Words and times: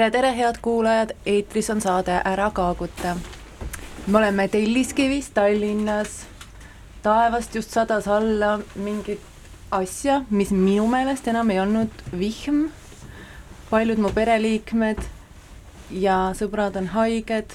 tere, 0.00 0.10
tere, 0.10 0.30
head 0.32 0.56
kuulajad, 0.62 1.10
eetris 1.28 1.66
on 1.70 1.80
saade 1.80 2.14
Ära 2.24 2.50
kaaguta. 2.50 3.16
me 4.06 4.18
oleme 4.18 4.48
Telliskivis 4.48 5.30
Tallinnas. 5.30 6.26
taevast 7.02 7.54
just 7.54 7.70
sadas 7.70 8.08
alla 8.08 8.60
mingit 8.74 9.20
asja, 9.70 10.22
mis 10.30 10.50
minu 10.50 10.86
meelest 10.86 11.28
enam 11.28 11.50
ei 11.50 11.60
olnud 11.60 11.90
vihm. 12.18 12.70
paljud 13.70 13.98
mu 13.98 14.08
pereliikmed 14.08 15.04
ja 15.90 16.32
sõbrad 16.32 16.76
on 16.76 16.86
haiged. 16.86 17.52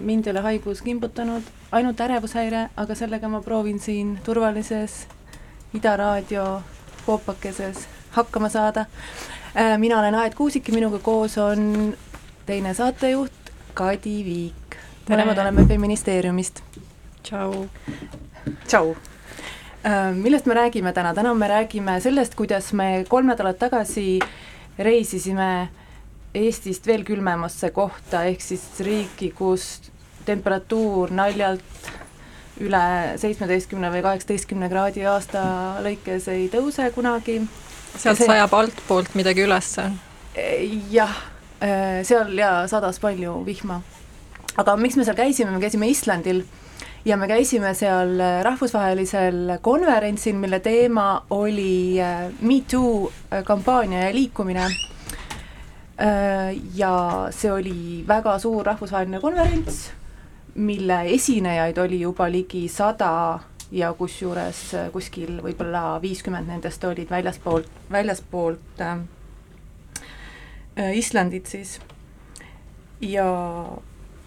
mind 0.00 0.26
ei 0.26 0.30
ole 0.30 0.40
haigus 0.40 0.82
kimbutanud, 0.82 1.42
ainult 1.72 2.00
ärevushäire, 2.00 2.68
aga 2.76 2.94
sellega 2.94 3.28
ma 3.28 3.42
proovin 3.42 3.80
siin 3.80 4.18
turvalises 4.24 5.06
Ida 5.74 5.96
raadio 5.96 6.62
poopakeses 7.06 7.88
hakkama 8.10 8.48
saada 8.48 8.86
Äh, 8.86 9.41
mina 9.78 9.98
olen 9.98 10.14
Aet 10.14 10.34
Kuusik 10.34 10.68
ja 10.68 10.74
minuga 10.74 10.98
koos 10.98 11.38
on 11.38 11.94
teine 12.46 12.74
saatejuht 12.74 13.52
Kadi 13.74 14.24
Viik. 14.24 14.76
mõlemad 15.08 15.38
oleme 15.40 15.66
Feministeeriumist. 15.68 16.62
tšau. 17.22 17.68
tšau. 18.66 18.96
Äh, 19.84 20.14
millest 20.14 20.46
me 20.46 20.54
räägime 20.54 20.92
täna, 20.92 21.14
täna 21.14 21.34
me 21.34 21.48
räägime 21.48 22.00
sellest, 22.00 22.34
kuidas 22.34 22.72
me 22.72 23.04
kolm 23.08 23.26
nädalat 23.26 23.58
tagasi 23.58 24.20
reisisime 24.78 25.68
Eestist 26.34 26.86
veel 26.86 27.04
külmemasse 27.04 27.70
kohta, 27.70 28.22
ehk 28.24 28.40
siis 28.40 28.62
riiki, 28.80 29.30
kus 29.36 29.90
temperatuur 30.24 31.10
naljalt 31.12 31.90
üle 32.60 32.84
seitsmeteistkümne 33.20 33.90
või 33.92 34.00
kaheksateistkümne 34.02 34.70
kraadi 34.72 35.04
aasta 35.04 35.42
lõikes 35.84 36.28
ei 36.32 36.48
tõuse 36.48 36.88
kunagi 36.94 37.42
sealt 37.96 38.18
see... 38.18 38.26
sajab 38.26 38.54
altpoolt 38.56 39.14
midagi 39.18 39.44
ülesse? 39.44 39.90
jah, 40.90 41.12
äh, 41.60 42.00
seal 42.06 42.32
ja 42.38 42.66
sadas 42.68 43.00
palju 43.02 43.42
vihma. 43.46 43.82
aga 44.56 44.76
miks 44.76 44.96
me 44.96 45.04
seal 45.04 45.16
käisime, 45.16 45.52
me 45.52 45.60
käisime 45.60 45.88
Islandil 45.90 46.44
ja 47.04 47.16
me 47.16 47.28
käisime 47.28 47.74
seal 47.74 48.16
rahvusvahelisel 48.46 49.58
konverentsil, 49.60 50.36
mille 50.36 50.60
teema 50.60 51.24
oli 51.30 52.00
äh, 52.00 52.30
Me 52.40 52.62
Too 52.70 53.12
kampaania 53.44 54.08
ja 54.08 54.14
liikumine. 54.14 54.70
ja 56.74 57.28
see 57.30 57.52
oli 57.52 58.04
väga 58.08 58.38
suur 58.38 58.66
rahvusvaheline 58.66 59.20
konverents, 59.20 59.90
mille 60.54 60.96
esinejaid 61.14 61.78
oli 61.78 62.00
juba 62.00 62.26
ligi 62.32 62.64
sada 62.68 63.38
ja 63.72 63.92
kusjuures 63.96 64.60
äh, 64.76 64.90
kuskil 64.92 65.38
võib-olla 65.42 65.96
viiskümmend 66.02 66.50
nendest 66.50 66.84
olid 66.84 67.10
väljaspoolt, 67.10 67.68
väljaspoolt 67.92 68.82
äh, 68.84 68.98
äh, 70.76 70.92
Islandit 70.98 71.46
siis. 71.46 71.78
ja, 73.00 73.26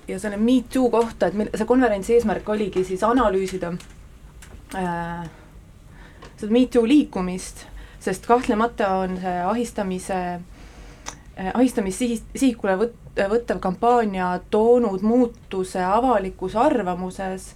ja 0.08 0.20
selle 0.20 0.38
Me 0.38 0.64
Too 0.74 0.90
kohta, 0.90 1.30
et 1.30 1.38
mil-, 1.38 1.52
see 1.54 1.70
konverentsi 1.70 2.18
eesmärk 2.18 2.50
oligi 2.50 2.84
siis 2.84 3.04
analüüsida 3.06 3.74
äh, 4.76 5.28
seda 6.36 6.52
Me 6.52 6.66
Too 6.66 6.88
liikumist, 6.88 7.68
sest 8.02 8.26
kahtlemata 8.26 8.96
on 9.04 9.20
see 9.22 9.36
ahistamise 9.52 10.22
äh,, 10.34 11.52
ahistamissihis, 11.54 12.26
sihikule 12.34 12.80
võt-, 12.82 12.98
võttev 13.30 13.62
kampaania 13.62 14.34
toonud 14.50 15.06
muutuse 15.06 15.86
avalikus 15.86 16.58
arvamuses 16.58 17.54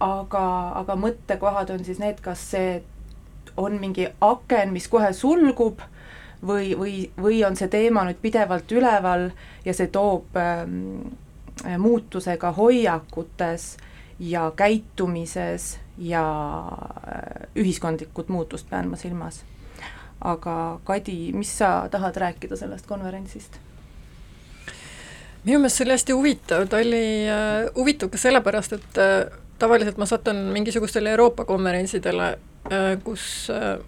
aga, 0.00 0.44
aga 0.80 0.96
mõttekohad 0.96 1.70
on 1.74 1.84
siis 1.84 2.00
need, 2.00 2.20
kas 2.24 2.42
see 2.54 2.80
on 3.60 3.76
mingi 3.80 4.08
aken, 4.24 4.72
mis 4.72 4.88
kohe 4.88 5.12
sulgub 5.16 5.82
või, 6.46 6.72
või, 6.78 6.94
või 7.20 7.42
on 7.44 7.56
see 7.58 7.68
teema 7.72 8.04
nüüd 8.08 8.20
pidevalt 8.22 8.72
üleval 8.72 9.28
ja 9.64 9.74
see 9.76 9.90
toob 9.92 10.36
ähm, 10.40 11.12
muutusega 11.78 12.52
hoiakutes 12.56 13.74
ja 14.20 14.50
käitumises 14.56 15.78
ja 15.98 16.24
äh, 17.08 17.48
ühiskondlikud 17.56 18.32
muutust 18.32 18.70
pean 18.70 18.88
ma 18.88 18.96
silmas. 18.96 19.44
aga 20.20 20.80
Kadi, 20.84 21.32
mis 21.32 21.58
sa 21.58 21.88
tahad 21.90 22.16
rääkida 22.16 22.56
sellest 22.56 22.86
konverentsist? 22.86 23.60
minu 25.44 25.58
meelest 25.58 25.76
see 25.76 25.84
oli 25.84 25.92
hästi 25.92 26.12
huvitav, 26.12 26.66
ta 26.68 26.76
oli 26.76 27.04
äh, 27.28 27.68
huvitav 27.76 28.10
ka 28.12 28.18
sellepärast, 28.20 28.72
et 28.76 28.98
äh, 29.00 29.38
tavaliselt 29.60 30.00
ma 30.00 30.08
satun 30.08 30.48
mingisugustele 30.54 31.12
Euroopa 31.14 31.44
konverentsidele, 31.48 32.28
äh, 32.72 32.90
kus 33.04 33.50
äh, 33.52 33.78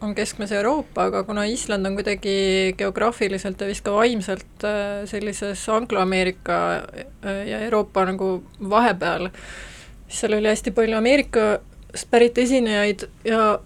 on 0.00 0.14
keskmes 0.16 0.52
Euroopa, 0.56 1.08
aga 1.10 1.22
kuna 1.28 1.44
Island 1.44 1.86
on 1.86 1.96
kuidagi 1.98 2.74
geograafiliselt 2.78 3.60
ja 3.60 3.68
vist 3.68 3.84
ka 3.86 3.94
vaimselt 3.94 4.64
äh, 4.66 5.02
sellises 5.10 5.66
Anglo-Ameerika 5.68 6.60
ja 7.46 7.64
Euroopa 7.66 8.04
nagu 8.08 8.30
vahepeal, 8.70 9.28
siis 10.08 10.24
seal 10.24 10.38
oli 10.38 10.50
hästi 10.50 10.74
palju 10.76 10.98
Ameerikast 10.98 12.08
pärit 12.10 12.38
esinejaid 12.38 13.06
ja 13.28 13.58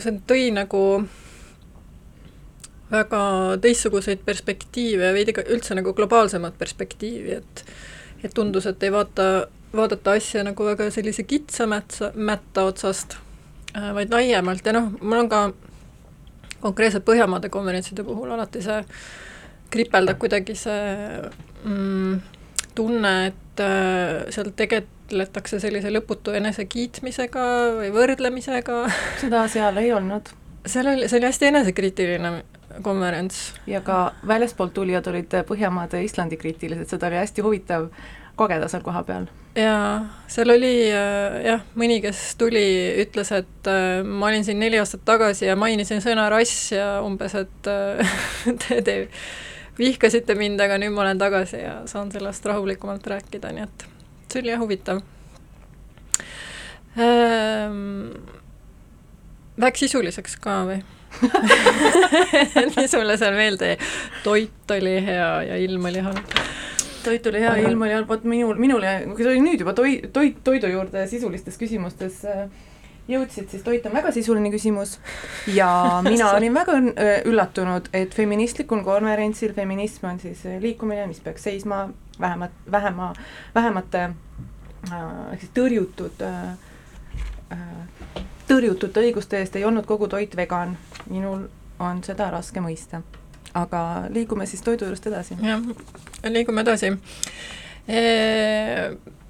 see 0.00 0.20
tõi 0.28 0.48
nagu 0.54 0.84
väga 2.90 3.22
teistsuguseid 3.62 4.24
perspektiive 4.26 5.10
ja 5.10 5.14
veidi 5.14 5.34
ka 5.34 5.44
üldse 5.46 5.76
nagu 5.78 5.94
globaalsemat 5.94 6.58
perspektiivi, 6.58 7.38
et 7.40 7.64
et 8.24 8.34
tundus, 8.36 8.66
et 8.68 8.82
ei 8.84 8.92
vaata 8.92 9.48
vaadata 9.76 10.16
asja 10.18 10.44
nagu 10.44 10.66
väga 10.66 10.90
sellise 10.90 11.22
kitsa 11.22 11.66
mätsa, 11.70 12.12
mätta 12.14 12.64
otsast, 12.68 13.16
äh, 13.76 13.90
vaid 13.94 14.12
laiemalt 14.14 14.66
ja 14.66 14.74
noh, 14.76 14.90
mul 15.00 15.24
on 15.24 15.28
ka 15.30 15.42
konkreetselt 16.60 17.06
Põhjamaade 17.06 17.48
konverentside 17.52 18.04
puhul 18.04 18.32
alati 18.34 18.62
see 18.64 18.82
kripeldab 19.70 20.18
kuidagi 20.20 20.56
see 20.58 20.82
mm, 21.64 22.20
tunne, 22.74 23.14
et 23.30 23.62
äh, 23.64 24.28
seal 24.34 24.52
tegeletakse 24.56 25.60
sellise 25.62 25.92
lõputu 25.92 26.34
enesekiitmisega 26.36 27.46
või 27.78 27.90
võrdlemisega. 27.94 28.84
seda 29.22 29.46
seal 29.52 29.80
ei 29.82 29.92
olnud. 29.96 30.32
seal 30.66 30.92
oli, 30.92 31.08
see 31.08 31.20
oli 31.20 31.30
hästi 31.30 31.52
enesekriitiline 31.52 32.34
konverents. 32.82 33.52
ja 33.66 33.80
ka 33.80 34.12
väljaspoolt 34.26 34.74
tulijad 34.74 35.06
olid 35.10 35.40
Põhjamaade 35.46 36.02
Islandi 36.04 36.38
kriitilised, 36.40 36.90
seda 36.90 37.10
oli 37.10 37.22
hästi 37.22 37.46
huvitav 37.46 37.90
kogeda 38.40 38.68
seal 38.72 38.84
kohapeal? 38.86 39.28
jaa, 39.58 40.06
seal 40.30 40.52
oli 40.54 40.72
äh, 40.94 41.40
jah, 41.44 41.62
mõni, 41.78 41.98
kes 42.04 42.22
tuli, 42.40 42.64
ütles, 43.02 43.32
et 43.36 43.70
äh, 43.70 44.00
ma 44.06 44.30
olin 44.30 44.46
siin 44.46 44.60
neli 44.62 44.78
aastat 44.80 45.02
tagasi 45.08 45.48
ja 45.48 45.56
mainisin 45.58 46.02
sõna 46.04 46.28
rass 46.32 46.70
ja 46.72 47.00
umbes, 47.04 47.34
et 47.40 47.70
äh, 47.70 48.12
te, 48.62 48.80
te 48.86 48.96
vihkasite 49.80 50.36
mind, 50.38 50.60
aga 50.62 50.78
nüüd 50.80 50.94
ma 50.94 51.04
olen 51.04 51.20
tagasi 51.20 51.64
ja 51.64 51.80
saan 51.90 52.12
sellest 52.14 52.46
rahulikumalt 52.46 53.06
rääkida, 53.10 53.52
nii 53.56 53.66
et 53.66 53.88
see 54.30 54.44
oli 54.44 54.54
jah 54.54 54.62
huvitav 54.62 55.02
ähm,. 56.98 58.38
Läks 59.60 59.82
sisuliseks 59.82 60.38
ka 60.40 60.62
või 60.64 60.78
mis 62.76 62.92
sulle 62.94 63.16
seal 63.20 63.34
meelde 63.36 63.74
jäi? 63.74 63.88
toit 64.24 64.72
oli 64.72 64.94
hea 65.04 65.32
ja 65.50 65.58
ilm 65.60 65.90
oli 65.90 66.04
halb 66.06 66.38
toit 67.04 67.26
oli 67.30 67.42
hea, 67.42 67.54
ilm 67.64 67.82
oli 67.86 67.94
halb, 67.94 68.08
vot 68.08 68.24
minul, 68.28 68.58
minule, 68.60 68.94
kui 69.14 69.26
sa 69.26 69.34
nüüd 69.36 69.62
juba 69.62 69.74
toi-, 69.76 70.00
toit, 70.14 70.40
toidu 70.46 70.70
juurde 70.70 71.04
sisulistes 71.10 71.58
küsimustes 71.60 72.22
äh, 72.28 72.46
jõudsid, 73.10 73.50
siis 73.52 73.64
toit 73.66 73.86
on 73.88 73.94
väga 73.96 74.12
sisuline 74.14 74.52
küsimus. 74.52 74.96
Ja 75.50 75.70
mina 76.06 76.30
olin 76.36 76.56
väga 76.56 76.78
äh, 76.80 77.12
üllatunud, 77.28 77.90
et 77.96 78.16
feministlikul 78.16 78.84
konverentsil, 78.86 79.54
feminism 79.56 80.10
on 80.12 80.20
siis 80.22 80.44
äh, 80.48 80.58
liikumine, 80.62 81.06
mis 81.10 81.22
peaks 81.24 81.48
seisma 81.48 81.86
vähemat, 82.20 82.56
vähema, 82.70 83.12
vähemate 83.54 84.10
ehk 84.90 85.42
siis 85.42 85.50
tõrjutud, 85.52 86.22
tõrjutute 88.48 89.02
õiguste 89.04 89.36
eest. 89.36 89.58
Ei 89.60 89.66
olnud 89.68 89.84
kogu 89.84 90.08
toit 90.08 90.36
vegan. 90.36 90.78
minul 91.10 91.48
on 91.80 92.00
seda 92.04 92.30
raske 92.32 92.60
mõista 92.64 93.02
aga 93.54 94.06
liigume 94.14 94.46
siis 94.46 94.62
toidu 94.62 94.84
juurest 94.86 95.06
edasi. 95.06 95.36
jah, 95.42 95.62
liigume 96.28 96.66
edasi. 96.66 96.92
E 97.88 98.00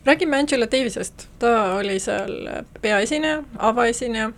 räägime 0.04 0.36
Angela 0.36 0.66
Davisest, 0.66 1.28
ta 1.38 1.74
oli 1.74 1.98
seal 2.00 2.48
peaesineja, 2.80 3.42
avaesineja. 3.58 4.30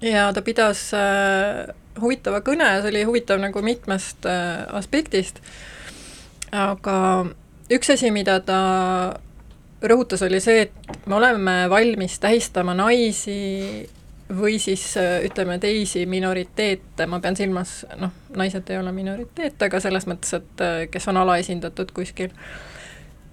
Ja 0.00 0.32
ta 0.32 0.42
pidas 0.42 0.90
äh, 0.94 1.74
huvitava 2.00 2.42
kõne, 2.44 2.66
see 2.82 2.92
oli 2.92 3.04
huvitav 3.08 3.40
nagu 3.40 3.62
mitmest 3.64 4.26
äh, 4.28 4.64
aspektist, 4.76 5.40
aga 6.52 6.96
üks 7.72 7.92
asi, 7.94 8.10
mida 8.12 8.40
ta 8.44 8.58
rõhutas, 9.84 10.24
oli 10.26 10.40
see, 10.44 10.66
et 10.66 11.06
me 11.06 11.16
oleme 11.16 11.56
valmis 11.70 12.18
tähistama 12.20 12.74
naisi 12.76 13.88
või 14.28 14.58
siis 14.58 14.96
äh, 14.96 15.24
ütleme 15.24 15.58
teisi 15.58 16.06
minoriteete, 16.06 17.06
ma 17.06 17.20
pean 17.20 17.36
silmas, 17.36 17.86
noh, 18.00 18.12
naised 18.36 18.70
ei 18.70 18.78
ole 18.78 18.92
minoriteet, 18.92 19.62
aga 19.62 19.80
selles 19.80 20.06
mõttes, 20.08 20.32
et 20.38 20.64
äh, 20.64 20.78
kes 20.90 21.08
on 21.08 21.20
alaesindatud 21.20 21.92
kuskil. 21.94 22.30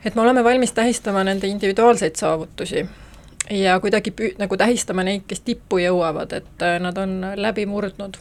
et 0.05 0.15
me 0.15 0.21
oleme 0.21 0.43
valmis 0.43 0.71
tähistama 0.71 1.23
nende 1.23 1.47
individuaalseid 1.47 2.15
saavutusi 2.15 2.85
ja 3.49 3.79
kuidagi 3.79 4.13
pü-, 4.21 4.35
nagu 4.37 4.57
tähistama 4.57 5.03
neid, 5.03 5.23
kes 5.27 5.39
tippu 5.39 5.77
jõuavad, 5.77 6.33
et 6.33 6.65
äh, 6.65 6.79
nad 6.79 6.97
on 6.97 7.21
läbi 7.35 7.65
murdnud. 7.65 8.17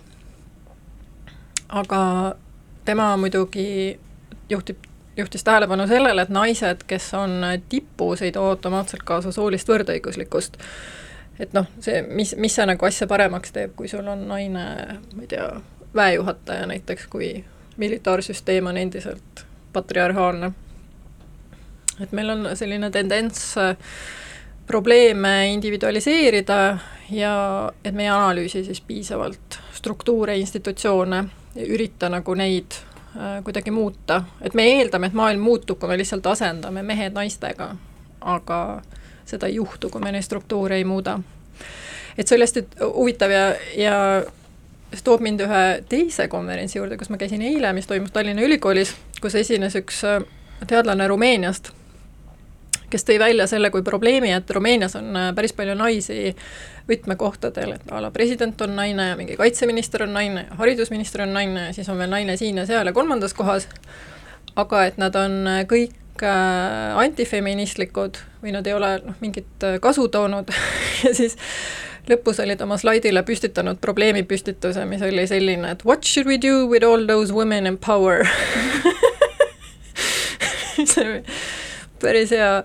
aga 1.69 2.35
tema 2.85 3.17
muidugi 3.17 3.99
juhtib, 4.51 4.79
juhtis 5.17 5.45
tähelepanu 5.45 5.87
sellele, 5.87 6.23
et 6.23 6.29
naised, 6.29 6.83
kes 6.87 7.15
on 7.15 7.43
tipus, 7.69 8.23
ei 8.23 8.33
too 8.33 8.49
automaatselt 8.49 9.03
kaasa 9.03 9.33
soolist 9.33 9.69
võrdõiguslikkust. 9.69 10.57
Et 11.41 11.53
noh, 11.57 11.67
see, 11.81 12.03
mis, 12.03 12.35
mis 12.37 12.55
see 12.55 12.67
nagu 12.69 12.87
asja 12.87 13.09
paremaks 13.11 13.55
teeb, 13.55 13.75
kui 13.77 13.89
sul 13.89 14.07
on 14.09 14.27
naine, 14.29 14.65
ma 15.17 15.25
ei 15.25 15.31
tea, 15.31 15.49
väejuhataja 15.97 16.67
näiteks, 16.71 17.07
kui 17.11 17.33
militaarsüsteem 17.81 18.67
on 18.67 18.77
endiselt 18.77 19.45
patriarhaalne. 19.73 20.53
et 22.01 22.13
meil 22.13 22.31
on 22.31 22.49
selline 22.57 22.91
tendents 22.91 23.59
äh, 23.59 23.77
probleeme 24.67 25.53
individualiseerida 25.53 26.79
ja 27.11 27.35
et 27.85 27.95
me 27.95 28.03
ei 28.03 28.09
analüüsi 28.09 28.65
siis 28.65 28.81
piisavalt 28.81 29.59
struktuure, 29.75 30.37
institutsioone 30.39 31.25
ürita 31.67 32.09
nagu 32.09 32.35
neid 32.35 32.77
äh, 32.77 33.43
kuidagi 33.45 33.71
muuta, 33.71 34.23
et 34.43 34.55
me 34.55 34.65
eeldame, 34.77 35.11
et 35.11 35.17
maailm 35.17 35.43
muutub, 35.45 35.79
kui 35.81 35.89
me 35.89 35.99
lihtsalt 35.99 36.27
asendame 36.27 36.83
mehed 36.83 37.17
naistega, 37.17 37.75
aga 38.21 38.61
seda 39.31 39.49
ei 39.51 39.59
juhtu, 39.61 39.91
kui 39.91 40.03
me 40.03 40.13
neid 40.13 40.27
struktuure 40.27 40.77
ei 40.77 40.85
muuda. 40.85 41.19
et 42.19 42.29
see 42.29 42.37
oli 42.37 42.47
hästi 42.47 42.67
huvitav 42.83 43.31
ja, 43.31 43.45
ja 43.77 43.97
see 44.93 45.05
toob 45.07 45.23
mind 45.25 45.45
ühe 45.47 45.65
teise 45.89 46.29
konverentsi 46.29 46.79
juurde, 46.79 46.99
kus 46.99 47.11
ma 47.11 47.19
käisin 47.21 47.43
eile, 47.43 47.73
mis 47.73 47.87
toimus 47.87 48.13
Tallinna 48.13 48.43
Ülikoolis, 48.43 48.95
kus 49.23 49.39
esines 49.39 49.77
üks 49.79 50.03
äh, 50.05 50.25
teadlane 50.67 51.09
Rumeeniast 51.09 51.73
kes 52.91 53.07
tõi 53.07 53.19
välja 53.23 53.47
selle 53.47 53.71
kui 53.71 53.83
probleemi, 53.87 54.33
et 54.35 54.51
Rumeenias 54.51 54.97
on 54.99 55.17
äh, 55.17 55.31
päris 55.35 55.55
palju 55.57 55.77
naisi 55.79 56.35
võtmekohtadel, 56.91 57.77
et 57.77 57.93
a 57.93 58.03
la 58.03 58.11
president 58.15 58.61
on 58.67 58.75
naine 58.77 59.11
ja 59.13 59.19
mingi 59.19 59.37
kaitseminister 59.39 60.05
on 60.07 60.15
naine 60.17 60.47
ja 60.49 60.59
haridusminister 60.59 61.23
on 61.27 61.35
naine 61.37 61.69
ja 61.69 61.77
siis 61.77 61.89
on 61.89 62.01
veel 62.01 62.11
naine 62.11 62.37
siin 62.41 62.59
ja 62.59 62.67
seal 62.67 62.91
ja 62.91 62.97
kolmandas 62.97 63.35
kohas, 63.39 63.69
aga 64.59 64.85
et 64.89 64.99
nad 64.99 65.17
on 65.17 65.39
äh, 65.47 65.63
kõik 66.21 66.29
äh, 66.29 66.97
antifeministlikud 67.01 68.19
või 68.43 68.53
nad 68.53 68.67
ei 68.67 68.75
ole 68.75 69.01
noh, 69.05 69.15
mingit 69.21 69.65
kasu 69.81 70.09
toonud 70.09 70.51
ja 71.05 71.15
siis 71.15 71.37
lõpus 72.09 72.41
olid 72.43 72.61
oma 72.61 72.77
slaidile 72.81 73.23
püstitanud 73.23 73.81
probleemipüstituse, 73.81 74.85
mis 74.85 75.03
oli 75.03 75.27
selline, 75.27 75.71
et 75.71 75.85
what 75.85 76.05
should 76.05 76.29
we 76.29 76.39
do 76.41 76.67
with 76.67 76.85
all 76.85 77.07
those 77.07 77.33
women 77.33 77.67
in 77.67 77.79
power? 77.79 78.27
See 80.81 81.05
oli 81.05 81.23
päris 82.01 82.31
hea 82.33 82.63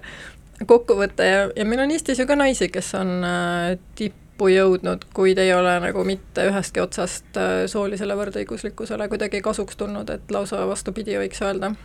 kokkuvõte 0.66 1.24
ja, 1.28 1.50
ja 1.56 1.66
meil 1.68 1.84
on 1.84 1.92
Eestis 1.92 2.20
ju 2.20 2.28
ka 2.28 2.36
naisi, 2.40 2.70
kes 2.72 2.94
on 2.96 3.24
äh, 3.28 3.76
tippu 3.96 4.48
jõudnud, 4.52 5.04
kuid 5.14 5.40
ei 5.40 5.52
ole 5.54 5.80
nagu 5.84 6.04
mitte 6.08 6.48
ühestki 6.48 6.84
otsast 6.84 7.36
äh, 7.40 7.66
soolisele 7.72 8.16
võrdõiguslikkusele 8.16 9.10
kuidagi 9.12 9.44
kasuks 9.44 9.76
tulnud, 9.76 10.10
et 10.10 10.32
lausa 10.32 10.64
vastupidi, 10.68 11.20
võiks 11.20 11.44
öelda 11.44 11.76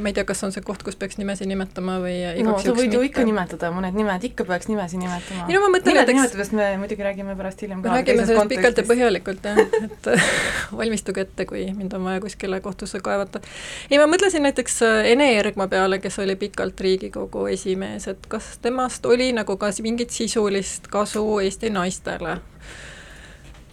ma 0.00 0.08
ei 0.08 0.14
tea, 0.16 0.24
kas 0.28 0.40
on 0.44 0.52
see 0.52 0.64
koht, 0.64 0.82
kus 0.84 0.96
peaks 1.00 1.18
nimesid 1.20 1.48
nimetama 1.48 1.98
või 2.00 2.14
igaks 2.40 2.46
no, 2.48 2.56
sa 2.64 2.74
võid 2.76 2.94
ju 2.96 3.00
ikka 3.04 3.24
nimetada 3.28 3.70
mõned 3.74 3.96
nimed, 3.96 4.24
ikka 4.28 4.44
peaks 4.48 4.68
nimesid 4.70 5.00
nimetama. 5.00 5.46
ei 5.48 5.56
no 5.56 5.62
ma 5.64 5.70
mõtlen 5.74 5.98
näiteks 5.98 6.18
nimetudest 6.18 6.54
me 6.56 6.68
muidugi 6.80 7.04
räägime 7.06 7.36
pärast 7.36 7.64
hiljem 7.64 7.82
ka. 7.84 7.92
räägime 7.96 8.24
sellest 8.28 8.52
pikalt 8.52 8.80
ja 8.80 8.84
põhjalikult 8.88 9.48
jah, 9.48 9.60
et 9.84 10.08
valmistuge 10.80 11.24
ette, 11.26 11.46
kui 11.48 11.66
mind 11.76 11.96
on 11.96 12.06
vaja 12.08 12.22
kuskile 12.24 12.60
kohtusse 12.64 13.02
kaevata. 13.04 13.42
ei, 13.90 13.98
ma 14.00 14.08
mõtlesin 14.12 14.44
näiteks 14.48 14.80
äh, 14.88 15.10
Ene 15.12 15.28
Ergma 15.40 15.68
peale, 15.72 16.00
kes 16.04 16.18
oli 16.24 16.36
pikalt 16.40 16.80
Riigikogu 16.80 17.46
esimees, 17.52 18.08
et 18.12 18.24
kas 18.32 18.54
temast 18.64 19.06
oli 19.08 19.32
nagu 19.36 19.56
ka 19.60 19.72
mingit 19.84 20.10
sisulist 20.12 20.88
kasu 20.92 21.26
Eesti 21.44 21.72
naistele? 21.72 22.38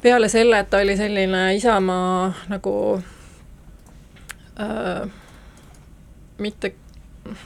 peale 0.01 0.29
selle, 0.31 0.59
et 0.59 0.69
ta 0.69 0.83
oli 0.83 0.95
selline 0.99 1.55
Isamaa 1.55 2.33
nagu 2.51 2.75
äh, 4.59 5.09
mitte 6.39 6.73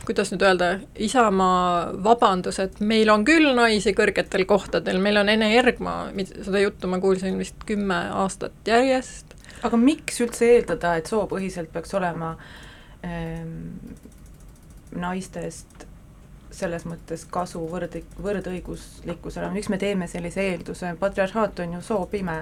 kuidas 0.06 0.32
nüüd 0.32 0.44
öelda, 0.46 0.68
Isamaa 0.96 1.92
vabandus, 2.04 2.60
et 2.64 2.80
meil 2.80 3.10
on 3.12 3.26
küll 3.28 3.50
naisi 3.58 3.94
kõrgetel 3.98 4.46
kohtadel, 4.48 5.00
meil 5.04 5.20
on 5.20 5.32
Ene 5.32 5.50
Ergma, 5.58 5.96
seda 6.34 6.62
juttu 6.64 6.88
ma 6.92 7.00
kuulsin 7.04 7.38
vist 7.40 7.66
kümme 7.68 8.00
aastat 8.24 8.56
järjest. 8.68 9.36
aga 9.64 9.80
miks 9.80 10.20
üldse 10.24 10.48
eeldada, 10.56 10.96
et 11.00 11.08
soopõhiselt 11.08 11.72
peaks 11.72 11.94
olema 11.96 12.36
ähm, 13.04 13.74
naistest 14.96 15.88
selles 16.54 16.86
mõttes 16.86 17.26
kasu 17.32 17.64
võrd-, 17.72 18.04
võrdõiguslikkusele, 18.22 19.50
miks 19.56 19.72
me 19.74 19.80
teeme 19.82 20.08
sellise 20.08 20.44
eelduse, 20.52 20.94
patriarhaat 21.00 21.60
on 21.64 21.78
ju 21.78 21.82
soopime, 21.82 22.38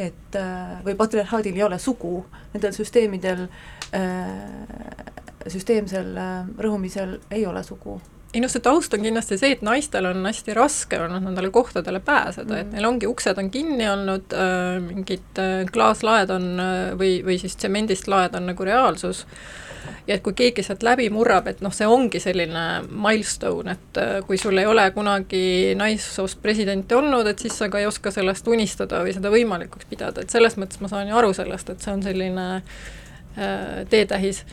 et 0.00 0.38
äh, 0.38 0.78
või 0.86 0.96
patriarhaadil 0.96 1.58
ei 1.58 1.66
ole 1.66 1.78
sugu, 1.78 2.24
nendel 2.54 2.72
süsteemidel 2.72 3.46
äh, 3.92 5.19
süsteemsel 5.48 6.16
äh, 6.16 6.48
rõhumisel 6.58 7.18
ei 7.30 7.46
ole 7.46 7.62
sugu. 7.62 8.00
ei 8.34 8.42
noh, 8.42 8.50
see 8.52 8.62
taust 8.62 8.94
on 8.94 9.02
kindlasti 9.02 9.38
see, 9.40 9.56
et 9.56 9.62
naistel 9.66 10.06
on 10.06 10.26
hästi 10.26 10.54
raske 10.54 11.00
olnud 11.02 11.24
nendele 11.24 11.50
kohtadele 11.54 12.00
pääseda 12.04 12.54
mm., 12.54 12.60
et 12.60 12.76
neil 12.76 12.90
ongi, 12.90 13.08
uksed 13.10 13.38
on 13.42 13.50
kinni 13.50 13.88
olnud 13.90 14.36
äh,, 14.36 14.76
mingid 14.84 15.40
äh, 15.42 15.64
klaaslaed 15.72 16.30
on 16.36 16.52
äh, 16.62 16.76
või, 16.98 17.16
või 17.26 17.40
siis 17.42 17.56
tsemendist 17.58 18.08
laed 18.10 18.36
on 18.38 18.46
nagu 18.52 18.68
reaalsus, 18.68 19.26
ja 20.06 20.16
et 20.16 20.22
kui 20.24 20.34
keegi 20.36 20.62
sealt 20.64 20.84
läbi 20.86 21.08
murrab, 21.12 21.48
et 21.50 21.60
noh, 21.64 21.72
see 21.74 21.88
ongi 21.88 22.20
selline 22.22 22.64
milstone, 22.90 23.76
et 23.76 24.00
äh, 24.00 24.14
kui 24.26 24.38
sul 24.40 24.58
ei 24.60 24.68
ole 24.68 24.86
kunagi 24.94 25.74
naissoost 25.78 26.40
presidenti 26.42 26.96
olnud, 26.96 27.28
et 27.30 27.42
siis 27.42 27.56
sa 27.58 27.70
ka 27.72 27.80
ei 27.80 27.88
oska 27.88 28.12
sellest 28.14 28.48
unistada 28.50 29.02
või 29.04 29.14
seda 29.16 29.32
võimalikuks 29.32 29.88
pidada, 29.90 30.24
et 30.24 30.32
selles 30.32 30.58
mõttes 30.60 30.82
ma 30.82 30.90
saan 30.92 31.10
ju 31.10 31.18
aru 31.20 31.32
sellest, 31.36 31.72
et 31.72 31.84
see 31.84 31.94
on 31.94 32.04
selline 32.06 32.48
äh, 32.56 33.80
teetähis 33.90 34.44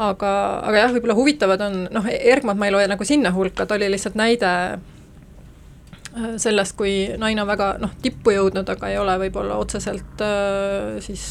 aga, 0.00 0.32
aga 0.64 0.84
jah, 0.84 0.94
võib-olla 0.94 1.16
huvitavad 1.18 1.66
on, 1.66 1.84
noh, 1.92 2.08
Ergmat 2.08 2.58
ma 2.58 2.68
ei 2.68 2.74
loe 2.74 2.88
nagu 2.88 3.06
sinna 3.06 3.32
hulka, 3.34 3.66
ta 3.68 3.76
oli 3.76 3.90
lihtsalt 3.92 4.16
näide 4.18 4.50
äh, 4.50 6.34
sellest, 6.40 6.76
kui 6.78 6.94
naine 7.20 7.44
on 7.44 7.50
väga 7.50 7.72
noh, 7.82 7.92
tippu 8.02 8.34
jõudnud, 8.34 8.68
aga 8.72 8.92
ei 8.92 9.00
ole 9.00 9.18
võib-olla 9.26 9.60
otseselt 9.60 10.24
äh, 10.24 10.96
siis 11.04 11.24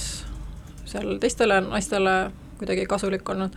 seal 0.90 1.18
teistele 1.22 1.62
naistele 1.66 2.16
kuidagi 2.60 2.86
kasulik 2.90 3.30
olnud. 3.30 3.56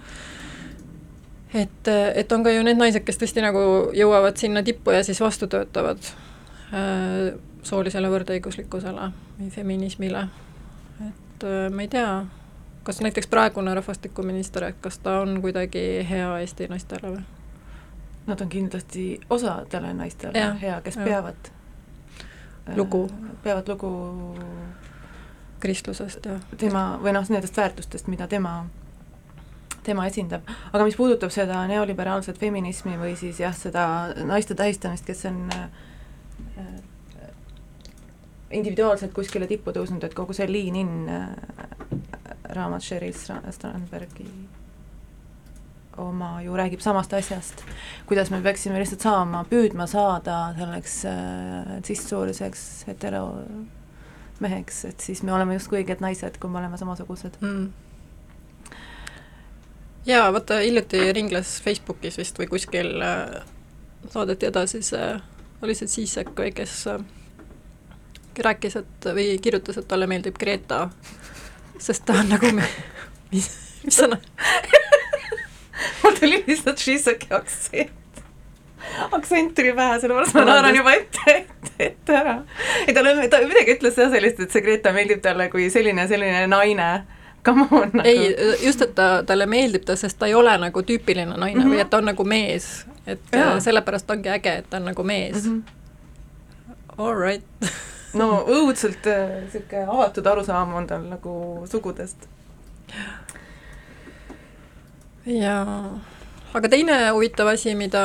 et, 1.55 1.89
et 2.15 2.33
on 2.33 2.45
ka 2.45 2.53
ju 2.55 2.65
need 2.65 2.81
naised, 2.81 3.05
kes 3.05 3.21
tõesti 3.21 3.45
nagu 3.45 3.65
jõuavad 3.97 4.39
sinna 4.41 4.63
tippu 4.65 4.95
ja 4.97 5.03
siis 5.05 5.21
vastu 5.21 5.49
töötavad 5.53 6.01
äh, 6.73 7.35
soolisele 7.63 8.09
võrdõiguslikkusele 8.11 9.11
või 9.39 9.51
feminismile, 9.53 10.29
et 11.09 11.45
äh, 11.45 11.67
ma 11.69 11.85
ei 11.85 11.93
tea 11.93 12.07
kas 12.83 13.01
näiteks 13.01 13.27
praegune 13.27 13.75
rahvastikuminister, 13.75 14.65
et 14.65 14.77
kas 14.81 14.99
ta 14.99 15.21
on 15.21 15.41
kuidagi 15.43 16.07
hea 16.09 16.39
Eesti 16.39 16.69
naistele 16.69 17.15
või? 17.17 17.23
Nad 18.27 18.41
on 18.41 18.49
kindlasti 18.49 19.21
osadele 19.31 19.95
naistele 19.95 20.39
ja, 20.39 20.53
hea, 20.55 20.81
kes 20.81 20.97
ja. 20.97 21.05
peavad 21.05 21.51
äh, 21.51 22.77
lugu, 22.77 23.11
peavad 23.43 23.69
lugu 23.69 23.91
kristlusest 25.63 26.27
ja 26.27 26.39
tema, 26.59 26.99
või 27.03 27.15
noh, 27.15 27.27
nendest 27.31 27.57
väärtustest, 27.57 28.07
mida 28.11 28.27
tema, 28.31 28.65
tema 29.83 30.07
esindab. 30.07 30.47
aga 30.73 30.87
mis 30.87 30.99
puudutab 30.99 31.31
seda 31.35 31.65
neoliberaalset 31.71 32.39
feminismi 32.39 32.99
või 32.99 33.17
siis 33.19 33.41
jah, 33.43 33.55
seda 33.57 33.85
naiste 34.27 34.55
tähistamist, 34.59 35.07
kes 35.07 35.27
on 35.31 35.45
äh, 35.59 35.69
individuaalselt 38.51 39.15
kuskile 39.17 39.47
tippu 39.47 39.73
tõusnud, 39.75 40.05
et 40.05 40.15
kogu 40.15 40.35
see 40.37 40.49
lean 40.51 40.77
in 40.77 40.93
äh, 41.09 41.29
raamat 42.55 42.85
Sheryl 42.85 43.15
Strandbergi 43.17 44.27
oma 45.97 46.43
ju 46.43 46.57
räägib 46.57 46.81
samast 46.81 47.13
asjast, 47.13 47.65
kuidas 48.07 48.31
me 48.31 48.41
peaksime 48.43 48.81
lihtsalt 48.81 49.05
saama, 49.05 49.45
püüdma 49.49 49.87
saada 49.91 50.55
selleks 50.57 50.99
äh, 51.09 51.71
cis-sooliseks 51.85 52.63
hetero 52.89 53.27
meheks, 54.43 54.85
et 54.89 55.01
siis 55.05 55.23
me 55.23 55.35
oleme 55.37 55.57
justkui 55.59 55.83
õiged 55.83 56.03
naised, 56.03 56.39
kui 56.41 56.51
me 56.51 56.63
oleme 56.63 56.79
samasugused. 56.81 57.39
Mm.. 57.41 57.69
jaa, 60.09 60.31
vaata 60.33 60.63
hiljuti 60.65 61.05
ringles 61.13 61.59
Facebookis 61.65 62.19
vist 62.19 62.41
või 62.41 62.49
kuskil 62.51 62.95
äh, 63.05 63.43
saadeti 64.11 64.49
edasi 64.49 64.83
see, 64.83 65.13
oli 65.63 65.77
see 65.79 65.91
Zizek 65.91 66.33
või 66.39 66.55
kes 66.57 66.87
äh, 66.91 67.05
rääkis, 68.49 68.81
et 68.81 69.13
või 69.13 69.37
kirjutas, 69.45 69.79
et 69.79 69.89
talle 69.89 70.09
meeldib 70.09 70.41
Greta 70.41 70.87
sest 71.83 72.05
ta 72.07 72.19
on 72.21 72.31
nagu 72.31 72.53
me, 72.55 72.67
mis, 73.33 73.49
mis 73.83 73.99
sõna 73.99 74.19
mul 76.03 76.19
tuli 76.19 76.45
lihtsalt 76.47 76.79
Shizaki 76.79 77.33
aktsent. 77.35 78.23
aktsent 79.11 79.55
tuli 79.55 79.73
pähe, 79.77 79.99
sellepärast 80.03 80.37
ma 80.39 80.45
naeran 80.47 80.79
juba 80.79 80.95
ette, 80.99 81.37
ette, 81.37 81.73
ette 81.89 82.17
ära. 82.19 82.37
ei 82.87 82.95
ta, 82.95 83.03
ta 83.33 83.43
midagi 83.47 83.77
ütles 83.77 83.99
jah 83.99 84.13
sellist, 84.13 84.41
et 84.45 84.55
see 84.55 84.65
Greta 84.65 84.95
meeldib 84.95 85.23
talle 85.25 85.49
kui 85.53 85.69
selline, 85.75 86.07
selline 86.11 86.47
naine 86.51 86.91
come 87.45 87.67
on 87.71 87.91
nagu. 87.93 88.09
ei, 88.09 88.35
just, 88.63 88.83
et 88.87 88.95
ta, 88.99 89.11
talle 89.27 89.47
meeldib 89.51 89.87
ta, 89.89 89.97
sest 89.99 90.21
ta 90.21 90.31
ei 90.31 90.35
ole 90.39 90.55
nagu 90.63 90.85
tüüpiline 90.87 91.35
naine 91.35 91.59
mm 91.59 91.65
-hmm. 91.65 91.75
või 91.75 91.81
et 91.83 91.91
ta 91.91 92.03
on 92.03 92.11
nagu 92.13 92.25
mees, 92.25 92.69
et 93.07 93.33
ja. 93.33 93.55
sellepärast 93.61 94.11
ongi 94.11 94.31
äge, 94.31 94.59
et 94.63 94.71
ta 94.71 94.77
on 94.77 94.91
nagu 94.93 95.03
mees 95.03 95.45
mm. 95.45 95.63
-hmm. 95.63 95.63
All 96.99 97.17
right 97.17 97.45
no 98.19 98.29
õudselt 98.49 99.07
äh, 99.11 99.85
avatud 99.87 100.27
arusaam 100.27 100.75
on 100.79 100.89
tal 100.89 101.05
nagu 101.09 101.35
sugudest. 101.71 102.27
ja 105.27 105.57
aga 106.53 106.69
teine 106.73 106.99
huvitav 107.11 107.53
asi, 107.55 107.75
mida 107.79 108.03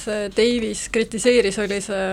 see 0.00 0.30
Davis 0.34 0.88
kritiseeris, 0.92 1.60
oli 1.62 1.80
see 1.84 2.08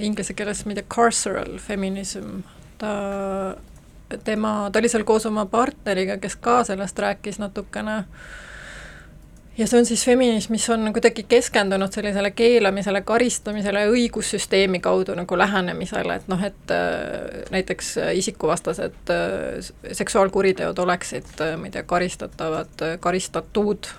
inglise 0.00 0.34
keeles, 0.36 0.64
ma 0.64 0.74
ei 0.74 0.80
tea, 0.80 0.90
carceral 0.92 1.58
feminism, 1.60 2.40
ta, 2.80 2.92
tema, 4.24 4.52
ta 4.72 4.80
oli 4.80 4.88
seal 4.92 5.04
koos 5.08 5.26
oma 5.28 5.46
partneriga, 5.50 6.16
kes 6.20 6.36
ka 6.40 6.60
sellest 6.68 6.98
rääkis 6.98 7.40
natukene. 7.42 7.98
äh, 8.04 8.49
ja 9.60 9.66
see 9.68 9.80
on 9.80 9.86
siis 9.86 10.02
feminism, 10.04 10.54
mis 10.54 10.64
on 10.72 10.92
kuidagi 10.94 11.24
keskendunud 11.28 11.92
sellisele 11.92 12.30
keelamisele, 12.36 13.02
karistamisele 13.06 13.84
õigussüsteemi 13.92 14.80
kaudu 14.80 15.14
nagu 15.18 15.38
lähenemisele, 15.38 16.16
et 16.16 16.30
noh, 16.32 16.44
et 16.46 16.74
äh, 16.74 17.42
näiteks 17.52 17.92
isikuvastased 18.22 19.12
äh, 19.12 19.72
seksuaalkuriteod 19.92 20.78
oleksid, 20.84 21.34
äh, 21.44 21.56
ma 21.60 21.68
ei 21.68 21.74
tea, 21.76 21.84
karistatavad, 21.88 22.86
karistatud 23.00 23.90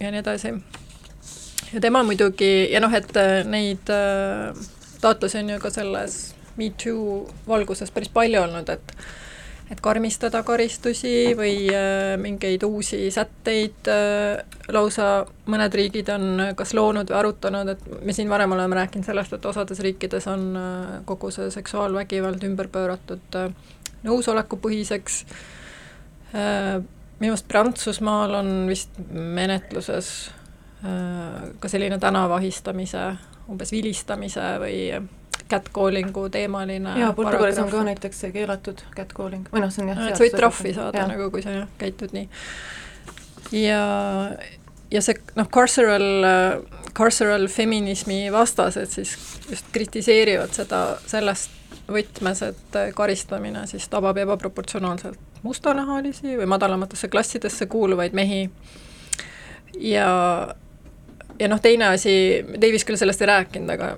ja 0.00 0.10
nii 0.10 0.22
edasi. 0.22 0.54
ja 1.72 1.82
tema 1.84 2.02
muidugi, 2.02 2.70
ja 2.72 2.80
noh, 2.80 2.94
et 2.94 3.12
neid 3.50 3.92
taotlusi 5.04 5.42
on 5.42 5.52
ju 5.56 5.60
ka 5.60 5.70
selles 5.74 6.22
Me 6.56 6.70
Too 6.78 7.24
valguses 7.48 7.90
päris 7.90 8.08
palju 8.14 8.40
olnud, 8.40 8.68
et 8.70 8.96
et 9.72 9.80
karmistada 9.80 10.42
karistusi 10.44 11.32
või 11.36 11.54
äh, 11.72 12.14
mingeid 12.20 12.64
uusi 12.66 13.06
sätteid 13.14 13.88
äh, 13.88 14.42
lausa 14.74 15.24
mõned 15.50 15.76
riigid 15.76 16.10
on 16.12 16.42
kas 16.58 16.74
loonud 16.76 17.08
või 17.08 17.18
arutanud, 17.22 17.72
et 17.72 18.04
me 18.04 18.16
siin 18.16 18.28
varem 18.32 18.52
oleme 18.56 18.76
rääkinud 18.76 19.08
sellest, 19.08 19.32
et 19.32 19.48
osades 19.48 19.80
riikides 19.84 20.28
on 20.32 20.46
äh, 20.60 20.92
kogu 21.08 21.32
see 21.34 21.48
seksuaalvägivald 21.54 22.44
ümber 22.44 22.68
pööratud 22.72 23.40
nõusolekupõhiseks, 24.04 25.22
minu 26.34 27.32
arust 27.32 27.46
Prantsusmaal 27.48 28.34
on 28.36 28.48
vist 28.68 28.98
menetluses 29.08 30.10
ka 30.82 31.70
selline 31.72 31.96
tänavahistamise, 32.02 33.04
umbes 33.48 33.72
vilistamise 33.72 34.44
või 34.60 34.76
catcalling'u 35.50 36.28
teemaline 36.32 36.94
jaa, 37.00 37.12
Portugalis 37.16 37.58
on 37.62 37.70
ka 37.72 37.82
näiteks 37.86 38.20
see 38.24 38.32
keelatud 38.34 38.80
catcalling, 38.96 39.48
või 39.52 39.64
noh, 39.64 39.72
see 39.72 39.84
on 39.84 39.92
jah 39.92 40.04
et 40.08 40.18
sa 40.18 40.24
võid 40.24 40.36
trahvi 40.38 40.74
saada 40.76 41.02
ja. 41.02 41.08
nagu, 41.10 41.28
kui 41.34 41.44
sa 41.44 41.54
jah, 41.54 41.66
käitud 41.80 42.14
nii. 42.16 42.28
ja, 43.60 43.82
ja 44.94 45.04
see 45.04 45.18
noh, 45.38 45.50
carceral, 45.52 46.08
carceral 46.96 47.48
feminismi 47.52 48.22
vastased 48.32 48.94
siis 48.96 49.16
just 49.50 49.68
kritiseerivad 49.74 50.56
seda 50.56 50.86
sellest 51.10 51.60
võtmes, 51.90 52.40
et 52.46 52.80
karistamine 52.96 53.66
siis 53.68 53.86
tabab 53.92 54.16
ebaproportsionaalselt 54.22 55.20
mustanahalisi 55.44 56.38
või 56.38 56.48
madalamatesse 56.48 57.10
klassidesse 57.12 57.66
kuuluvaid 57.68 58.16
mehi 58.16 58.46
ja 59.80 60.08
ja 61.40 61.48
noh, 61.50 61.60
teine 61.60 61.90
asi, 61.92 62.44
Davis 62.60 62.86
küll 62.86 62.98
sellest 62.98 63.22
ei 63.24 63.30
rääkinud, 63.30 63.70
aga 63.74 63.94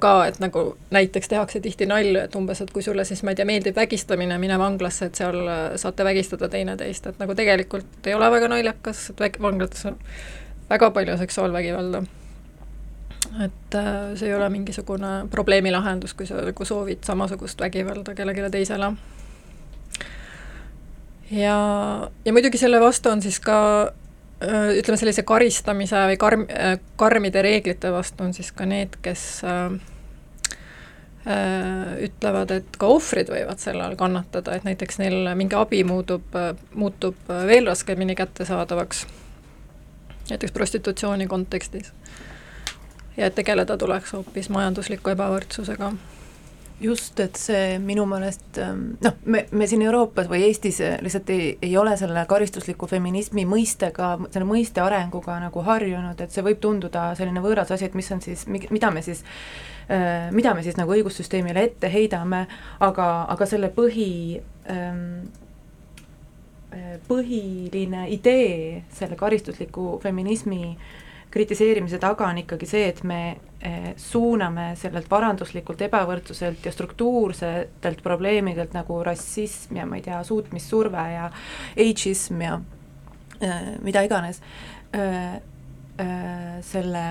ka, 0.00 0.26
et 0.26 0.38
nagu 0.40 0.64
näiteks 0.90 1.28
tehakse 1.28 1.60
tihti 1.60 1.86
nalju, 1.86 2.20
et 2.24 2.34
umbes, 2.36 2.60
et 2.64 2.70
kui 2.72 2.82
sulle 2.82 3.04
siis, 3.04 3.22
ma 3.22 3.32
ei 3.32 3.38
tea, 3.38 3.46
meeldib 3.48 3.76
vägistamine, 3.76 4.38
mine 4.40 4.58
vanglasse, 4.60 5.08
et 5.08 5.20
seal 5.20 5.38
äh, 5.44 5.60
saate 5.80 6.04
vägistada 6.04 6.48
teineteist, 6.52 7.06
et 7.10 7.20
nagu 7.20 7.36
tegelikult 7.36 8.08
ei 8.08 8.16
ole 8.16 8.30
väga 8.32 8.48
naljakas, 8.52 9.10
et 9.12 9.20
väg-, 9.20 9.40
vanglates 9.42 9.86
on 9.90 9.98
väga 10.70 10.90
palju 10.90 11.16
seksuaalvägivalda. 11.20 12.02
et 13.44 13.74
äh, 13.74 14.14
see 14.14 14.28
ei 14.28 14.34
ole 14.34 14.48
mingisugune 14.48 15.12
probleemi 15.30 15.70
lahendus, 15.72 16.14
kui 16.14 16.26
sa 16.26 16.40
nagu 16.40 16.64
soovid 16.64 17.04
samasugust 17.04 17.60
vägivalda 17.60 18.14
kellelegi 18.14 18.50
teisele. 18.50 18.92
ja, 21.30 21.58
ja 22.24 22.32
muidugi 22.32 22.58
selle 22.58 22.80
vastu 22.80 23.08
on 23.08 23.22
siis 23.22 23.40
ka 23.40 23.92
ütleme, 24.42 24.98
sellise 24.98 25.24
karistamise 25.26 26.04
või 26.10 26.18
karm, 26.20 26.44
äh, 26.50 26.76
karmide 27.00 27.42
reeglite 27.44 27.92
vastu 27.94 28.24
on 28.26 28.34
siis 28.36 28.52
ka 28.56 28.66
need, 28.68 28.96
kes 29.04 29.24
äh, 29.46 29.74
äh, 31.26 31.90
ütlevad, 32.08 32.54
et 32.58 32.78
ka 32.78 32.90
ohvrid 32.92 33.32
võivad 33.32 33.62
selle 33.62 33.84
all 33.86 33.98
kannatada, 34.00 34.56
et 34.56 34.66
näiteks 34.68 35.00
neil 35.02 35.34
mingi 35.38 35.58
abi 35.58 35.82
muutub, 35.88 36.38
muutub 36.74 37.28
veel 37.48 37.68
raskemini 37.70 38.16
kättesaadavaks, 38.18 39.06
näiteks 40.30 40.52
prostitutsiooni 40.52 41.26
kontekstis. 41.26 41.92
ja 43.16 43.26
et 43.26 43.34
tegeleda 43.34 43.76
tuleks 43.78 44.12
hoopis 44.16 44.48
majandusliku 44.48 45.12
ebavõrdsusega 45.12 45.92
just, 46.82 47.20
et 47.20 47.38
see 47.38 47.78
minu 47.82 48.04
meelest 48.10 48.58
ähm, 48.62 48.82
noh, 49.04 49.16
me, 49.24 49.44
me 49.54 49.66
siin 49.70 49.82
Euroopas 49.86 50.28
või 50.30 50.44
Eestis 50.48 50.80
äh, 50.84 50.96
lihtsalt 51.04 51.30
ei, 51.34 51.52
ei 51.62 51.76
ole 51.78 51.94
selle 52.00 52.24
karistusliku 52.28 52.88
feminismi 52.90 53.44
mõistega, 53.48 54.14
selle 54.30 54.48
mõiste 54.48 54.82
arenguga 54.84 55.38
nagu 55.42 55.64
harjunud, 55.66 56.20
et 56.20 56.34
see 56.34 56.44
võib 56.46 56.62
tunduda 56.62 57.10
selline 57.18 57.42
võõras 57.44 57.70
asi, 57.74 57.88
et 57.88 57.98
mis 57.98 58.10
on 58.14 58.22
siis, 58.24 58.46
mida 58.48 58.90
me 58.94 59.04
siis 59.04 59.22
äh, 59.90 60.30
mida 60.34 60.54
me 60.58 60.64
siis 60.66 60.78
nagu 60.80 60.94
õigussüsteemile 60.96 61.68
ette 61.68 61.92
heidame, 61.92 62.46
aga, 62.80 63.12
aga 63.32 63.48
selle 63.48 63.70
põhi 63.74 64.40
ähm, 64.72 65.06
äh, 66.74 66.98
põhiline 67.08 68.08
idee 68.16 68.82
selle 68.98 69.18
karistusliku 69.20 69.96
feminismi 70.02 70.74
äh, 70.74 71.00
kritiseerimise 71.32 71.98
taga 72.00 72.28
on 72.28 72.42
ikkagi 72.42 72.68
see, 72.68 72.84
et 72.92 73.00
me 73.08 73.20
eh, 73.64 73.92
suuname 74.00 74.72
sellelt 74.80 75.08
varanduslikult 75.10 75.80
ebavõrdsuselt 75.88 76.66
ja 76.66 76.72
struktuursetelt 76.74 78.02
probleemidelt 78.04 78.76
nagu 78.76 79.00
rassism 79.06 79.80
ja 79.80 79.88
ma 79.88 79.98
ei 79.98 80.04
tea, 80.04 80.20
suutmissurve 80.28 81.06
ja 81.14 81.30
ageism 81.72 82.44
ja 82.44 82.58
äh, 83.40 83.60
mida 83.84 84.04
iganes 84.04 84.42
äh,, 84.94 85.38
äh, 86.02 86.58
selle 86.68 87.06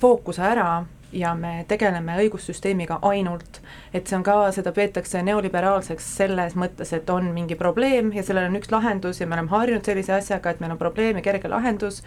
fookuse 0.00 0.42
ära 0.42 0.70
ja 1.12 1.34
me 1.34 1.64
tegeleme 1.68 2.16
õigussüsteemiga 2.22 2.98
ainult, 3.06 3.60
et 3.94 4.08
see 4.08 4.16
on 4.18 4.24
ka, 4.26 4.34
seda 4.54 4.72
peetakse 4.74 5.22
neoliberaalseks 5.26 6.08
selles 6.18 6.56
mõttes, 6.58 6.90
et 6.96 7.10
on 7.10 7.28
mingi 7.34 7.56
probleem 7.58 8.10
ja 8.14 8.24
sellel 8.26 8.48
on 8.50 8.58
üks 8.58 8.72
lahendus 8.72 9.20
ja 9.20 9.28
me 9.28 9.36
oleme 9.38 9.52
harjunud 9.52 9.86
sellise 9.86 10.16
asjaga, 10.16 10.52
et 10.52 10.60
meil 10.62 10.74
on 10.74 10.80
probleem 10.80 11.20
ja 11.20 11.24
kerge 11.24 11.50
lahendus, 11.52 12.02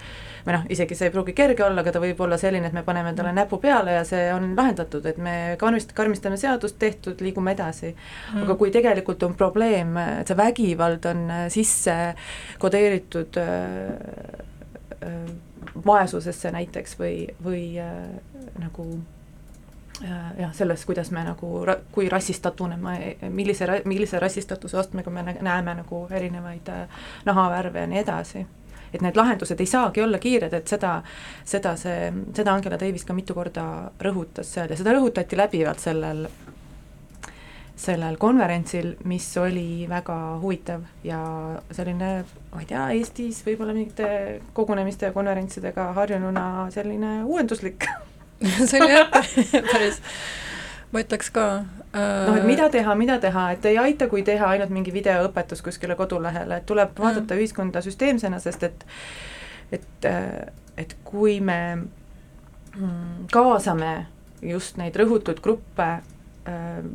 või 0.46 0.58
noh, 0.58 0.68
isegi 0.76 0.98
see 1.00 1.10
ei 1.10 1.16
pruugi 1.16 1.36
kerge 1.38 1.66
olla, 1.66 1.84
aga 1.84 1.96
ta 1.96 2.04
võib 2.04 2.20
olla 2.26 2.38
selline, 2.42 2.70
et 2.70 2.76
me 2.76 2.84
paneme 2.88 3.14
endale 3.14 3.34
näpu 3.36 3.62
peale 3.64 3.98
ja 3.98 4.06
see 4.08 4.30
on 4.36 4.52
lahendatud, 4.58 5.06
et 5.10 5.18
me 5.18 5.36
karmist-, 5.62 5.96
karmistame 5.98 6.40
seadust, 6.42 6.80
tehtud, 6.80 7.22
liigume 7.24 7.56
edasi. 7.56 7.94
Mm.. 8.34 8.44
aga 8.44 8.56
kui 8.60 8.72
tegelikult 8.74 9.24
on 9.24 9.36
probleem, 9.40 9.96
et 10.22 10.30
see 10.30 10.38
vägivald 10.38 11.06
on 11.10 11.28
sisse 11.54 11.96
kodeeritud 12.60 13.40
äh, 13.40 14.44
äh, 15.00 15.49
vaesusesse 15.86 16.52
näiteks 16.52 17.00
või, 17.00 17.28
või 17.44 17.64
äh, 17.80 17.96
nagu 18.60 18.86
äh, 20.04 20.40
jah, 20.40 20.54
selles, 20.54 20.86
kuidas 20.86 21.12
me 21.12 21.24
nagu, 21.24 21.64
kui 21.92 22.10
rassistatune 22.10 22.78
me, 22.78 23.16
millise, 23.30 23.68
millise 23.86 24.20
rassistatuse 24.20 24.78
astmega 24.78 25.12
me 25.12 25.24
näeme 25.42 25.76
nagu 25.82 26.08
erinevaid 26.12 26.70
äh, 26.70 27.04
nahavärve 27.26 27.86
ja 27.86 27.88
nii 27.88 28.00
edasi. 28.00 28.46
et 28.94 29.02
need 29.06 29.16
lahendused 29.16 29.60
ei 29.60 29.66
saagi 29.70 30.02
olla 30.02 30.18
kiired, 30.18 30.54
et 30.54 30.68
seda, 30.68 30.96
seda 31.46 31.76
see, 31.78 32.12
seda 32.34 32.54
Angela 32.54 32.80
Davis 32.80 33.06
ka 33.06 33.14
mitu 33.14 33.36
korda 33.38 33.92
rõhutas 34.02 34.50
seal 34.54 34.70
ja 34.70 34.78
seda 34.78 34.96
rõhutati 34.98 35.38
läbivalt 35.38 35.80
sellel 35.80 36.26
sellel 37.80 38.18
konverentsil, 38.20 38.94
mis 39.08 39.26
oli 39.40 39.88
väga 39.90 40.16
huvitav 40.42 40.84
ja 41.04 41.20
selline, 41.72 42.10
ma 42.52 42.64
ei 42.64 42.68
tea, 42.68 42.84
Eestis 42.98 43.40
võib-olla 43.46 43.76
mingite 43.76 44.10
kogunemiste 44.58 45.08
ja 45.08 45.16
konverentsidega 45.16 45.90
harjununa 45.96 46.44
selline 46.76 47.22
uuenduslik 47.24 47.88
see 48.70 48.82
oli 48.82 48.92
jah 48.92 49.08
päris, 49.12 50.02
ma 50.92 51.04
ütleks 51.06 51.32
ka 51.36 51.46
äh.... 51.56 52.28
noh, 52.28 52.36
et 52.42 52.50
mida 52.50 52.68
teha, 52.74 52.98
mida 53.00 53.20
teha, 53.24 53.48
et 53.56 53.72
ei 53.72 53.80
aita, 53.80 54.10
kui 54.12 54.26
teha 54.28 54.52
ainult 54.58 54.76
mingi 54.76 54.94
videoõpetus 54.96 55.64
kuskile 55.64 55.96
kodulehele, 56.00 56.60
et 56.60 56.68
tuleb 56.68 56.92
mm. 56.92 57.06
vaadata 57.06 57.34
mm. 57.34 57.40
ühiskonda 57.40 57.84
süsteemsena, 57.86 58.44
sest 58.44 58.68
et 58.68 58.86
et, 59.72 60.08
et 60.82 60.96
kui 61.06 61.40
me 61.46 61.60
mm, 62.76 63.28
kaasame 63.32 63.94
just 64.44 64.80
neid 64.82 64.98
rõhutud 65.00 65.40
gruppe 65.46 65.92
Äh, 65.96 66.19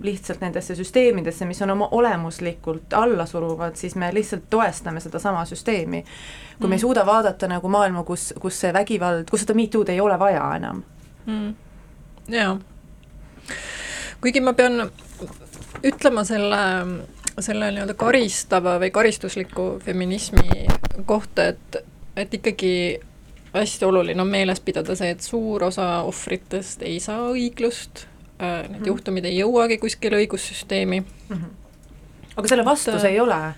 lihtsalt 0.03 0.41
nendesse 0.41 0.75
süsteemidesse, 0.75 1.45
mis 1.45 1.63
on 1.63 1.71
oma 1.71 1.89
olemuslikult 1.91 2.93
allasuruvad, 2.93 3.77
siis 3.77 3.95
me 3.95 4.11
lihtsalt 4.15 4.43
toestame 4.51 5.01
sedasama 5.01 5.45
süsteemi. 5.45 6.03
kui 6.59 6.67
mm. 6.67 6.69
me 6.69 6.75
ei 6.75 6.79
mm. 6.79 6.81
suuda 6.81 7.07
vaadata 7.07 7.49
nagu 7.49 7.69
maailma, 7.69 8.05
kus, 8.05 8.35
kus 8.41 8.61
see 8.61 8.73
vägivald, 8.73 9.29
kus 9.31 9.45
seda 9.45 9.55
MeToo'd 9.55 9.89
ei 9.89 10.01
ole 10.01 10.19
vaja 10.19 10.45
enam 10.57 10.83
mm.. 11.27 11.55
jaa. 12.29 12.59
kuigi 14.21 14.41
ma 14.41 14.53
pean 14.53 14.91
ütlema 15.85 16.25
selle, 16.25 16.63
selle 17.39 17.71
nii-öelda 17.75 17.95
karistava 17.95 18.79
või 18.81 18.91
karistusliku 18.91 19.69
feminismi 19.85 20.67
kohta, 21.07 21.51
et, 21.53 21.85
et 22.17 22.35
ikkagi 22.41 22.75
hästi 23.55 23.85
oluline 23.85 24.23
on 24.23 24.29
meeles 24.29 24.61
pidada 24.61 24.97
see, 24.97 25.13
et 25.15 25.23
suur 25.23 25.69
osa 25.69 26.01
ohvritest 26.09 26.83
ei 26.83 26.99
saa 27.01 27.29
õiglust 27.31 28.07
Äh, 28.07 28.13
need 28.38 28.69
mm 28.69 28.75
-hmm. 28.75 28.87
juhtumid 28.87 29.25
ei 29.25 29.38
jõuagi 29.38 29.79
kuskile 29.79 30.17
õigussüsteemi 30.17 31.00
mm. 31.00 31.37
-hmm. 31.37 31.50
aga 32.37 32.49
selle 32.49 32.64
vastus 32.64 33.05
Et, 33.05 33.11
ei 33.11 33.21
ole, 33.21 33.55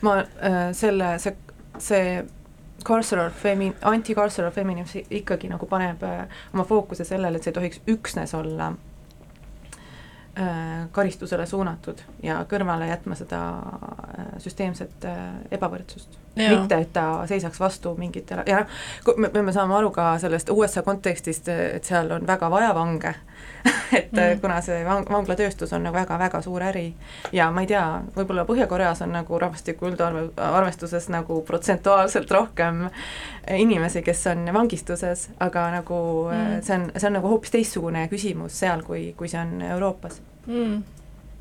ma 0.00 0.18
äh, 0.18 0.58
selle, 0.72 1.18
see, 1.18 1.36
see 1.78 2.24
carceral 2.84 3.30
femi-, 3.30 3.74
anti-carceral 3.82 4.50
feminism 4.50 4.98
ikkagi 5.10 5.48
nagu 5.48 5.66
paneb 5.66 6.02
äh, 6.02 6.26
oma 6.54 6.64
fookuse 6.64 7.04
sellele, 7.04 7.36
et 7.36 7.42
see 7.42 7.50
ei 7.50 7.54
tohiks 7.54 7.80
üksnes 7.88 8.34
olla 8.34 8.72
äh, 10.38 10.88
karistusele 10.92 11.46
suunatud 11.46 11.98
ja 12.22 12.38
kõrvale 12.50 12.88
jätma 12.88 13.14
seda 13.18 13.40
äh, 13.58 14.30
süsteemset 14.38 15.04
äh, 15.04 15.26
ebavõrdsust. 15.50 16.18
mitte, 16.38 16.78
et 16.78 16.92
ta 16.92 17.26
seisaks 17.26 17.60
vastu 17.60 17.96
mingitele 17.98 18.44
ja 18.46 18.60
noh, 19.06 19.16
me 19.16 19.28
peame 19.28 19.52
saama 19.52 19.78
aru 19.78 19.90
ka 19.90 20.18
sellest 20.18 20.50
USA 20.54 20.82
kontekstist, 20.82 21.48
et 21.48 21.84
seal 21.84 22.10
on 22.14 22.26
väga 22.26 22.50
vaja 22.50 22.74
vange 22.74 23.14
et 24.00 24.12
mm. 24.12 24.40
kuna 24.42 24.58
see 24.64 24.80
vang-, 24.86 25.06
vanglatööstus 25.10 25.72
on 25.76 25.86
nagu 25.86 25.96
väga-väga 25.96 26.40
suur 26.44 26.64
äri 26.68 26.86
ja 27.32 27.50
ma 27.54 27.64
ei 27.64 27.70
tea, 27.70 27.84
võib-olla 28.16 28.44
Põhja-Koreas 28.48 29.02
on 29.06 29.14
nagu 29.16 29.40
rahvastiku 29.40 29.90
üldarve, 29.90 30.28
arvestuses 30.36 31.08
nagu 31.12 31.40
protsentuaalselt 31.48 32.30
rohkem 32.30 32.86
inimesi, 33.54 34.02
kes 34.06 34.26
on 34.32 34.46
vangistuses, 34.54 35.28
aga 35.44 35.68
nagu 35.78 36.02
mm. 36.32 36.60
see 36.66 36.78
on, 36.78 36.86
see 36.96 37.10
on 37.10 37.18
nagu 37.20 37.32
hoopis 37.32 37.54
teistsugune 37.56 38.06
küsimus 38.12 38.60
seal, 38.60 38.84
kui, 38.86 39.10
kui 39.18 39.30
see 39.30 39.42
on 39.42 39.58
Euroopas 39.72 40.22
mm 40.46 40.78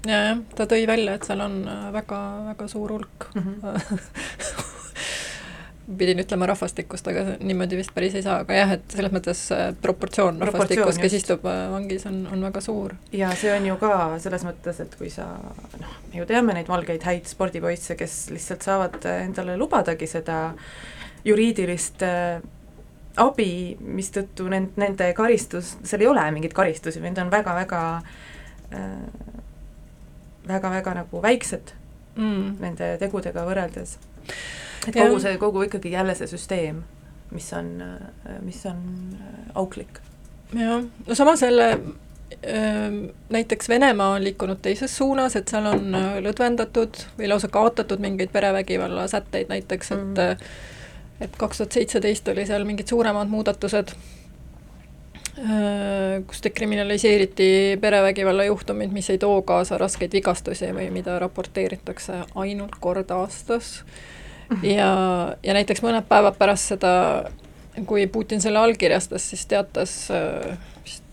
ja, 0.07 0.17
jah, 0.29 0.41
ta 0.55 0.67
tõi 0.69 0.85
välja, 0.87 1.17
et 1.17 1.27
seal 1.27 1.41
on 1.43 1.61
väga, 1.93 2.19
väga 2.51 2.67
suur 2.71 2.93
hulk 2.95 3.29
mm 3.35 3.43
-hmm. 3.43 4.73
pidin 5.87 6.19
ütlema 6.19 6.49
rahvastikust, 6.49 7.07
aga 7.07 7.37
niimoodi 7.39 7.77
vist 7.79 7.93
päris 7.95 8.17
ei 8.17 8.23
saa, 8.25 8.41
aga 8.43 8.57
jah, 8.57 8.73
et 8.75 8.95
selles 8.95 9.13
mõttes 9.15 9.43
äh, 9.55 9.69
proportsioon 9.81 10.41
rahvastikust, 10.43 10.99
kes 10.99 11.15
istub 11.21 11.47
äh, 11.47 11.61
vangis, 11.71 12.03
on, 12.09 12.25
on 12.33 12.43
väga 12.49 12.61
suur. 12.63 12.97
ja 13.15 13.31
see 13.39 13.53
on 13.55 13.69
ju 13.69 13.77
ka 13.79 13.93
selles 14.23 14.43
mõttes, 14.47 14.81
et 14.83 14.97
kui 14.99 15.11
sa 15.13 15.29
noh, 15.79 15.95
me 16.09 16.19
ju 16.19 16.27
teame 16.27 16.57
neid 16.57 16.67
valgeid 16.71 17.07
häid 17.07 17.31
spordipoisse, 17.31 17.95
kes 17.99 18.19
lihtsalt 18.35 18.67
saavad 18.67 18.99
endale 19.13 19.55
lubadagi 19.59 20.09
seda 20.11 20.41
juriidilist 21.27 22.03
äh, 22.03 22.43
abi, 23.23 23.49
mistõttu 23.79 24.51
nend-, 24.51 24.75
nende 24.81 25.09
karistus, 25.17 25.77
seal 25.87 26.03
ei 26.03 26.11
ole 26.11 26.27
mingeid 26.35 26.55
karistusi, 26.57 27.01
need 27.03 27.17
on 27.23 27.31
väga-väga 27.31 27.83
äh, 28.75 29.33
väga-väga 30.47 30.99
nagu 31.01 31.23
väiksed 31.23 31.73
mm. 32.15 32.55
nende 32.59 32.95
tegudega 33.01 33.47
võrreldes 33.47 33.97
et 34.87 34.95
kogu 34.95 35.19
see, 35.19 35.37
kogu 35.41 35.65
ikkagi 35.67 35.91
jälle 35.91 36.15
see 36.15 36.29
süsteem, 36.31 36.83
mis 37.31 37.53
on, 37.53 37.71
mis 38.41 38.65
on 38.65 38.83
äh, 39.13 39.39
auklik. 39.55 39.99
jah, 40.55 40.83
no 41.07 41.15
samas 41.15 41.41
jälle 41.41 41.71
ähm, 41.73 43.05
näiteks 43.29 43.69
Venemaa 43.69 44.09
on 44.15 44.23
liikunud 44.23 44.61
teises 44.61 44.97
suunas, 44.97 45.35
et 45.35 45.47
seal 45.47 45.65
on 45.65 45.95
äh, 45.95 46.17
lõdvendatud 46.23 47.03
või 47.19 47.29
lausa 47.29 47.47
kaotatud 47.51 47.99
mingeid 48.03 48.31
perevägivalla 48.31 49.07
sätteid 49.07 49.51
näiteks, 49.51 49.91
et 49.91 50.03
mm. 50.03 50.19
Äh, 50.19 50.37
et 51.21 51.33
kaks 51.37 51.57
tuhat 51.57 51.73
seitseteist 51.73 52.27
oli 52.29 52.45
seal 52.45 52.63
mingid 52.65 52.87
suuremad 52.87 53.25
muudatused, 53.27 53.89
kus 56.29 56.43
dekriminaliseeriti 56.43 57.77
perevägivalla 57.81 58.43
juhtumid, 58.45 58.93
mis 58.93 59.09
ei 59.09 59.17
too 59.17 59.41
kaasa 59.41 59.77
raskeid 59.81 60.13
vigastusi 60.13 60.69
või 60.73 60.91
mida 60.93 61.17
raporteeritakse 61.19 62.19
ainult 62.35 62.77
kord 62.81 63.09
aastas 63.13 63.79
ja, 64.63 64.89
ja 65.43 65.57
näiteks 65.57 65.83
mõned 65.85 66.07
päevad 66.09 66.37
pärast 66.39 66.73
seda, 66.73 66.93
kui 67.85 68.07
Putin 68.11 68.41
selle 68.41 68.59
allkirjastas, 68.63 69.29
siis 69.29 69.45
teatas 69.45 69.99
äh, 70.11 70.57
vist 70.85 71.03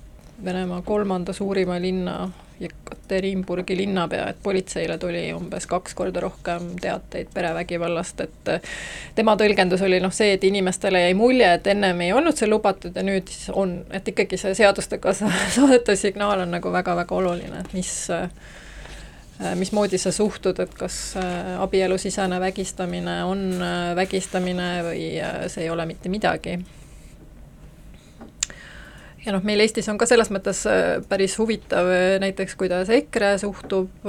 Venemaa 0.45 0.83
kolmanda 0.83 1.33
suurima 1.33 1.79
linna 1.81 2.31
Jekaterinburgi 2.61 3.77
linnapea, 3.77 4.29
et 4.31 4.37
politseile 4.43 4.95
tuli 4.99 5.25
umbes 5.35 5.67
kaks 5.67 5.95
korda 5.99 6.21
rohkem 6.23 6.69
teateid 6.81 7.33
perevägivallast, 7.35 8.21
et 8.21 8.51
äh, 8.53 8.75
tema 9.15 9.35
tõlgendus 9.41 9.83
oli 9.83 9.99
noh, 10.03 10.15
see, 10.15 10.37
et 10.37 10.45
inimestele 10.47 11.03
jäi 11.09 11.17
mulje, 11.19 11.51
et 11.59 11.67
ennem 11.75 12.05
ei 12.07 12.13
olnud 12.15 12.39
see 12.39 12.49
lubatud 12.51 12.95
ja 12.95 13.03
nüüd 13.07 13.31
siis 13.31 13.51
on, 13.51 13.81
et 13.91 14.09
ikkagi 14.15 14.39
see 14.41 14.55
seadustega 14.55 15.15
saadetav 15.19 15.99
signaal 15.99 16.47
on 16.47 16.55
nagu 16.55 16.73
väga-väga 16.73 17.19
oluline, 17.19 17.65
et 17.65 17.75
mis 17.75 17.95
Äh, 18.11 18.29
mismoodi 19.55 19.99
sa 19.99 20.13
suhtud, 20.13 20.59
et 20.63 20.75
kas 20.79 21.17
äh, 21.19 21.61
abielusisene 21.61 22.39
vägistamine 22.41 23.17
on 23.27 23.49
äh, 23.59 23.95
vägistamine 23.97 24.69
või 24.87 25.07
see 25.51 25.65
ei 25.67 25.71
ole 25.71 25.87
mitte 25.91 26.09
midagi? 26.09 26.59
ja 29.25 29.33
noh, 29.33 29.43
meil 29.43 29.65
Eestis 29.65 29.89
on 29.91 29.99
ka 29.99 30.07
selles 30.07 30.31
mõttes 30.31 30.61
päris 31.09 31.35
huvitav 31.41 31.89
näiteks, 32.23 32.55
kuidas 32.61 32.93
EKRE 32.93 33.39
suhtub 33.41 34.05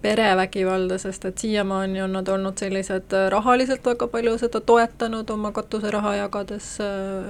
perevägivalda, 0.00 0.96
sest 1.02 1.26
et 1.28 1.42
siiamaani 1.42 2.00
on 2.00 2.14
nad 2.14 2.28
olnud 2.30 2.56
sellised 2.62 3.12
rahaliselt 3.34 3.84
väga 3.84 4.06
palju 4.08 4.36
seda 4.40 4.62
toetanud 4.64 5.28
oma 5.34 5.50
katuseraha 5.52 6.14
jagades 6.22 6.70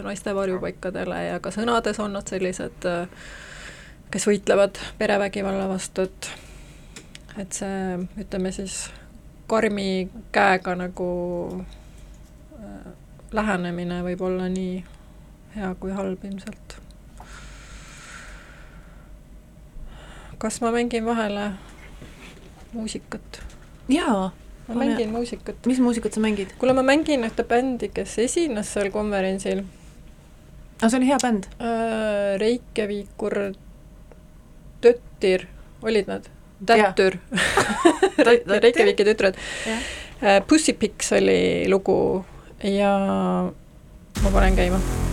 naiste 0.05 0.35
varjupaikadele 0.37 1.25
ja 1.25 1.41
ka 1.41 1.51
sõnades 1.57 1.99
on 2.05 2.15
nad 2.19 2.31
sellised, 2.31 2.87
kes 4.13 4.29
võitlevad 4.29 4.79
perevägivalla 5.01 5.67
vastu, 5.73 6.05
et 6.07 6.31
et 7.39 7.53
see, 7.53 7.99
ütleme 8.19 8.53
siis, 8.53 8.91
karmi 9.51 10.09
käega 10.33 10.75
nagu 10.79 11.11
äh, 12.59 12.93
lähenemine 13.33 14.03
võib 14.07 14.23
olla 14.27 14.49
nii 14.51 14.85
hea 15.57 15.75
kui 15.81 15.95
halb 15.95 16.25
ilmselt. 16.25 16.79
kas 20.41 20.61
ma 20.65 20.71
mängin 20.73 21.05
vahele 21.05 21.51
muusikat? 22.73 23.43
jaa. 23.89 24.31
ma 24.69 24.75
pane... 24.75 24.85
mängin 24.85 25.13
muusikat. 25.13 25.67
mis 25.67 25.81
muusikat 25.81 26.15
sa 26.15 26.21
mängid? 26.21 26.55
kuule, 26.59 26.73
ma 26.73 26.83
mängin 26.83 27.27
ühte 27.27 27.45
bändi, 27.45 27.91
kes 27.95 28.19
esines 28.19 28.73
seal 28.73 28.91
konverentsil. 28.95 29.65
aga 30.81 30.89
see 30.89 31.03
oli 31.03 31.11
hea 31.11 31.19
bänd 31.23 31.51
äh,? 31.59 32.39
Reikeviikur 32.41 33.35
Töttir, 34.81 35.45
olid 35.83 36.07
nad? 36.09 36.31
Tättur 36.67 37.17
Reykjaviki 38.65 39.05
tütred. 39.05 39.39
Äh, 40.23 40.43
Pussypiks 40.47 41.13
oli 41.17 41.65
lugu 41.73 42.25
ja 42.65 42.97
ma 44.23 44.35
panen 44.35 44.57
käima 44.57 45.10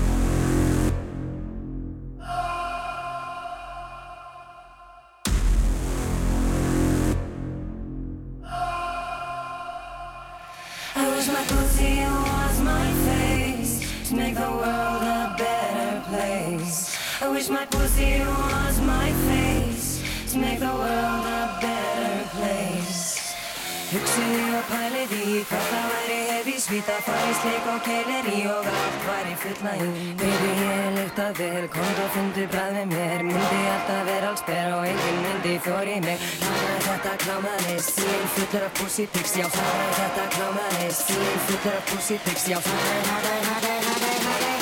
Hvita 26.78 26.98
fræsleik 27.02 27.66
og 27.74 27.80
keileri 27.86 28.40
og 28.54 28.66
allt 28.80 29.06
var 29.08 29.26
í 29.26 29.36
fullnægin 29.42 29.94
Baby 30.20 30.50
ég 30.58 30.74
er 30.74 30.92
lykt 30.98 31.20
að 31.24 31.40
vel, 31.40 31.64
komd 31.74 32.02
og 32.04 32.10
fundu 32.14 32.44
bræð 32.52 32.76
með 32.76 32.92
mér 32.92 33.24
Myndi 33.26 33.62
alltaf 33.72 34.04
vera 34.06 34.28
alls 34.30 34.44
ber 34.46 34.76
og 34.76 34.84
engin 34.86 35.18
myndi 35.24 35.56
þóri 35.66 35.96
mig 36.04 36.28
Hanna 36.44 36.76
þetta 36.86 37.14
klámaðist, 37.24 37.98
ég 38.06 38.14
er 38.18 38.30
fullur 38.36 38.66
af 38.68 38.76
pussytics, 38.78 39.34
já 39.40 39.48
Hanna 39.56 39.88
þetta 39.98 40.26
klámaðist, 40.36 41.10
ég 41.16 41.32
er 41.32 41.42
fullur 41.48 41.80
af 41.80 41.90
pussytics, 41.90 42.46
já 42.52 42.60
Hanna, 42.68 42.92
hanna, 43.08 43.34
hanna, 43.48 43.74
hanna, 43.88 44.12
hanna 44.28 44.54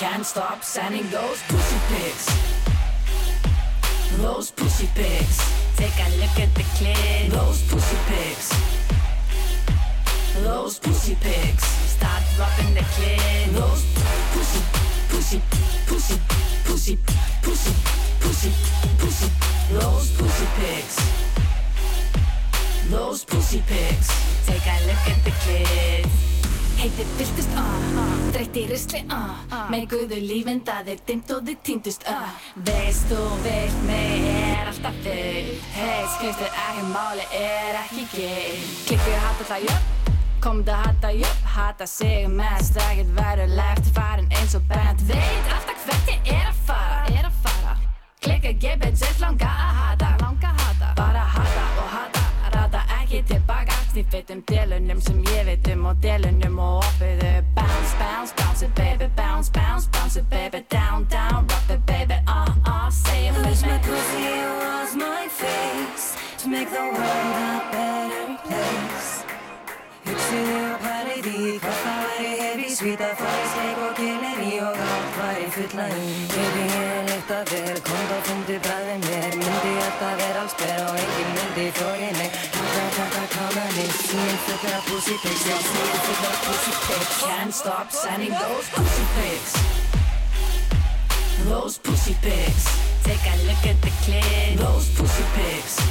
can't 0.00 0.26
stop 0.26 0.64
sending 0.64 1.06
those 1.14 1.42
pussy 1.46 1.78
pics. 1.90 2.26
Those 4.18 4.50
pussy 4.50 4.88
pics. 4.94 5.38
Take 5.76 5.98
a 6.06 6.08
look 6.18 6.36
at 6.42 6.52
the 6.58 6.66
clip. 6.78 7.30
Those 7.30 7.62
pussy 7.70 7.98
pics. 8.10 8.77
Those 10.44 10.78
pussy 10.78 11.16
pigs. 11.20 11.64
Start 11.96 12.22
dropping 12.36 12.74
the 12.74 12.80
clit. 12.80 13.52
Those 13.52 13.84
pussy, 14.32 14.60
pussy, 15.10 15.40
pussy, 15.88 16.18
pussy, 16.64 16.98
pussy, 17.42 17.72
pussy, 18.20 18.52
pussy. 18.98 19.28
Those 19.72 20.10
pussy 20.16 20.46
pigs. 20.58 20.96
Those 22.90 23.24
pussy 23.24 23.62
pigs. 23.66 24.08
Take 24.46 24.66
a 24.66 24.76
look 24.86 25.04
at 25.12 25.24
the 25.24 25.30
clit. 25.42 26.06
Heitir 26.78 27.06
byrtist, 27.18 27.50
ah, 27.58 27.74
ah, 27.98 28.10
dreitt 28.30 28.54
í 28.54 28.62
risli, 28.70 29.00
ah, 29.10 29.40
ah 29.50 29.64
Meguðu 29.72 30.20
lífinn, 30.22 30.60
það 30.62 30.92
er 30.92 31.02
dimmt 31.08 31.32
og 31.34 31.42
þið 31.48 31.58
týndust, 31.66 32.06
ah 32.06 32.30
Veist 32.68 33.10
þú 33.10 33.24
vilt 33.42 33.82
mig, 33.88 34.30
er 34.30 34.70
alltaf 34.70 35.02
full 35.02 35.52
Hei, 35.74 36.00
skaustu 36.14 36.46
ekki 36.46 36.88
máli, 36.94 37.26
er 37.34 37.82
ekki 37.82 38.06
gill 38.14 38.66
Klikku 38.86 39.22
hata 39.26 39.50
það, 39.50 39.72
jöp, 40.38 40.40
komdu 40.40 40.72
hata, 40.72 41.12
jöp 41.12 41.44
Hata 41.44 41.86
sig 41.86 42.28
mest, 42.28 42.76
ekkert 42.76 43.06
verulegt 43.06 43.94
Farin 43.94 44.28
eins 44.30 44.54
og 44.54 44.62
bent, 44.62 45.00
veit 45.00 45.52
alltaf 45.52 45.84
hvert 45.84 46.08
ég 46.26 46.34
er 46.34 46.48
að 46.48 46.54
fara. 46.66 47.04
Er 47.18 47.26
að 47.26 47.36
fara. 47.42 47.76
Klikka, 48.20 48.52
gebet, 48.52 48.98
sett 48.98 49.20
langa 49.20 49.46
að 49.46 49.74
hata. 49.82 50.16
Langa 50.20 50.48
að 50.48 50.60
hata 50.60 50.88
ikke 53.10 53.34
tilbage 53.34 53.72
De 53.94 54.04
fedt 54.10 54.28
dem 54.28 54.42
delen 54.42 54.88
dem 54.88 55.00
som 55.00 55.24
jeg 55.24 55.46
ved 55.46 55.56
dem 55.64 55.84
Og 55.84 55.96
delen 56.02 56.40
dem 56.42 56.58
og 56.58 56.76
oppe 56.76 57.16
det. 57.20 57.44
Bounce, 57.56 57.94
bounce, 57.98 58.34
bounce 58.36 58.64
it 58.64 58.74
baby 58.74 59.10
Bounce, 59.16 59.50
bounce, 59.50 59.88
bounce 59.92 60.16
it 60.20 60.26
baby. 60.30 60.64
Down, 60.70 61.06
down, 61.10 61.46
rock 61.50 61.70
it 61.70 61.86
baby 61.86 62.14
Uh, 62.26 62.52
uh, 62.66 62.90
say 62.90 63.28
it 63.28 63.34
with 63.34 63.62
me. 63.66 63.78
Cause 63.88 64.10
you 64.20 64.44
was 64.62 64.94
my 64.94 65.26
face 65.28 66.16
To 66.42 66.48
make 66.48 66.70
the 66.70 66.84
world 66.96 67.36
a 67.48 67.68
better 67.72 68.27
Hugsiðu 70.38 70.66
á 70.70 70.78
parið 70.78 71.26
í 71.26 71.58
Hvort 71.58 71.78
það 71.82 72.02
væri 72.06 72.28
hefi 72.38 72.66
Svíta 72.70 73.08
farið 73.18 73.46
steik 73.52 73.78
og 73.82 73.94
kynir 73.98 74.42
í 74.44 74.50
Og 74.62 74.76
allt 74.84 75.16
væri 75.18 75.46
fulla 75.54 75.86
í 75.98 76.12
Baby 76.30 76.66
ég 76.74 77.08
lykta 77.08 77.38
vel 77.50 77.80
Komd 77.88 78.12
og 78.14 78.22
fungdu 78.28 78.58
bræði 78.66 78.94
mér 79.02 79.34
Myndi 79.40 79.72
þetta 79.78 80.10
vera 80.20 80.44
alls 80.44 80.54
ber 80.60 80.82
Og 80.84 81.00
engin 81.02 81.32
myndi 81.38 81.64
flóri 81.78 82.10
mig 82.20 82.38
Takka, 82.54 82.84
takka, 82.98 83.24
kama 83.34 83.64
mig 83.74 83.90
Sín 83.98 84.38
fullur 84.44 84.76
af 84.76 84.86
pussy 84.92 85.18
pics 85.24 85.44
Já, 85.48 85.58
sín 85.66 85.90
fullur 86.06 86.30
af 86.30 86.38
pussy 86.46 86.76
pics 86.86 87.18
Can't 87.24 87.58
stop 87.58 87.90
sending 87.98 88.38
those 88.38 88.70
pussy 88.76 89.10
pics 89.18 89.52
Those 91.50 91.82
pussy 91.82 92.14
pics 92.22 92.70
Take 93.02 93.26
a 93.26 93.36
look 93.50 93.66
at 93.66 93.82
the 93.82 93.92
clit 94.06 94.54
Those 94.62 94.94
pussy 94.94 95.26
pics 95.34 95.82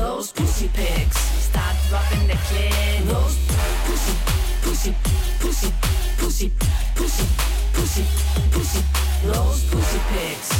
Those 0.00 0.32
pussy 0.32 0.72
pics 0.72 1.33
start 1.54 1.76
dropping 1.88 2.26
the 2.26 2.38
kid. 2.48 3.06
Rose, 3.06 3.38
pussy, 3.86 4.14
pussy, 4.62 4.94
pussy, 5.38 5.72
pussy, 6.18 6.50
pussy, 6.96 7.26
pussy, 7.72 8.04
pussy, 8.50 8.82
those 9.24 9.62
pussy 9.70 10.00
pics. 10.10 10.50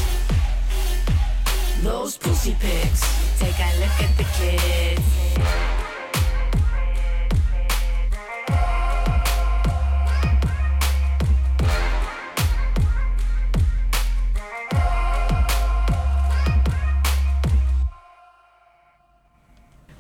Those 1.83 2.17
pussy 2.17 2.55
pics. 2.61 3.03
Take 3.41 3.59
a 3.59 3.71
look 3.81 3.97
at 4.07 4.17
the 4.17 4.27
kids. 4.39 5.74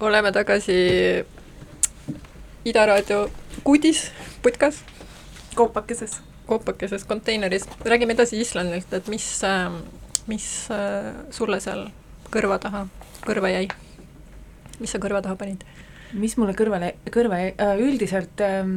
Oleme 0.05 0.33
tagasi 0.33 0.77
Ida 2.65 2.87
Raadio 2.87 3.31
kudis, 3.65 4.11
putkas, 4.43 4.83
koopakeses. 5.55 6.21
koopakeses 6.47 7.05
konteineris. 7.05 7.69
räägime 7.85 8.13
edasi 8.13 8.41
Islandilt, 8.41 8.93
et 8.93 9.09
mis, 9.09 9.41
mis 10.27 10.69
sulle 11.31 11.61
seal 11.61 11.89
kõrva 12.33 12.59
taha, 12.61 12.87
kõrva 13.27 13.53
jäi? 13.53 13.69
mis 14.81 14.93
sa 14.93 14.99
kõrva 14.99 15.23
taha 15.23 15.37
panid? 15.37 15.65
mis 16.15 16.37
mulle 16.39 16.55
kõrvale, 16.55 16.93
kõrva 17.11 17.41
jäi, 17.41 17.55
üldiselt 17.83 18.41
ähm, 18.45 18.71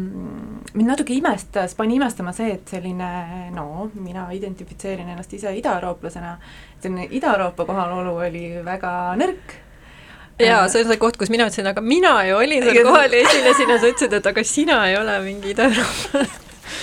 mind 0.73 0.89
natuke 0.89 1.13
imestas, 1.13 1.75
pani 1.77 1.99
imestama 1.99 2.33
see, 2.33 2.55
et 2.55 2.71
selline 2.71 3.51
no 3.53 3.91
mina 3.93 4.25
identifitseerin 4.33 5.11
ennast 5.13 5.35
ise 5.37 5.53
idaeurooplasena, 5.59 6.33
selline 6.81 7.07
Ida-Euroopa 7.11 7.67
kohalolu 7.67 8.15
oli 8.25 8.45
väga 8.65 8.91
nõrk 9.19 9.53
jaa, 10.39 10.67
see 10.69 10.83
on 10.83 10.91
see 10.91 10.99
koht, 11.01 11.17
kus 11.19 11.31
mina 11.33 11.47
ütlesin, 11.49 11.69
aga 11.71 11.81
mina 11.81 12.13
ju 12.27 12.37
olin 12.37 12.65
seal 12.65 12.83
kohal 12.85 13.13
ja 13.13 13.23
esinesin 13.23 13.73
ja 13.73 13.79
sa 13.79 13.91
ütlesid, 13.91 14.17
et 14.19 14.29
aga 14.31 14.43
sina 14.45 14.81
ei 14.89 14.97
ole 14.99 15.17
mingi 15.25 15.53
idaeurooplane 15.53 16.27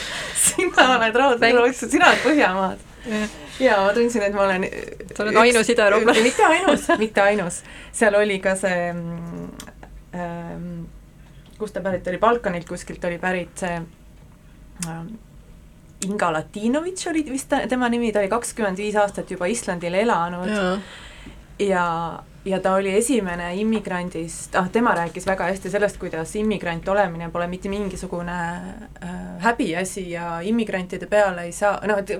sina 0.49 0.88
oled 0.97 1.19
raudselt, 1.21 1.90
sina 1.90 2.11
oled 2.11 2.25
Põhjamaad. 2.25 2.83
jaa, 3.62 3.79
ma 3.85 3.93
tundsin, 3.97 4.27
et 4.27 4.35
ma 4.35 4.47
olen 4.47 4.67
sa 5.14 5.27
oled 5.27 5.40
ainus 5.45 5.71
idaeurooplane. 5.75 6.25
mitte 6.27 6.49
ainus, 6.49 6.88
mitte 6.99 7.25
ainus. 7.25 7.61
seal 7.93 8.19
oli 8.19 8.40
ka 8.43 8.57
see 8.59 8.88
ähm,, 8.90 10.67
kust 11.59 11.77
ta 11.77 11.85
pärit 11.85 12.11
oli, 12.11 12.19
Balkanilt 12.23 12.69
kuskilt 12.69 13.05
oli 13.07 13.21
pärit 13.23 13.64
see 13.64 13.79
ähm, 14.88 15.14
Inga 16.05 16.33
Latinovitš 16.35 17.07
oli 17.09 17.23
vist 17.31 17.49
ta, 17.49 17.62
tema 17.71 17.88
nimi, 17.88 18.11
ta 18.12 18.21
oli 18.21 18.29
kakskümmend 18.33 18.81
viis 18.81 18.97
aastat 19.01 19.31
juba 19.31 19.47
Islandil 19.49 19.95
elanud 20.03 20.51
ja, 20.51 20.64
ja 21.62 21.85
ja 22.45 22.61
ta 22.61 22.75
oli 22.75 22.97
esimene 22.97 23.55
immigrandist, 23.57 24.55
ah 24.55 24.69
tema 24.73 24.95
rääkis 24.95 25.27
väga 25.27 25.49
hästi 25.49 25.71
sellest, 25.71 25.97
kuidas 25.99 26.35
immigrant 26.37 26.89
olemine 26.89 27.31
pole 27.33 27.47
mitte 27.47 27.69
mingisugune 27.69 28.37
äh, 29.03 29.11
häbiasi 29.41 30.11
ja 30.11 30.41
immigrantide 30.41 31.07
peale 31.07 31.49
ei 31.49 31.53
saa, 31.53 31.79
noh 31.87 31.99
et 31.99 32.13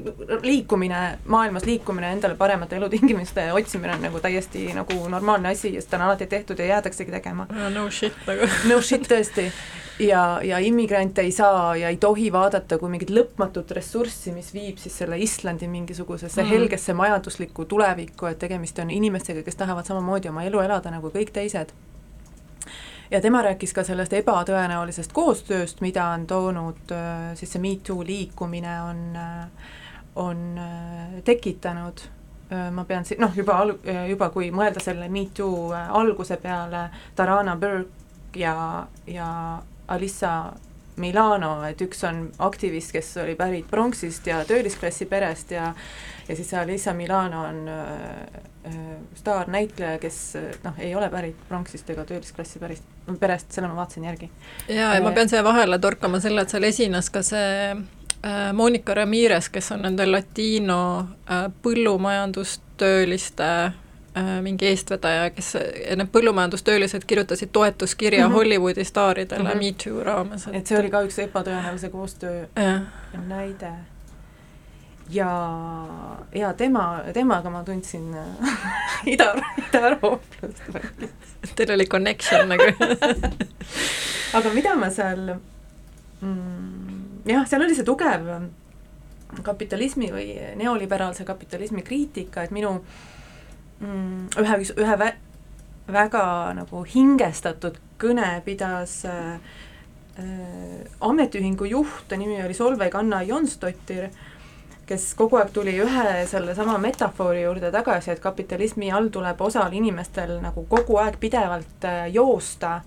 liikumine, 0.43 1.03
maailmas 1.27 1.69
liikumine, 1.69 2.13
endale 2.17 2.35
paremate 2.41 2.77
elutingimuste 2.77 3.51
otsimine 3.53 3.95
on 3.95 4.09
nagu 4.09 4.21
täiesti 4.21 4.67
nagu 4.75 5.09
normaalne 5.09 5.53
asi 5.53 5.75
ja 5.75 5.83
seda 5.83 6.01
on 6.01 6.09
alati 6.09 6.27
tehtud 6.27 6.59
ja 6.59 6.73
jäädaksegi 6.75 7.11
tegema. 7.11 7.47
no 7.75 7.91
shit 7.91 8.17
nagu. 8.27 8.49
no 8.71 8.81
shit 8.81 9.09
tõesti 9.09 9.51
ja, 9.99 10.41
ja 10.43 10.59
immigrante 10.59 11.23
ei 11.23 11.33
saa 11.33 11.77
ja 11.77 11.89
ei 11.89 11.97
tohi 11.97 12.33
vaadata 12.33 12.79
kui 12.79 12.91
mingit 12.91 13.11
lõpmatut 13.11 13.71
ressurssi, 13.77 14.33
mis 14.35 14.51
viib 14.55 14.79
siis 14.83 14.97
selle 14.99 15.19
Islandi 15.19 15.69
mingisugusesse 15.71 16.43
mm. 16.43 16.51
helgesse 16.51 16.95
majanduslikku 16.95 17.65
tulevikku, 17.71 18.27
et 18.27 18.39
tegemist 18.39 18.79
on 18.83 18.91
inimestega, 18.91 19.43
kes 19.47 19.61
tahavad 19.61 19.87
samamoodi 19.87 20.13
oma 20.31 20.44
elu 20.44 20.61
elada 20.64 20.90
nagu 20.90 21.11
kõik 21.14 21.33
teised. 21.35 21.72
ja 23.11 23.20
tema 23.20 23.42
rääkis 23.42 23.72
ka 23.77 23.85
sellest 23.85 24.12
ebatõenäolisest 24.12 25.12
koostööst, 25.12 25.81
mida 25.81 26.07
on 26.14 26.27
toonud 26.27 26.92
äh, 26.92 27.35
siis 27.37 27.53
see 27.53 27.61
Me 27.61 27.77
Too 27.77 28.05
liikumine 28.05 28.81
on, 28.83 29.03
äh, 29.16 29.70
on 30.16 30.59
äh, 30.59 31.22
tekitanud 31.24 32.09
ma 32.72 32.85
pean 32.85 33.05
si-, 33.05 33.16
noh, 33.18 33.33
juba 33.35 33.57
al-, 33.59 33.79
juba 34.09 34.29
kui 34.31 34.50
mõelda 34.55 34.81
selle 34.81 35.09
Me 35.09 35.27
Too 35.35 35.72
alguse 35.72 36.37
peale, 36.37 36.88
Tarana 37.16 37.57
Burke 37.57 38.38
ja, 38.38 38.87
ja 39.07 39.29
Alissa 39.88 40.53
Milano, 40.96 41.57
et 41.66 41.81
üks 41.83 42.05
on 42.07 42.29
aktivist, 42.38 42.92
kes 42.94 43.16
oli 43.24 43.35
pärit 43.35 43.66
pronksist 43.70 44.29
ja 44.31 44.44
töölisklassi 44.46 45.09
perest 45.11 45.50
ja 45.57 45.72
ja 46.29 46.37
siis 46.37 46.55
Alissa 46.55 46.92
Milano 46.92 47.42
on 47.42 47.70
staarnäitleja, 49.14 49.98
kes 49.98 50.37
noh, 50.64 50.79
ei 50.79 50.94
ole 50.94 51.11
pärit 51.12 51.37
pronksist 51.48 51.90
ega 51.90 52.05
töölisklassi 52.09 52.59
pärist, 52.59 52.85
perest, 53.20 53.53
selle 53.53 53.68
ma 53.68 53.77
vaatasin 53.77 54.05
järgi. 54.09 54.31
jaa, 54.68 54.94
ja 54.94 55.03
ma 55.05 55.12
pean 55.12 55.29
siia 55.29 55.44
vahele 55.44 55.79
torkama 55.79 56.20
selle, 56.20 56.42
et 56.42 56.50
seal 56.55 56.64
esines 56.64 57.11
ka 57.12 57.22
see 57.22 57.70
äh, 57.74 58.53
Monika 58.57 58.94
Ramirez, 58.94 59.48
kes 59.53 59.72
on 59.77 59.85
nende 59.85 60.07
latiino 60.09 60.81
äh, 61.29 61.48
põllumajandustööliste 61.62 63.50
Äh, 64.16 64.42
mingi 64.42 64.68
eestvedaja, 64.70 65.31
kes, 65.35 65.48
need 65.98 66.11
põllumajandustöölised 66.14 67.03
kirjutasid 67.07 67.50
toetuskirja 67.53 68.20
mm 68.29 68.31
-hmm. 68.31 68.37
Hollywoodi 68.37 68.85
staaridele 68.85 69.42
mm 69.42 69.50
-hmm. 69.61 69.64
Me 69.64 69.74
Too 69.85 70.05
raames. 70.05 70.48
et 70.53 70.66
see 70.66 70.79
oli 70.79 70.90
ka 70.90 71.00
üks 71.03 71.18
ebatõenäolise 71.18 71.90
koostöö 71.90 72.46
ja. 72.57 72.81
näide. 73.27 73.72
Ja, 75.11 75.31
ja 76.35 76.53
tema, 76.55 77.03
temaga 77.12 77.51
ma 77.51 77.64
tundsin 77.64 78.14
ida, 79.12 79.35
idarooplast 79.69 80.62
Teil 81.55 81.75
oli 81.75 81.87
connection 81.87 82.49
nagu. 82.49 82.71
Aga 84.37 84.53
mida 84.55 84.73
ma 84.81 84.88
seal 84.90 85.35
mm, 86.21 87.25
jah, 87.29 87.45
seal 87.49 87.67
oli 87.67 87.77
see 87.77 87.85
tugev 87.85 88.31
kapitalismi 89.45 90.09
või 90.14 90.29
neoliberaalse 90.57 91.27
kapitalismi 91.27 91.83
kriitika, 91.85 92.47
et 92.47 92.55
minu 92.55 92.71
äh, 92.79 93.14
mm, 93.81 94.29
ühe, 94.40 94.59
ühe 94.79 94.97
vä 95.01 95.12
väga 95.95 96.25
nagu 96.57 96.83
hingestatud 96.88 97.77
kõne 98.01 98.29
pidas 98.47 99.03
äh, 99.09 99.35
äh, 100.21 100.79
ametiühingu 101.05 101.69
juht, 101.69 102.07
ta 102.09 102.17
nimi 102.21 102.40
oli 102.45 102.57
Solveig 102.57 102.95
Anna 102.97 103.23
Jonstottir, 103.23 104.09
kes 104.87 105.14
kogu 105.16 105.38
aeg 105.40 105.53
tuli 105.55 105.75
ühe 105.81 106.25
sellesama 106.29 106.77
metafoori 106.83 107.44
juurde 107.44 107.70
tagasi, 107.73 108.12
et 108.12 108.20
kapitalismi 108.20 108.90
all 108.92 109.09
tuleb 109.12 109.40
osal 109.40 109.73
inimestel 109.73 110.37
nagu 110.42 110.66
kogu 110.68 110.99
aeg 111.01 111.16
pidevalt 111.20 111.87
äh, 111.88 112.07
joosta, 112.12 112.81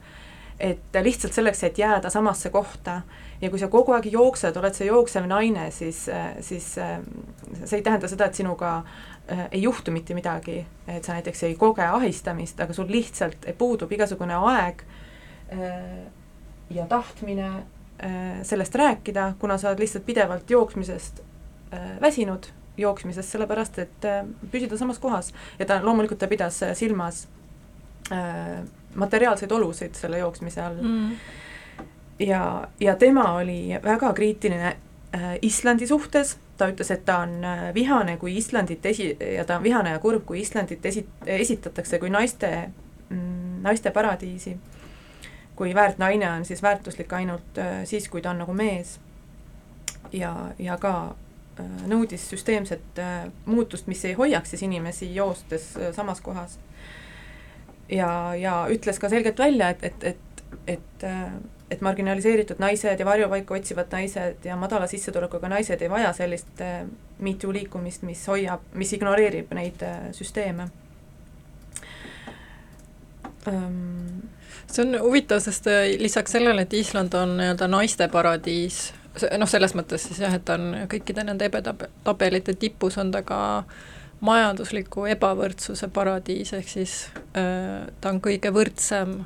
et 0.59 0.99
lihtsalt 1.03 1.33
selleks, 1.37 1.63
et 1.63 1.77
jääda 1.77 2.09
samasse 2.09 2.49
kohta. 2.49 3.01
Ja 3.41 3.51
kui 3.53 3.59
sa 3.61 3.67
kogu 3.69 3.93
aeg 3.93 4.07
jooksed, 4.09 4.55
oled 4.57 4.73
sa 4.73 4.85
jooksev 4.85 5.27
naine, 5.29 5.69
siis, 5.71 6.07
äh, 6.09 6.31
siis 6.41 6.71
äh, 6.81 6.97
see 7.63 7.79
ei 7.79 7.85
tähenda 7.85 8.09
seda, 8.09 8.29
et 8.29 8.41
sinuga 8.41 8.81
ei 9.51 9.59
juhtu 9.59 9.91
mitte 9.91 10.15
midagi, 10.15 10.61
et 10.87 11.03
sa 11.03 11.17
näiteks 11.17 11.41
ei 11.43 11.55
koge 11.59 11.83
ahistamist, 11.83 12.61
aga 12.63 12.71
sul 12.73 12.87
lihtsalt 12.87 13.43
puudub 13.59 13.91
igasugune 13.91 14.37
aeg 14.39 14.85
ja 16.71 16.85
tahtmine 16.87 17.49
sellest 18.47 18.75
rääkida, 18.79 19.33
kuna 19.39 19.57
sa 19.59 19.73
oled 19.73 19.83
lihtsalt 19.83 20.05
pidevalt 20.07 20.47
jooksmisest 20.55 21.19
väsinud, 22.01 22.47
jooksmisest 22.77 23.33
sellepärast, 23.33 23.79
et 23.79 24.05
püsida 24.51 24.77
samas 24.77 24.99
kohas 25.01 25.33
ja 25.59 25.65
ta 25.65 25.79
loomulikult, 25.83 26.19
ta 26.19 26.27
pidas 26.29 26.59
silmas 26.77 27.23
materiaalseid 28.95 29.51
olusid 29.51 29.97
selle 29.97 30.21
jooksmise 30.21 30.61
all 30.61 30.77
mm. 30.81 31.15
ja, 32.23 32.67
ja 32.79 32.95
tema 32.95 33.31
oli 33.39 33.73
väga 33.83 34.13
kriitiline 34.13 34.75
Islandi 35.41 35.87
suhtes 35.87 36.37
ta 36.57 36.67
ütles, 36.71 36.89
et 36.93 37.05
ta 37.05 37.21
on 37.25 37.43
äh, 37.45 37.73
vihane, 37.73 38.17
kui 38.17 38.37
Islandit 38.37 38.85
esi- 38.85 39.15
ja 39.35 39.45
ta 39.45 39.57
on 39.57 39.63
vihane 39.63 39.93
ja 39.93 39.99
kurb, 39.99 40.25
kui 40.25 40.41
Islandit 40.41 40.85
esi-, 40.85 41.05
esitatakse 41.25 41.99
kui 41.99 42.09
naiste 42.09 42.49
mm, 43.09 43.61
naiste 43.65 43.91
paradiisi, 43.91 44.57
kui 45.55 45.75
väärt 45.75 46.01
naine 46.01 46.29
on 46.31 46.45
siis 46.45 46.63
väärtuslik 46.63 47.13
ainult 47.13 47.61
äh, 47.61 47.83
siis, 47.85 48.09
kui 48.09 48.21
ta 48.21 48.33
on 48.33 48.43
nagu 48.43 48.53
mees. 48.53 48.99
ja, 50.13 50.33
ja 50.59 50.77
ka 50.77 50.93
äh, 51.05 51.26
nõudis 51.87 52.29
süsteemset 52.29 53.01
äh, 53.01 53.27
muutust, 53.45 53.87
mis 53.87 54.05
ei 54.05 54.13
hoiaks 54.17 54.53
siis 54.53 54.63
inimesi 54.67 55.09
joostes 55.15 55.73
äh, 55.77 55.93
samas 55.95 56.21
kohas. 56.21 56.59
ja, 57.89 58.35
ja 58.35 58.65
ütles 58.69 58.99
ka 58.99 59.09
selgelt 59.09 59.39
välja, 59.39 59.69
et, 59.69 59.83
et, 59.83 60.03
et, 60.03 60.43
et 60.67 61.03
äh, 61.03 61.31
et 61.71 61.81
marginaliseeritud 61.81 62.61
naised 62.63 62.99
ja 62.99 63.05
varjupaika 63.05 63.53
otsivad 63.53 63.91
naised 63.91 64.45
ja 64.47 64.55
madala 64.55 64.87
sissetulekuga 64.87 65.49
naised 65.51 65.81
ei 65.81 65.89
vaja 65.91 66.13
sellist 66.15 66.61
äh, 66.63 66.85
Me 67.19 67.33
Too 67.33 67.53
liikumist, 67.53 68.05
mis 68.07 68.21
hoiab, 68.27 68.63
mis 68.73 68.93
ignoreerib 68.95 69.51
neid 69.57 69.83
äh, 69.83 70.11
süsteeme 70.15 70.69
see 74.67 74.83
on 74.83 74.95
huvitav, 75.01 75.39
sest 75.43 75.67
äh, 75.71 75.95
lisaks 75.99 76.35
sellele, 76.35 76.65
et 76.67 76.73
Island 76.73 77.15
on 77.15 77.37
nii-öelda 77.39 77.67
naiste 77.71 78.07
paradiis, 78.11 78.89
noh, 79.37 79.49
selles 79.49 79.73
mõttes 79.77 80.07
siis 80.07 80.19
jah, 80.23 80.33
et 80.33 80.45
ta 80.45 80.57
on 80.57 80.87
kõikide 80.91 81.23
nende 81.27 81.47
edetabelite 81.47 82.57
tipus, 82.59 82.97
on 82.97 83.11
ta 83.11 83.23
ka 83.25 83.39
majandusliku 84.25 85.05
ebavõrdsuse 85.13 85.89
paradiis, 85.93 86.53
ehk 86.57 86.69
siis 86.69 86.99
äh, 87.37 87.87
ta 88.01 88.13
on 88.13 88.21
kõige 88.23 88.51
võrdsem 88.53 89.19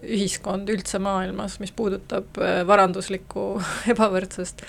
ühiskond 0.00 0.70
üldse 0.72 1.00
maailmas, 1.02 1.58
mis 1.60 1.72
puudutab 1.76 2.40
äh, 2.40 2.62
varanduslikku 2.66 3.44
ebavõrdsust. 3.92 4.64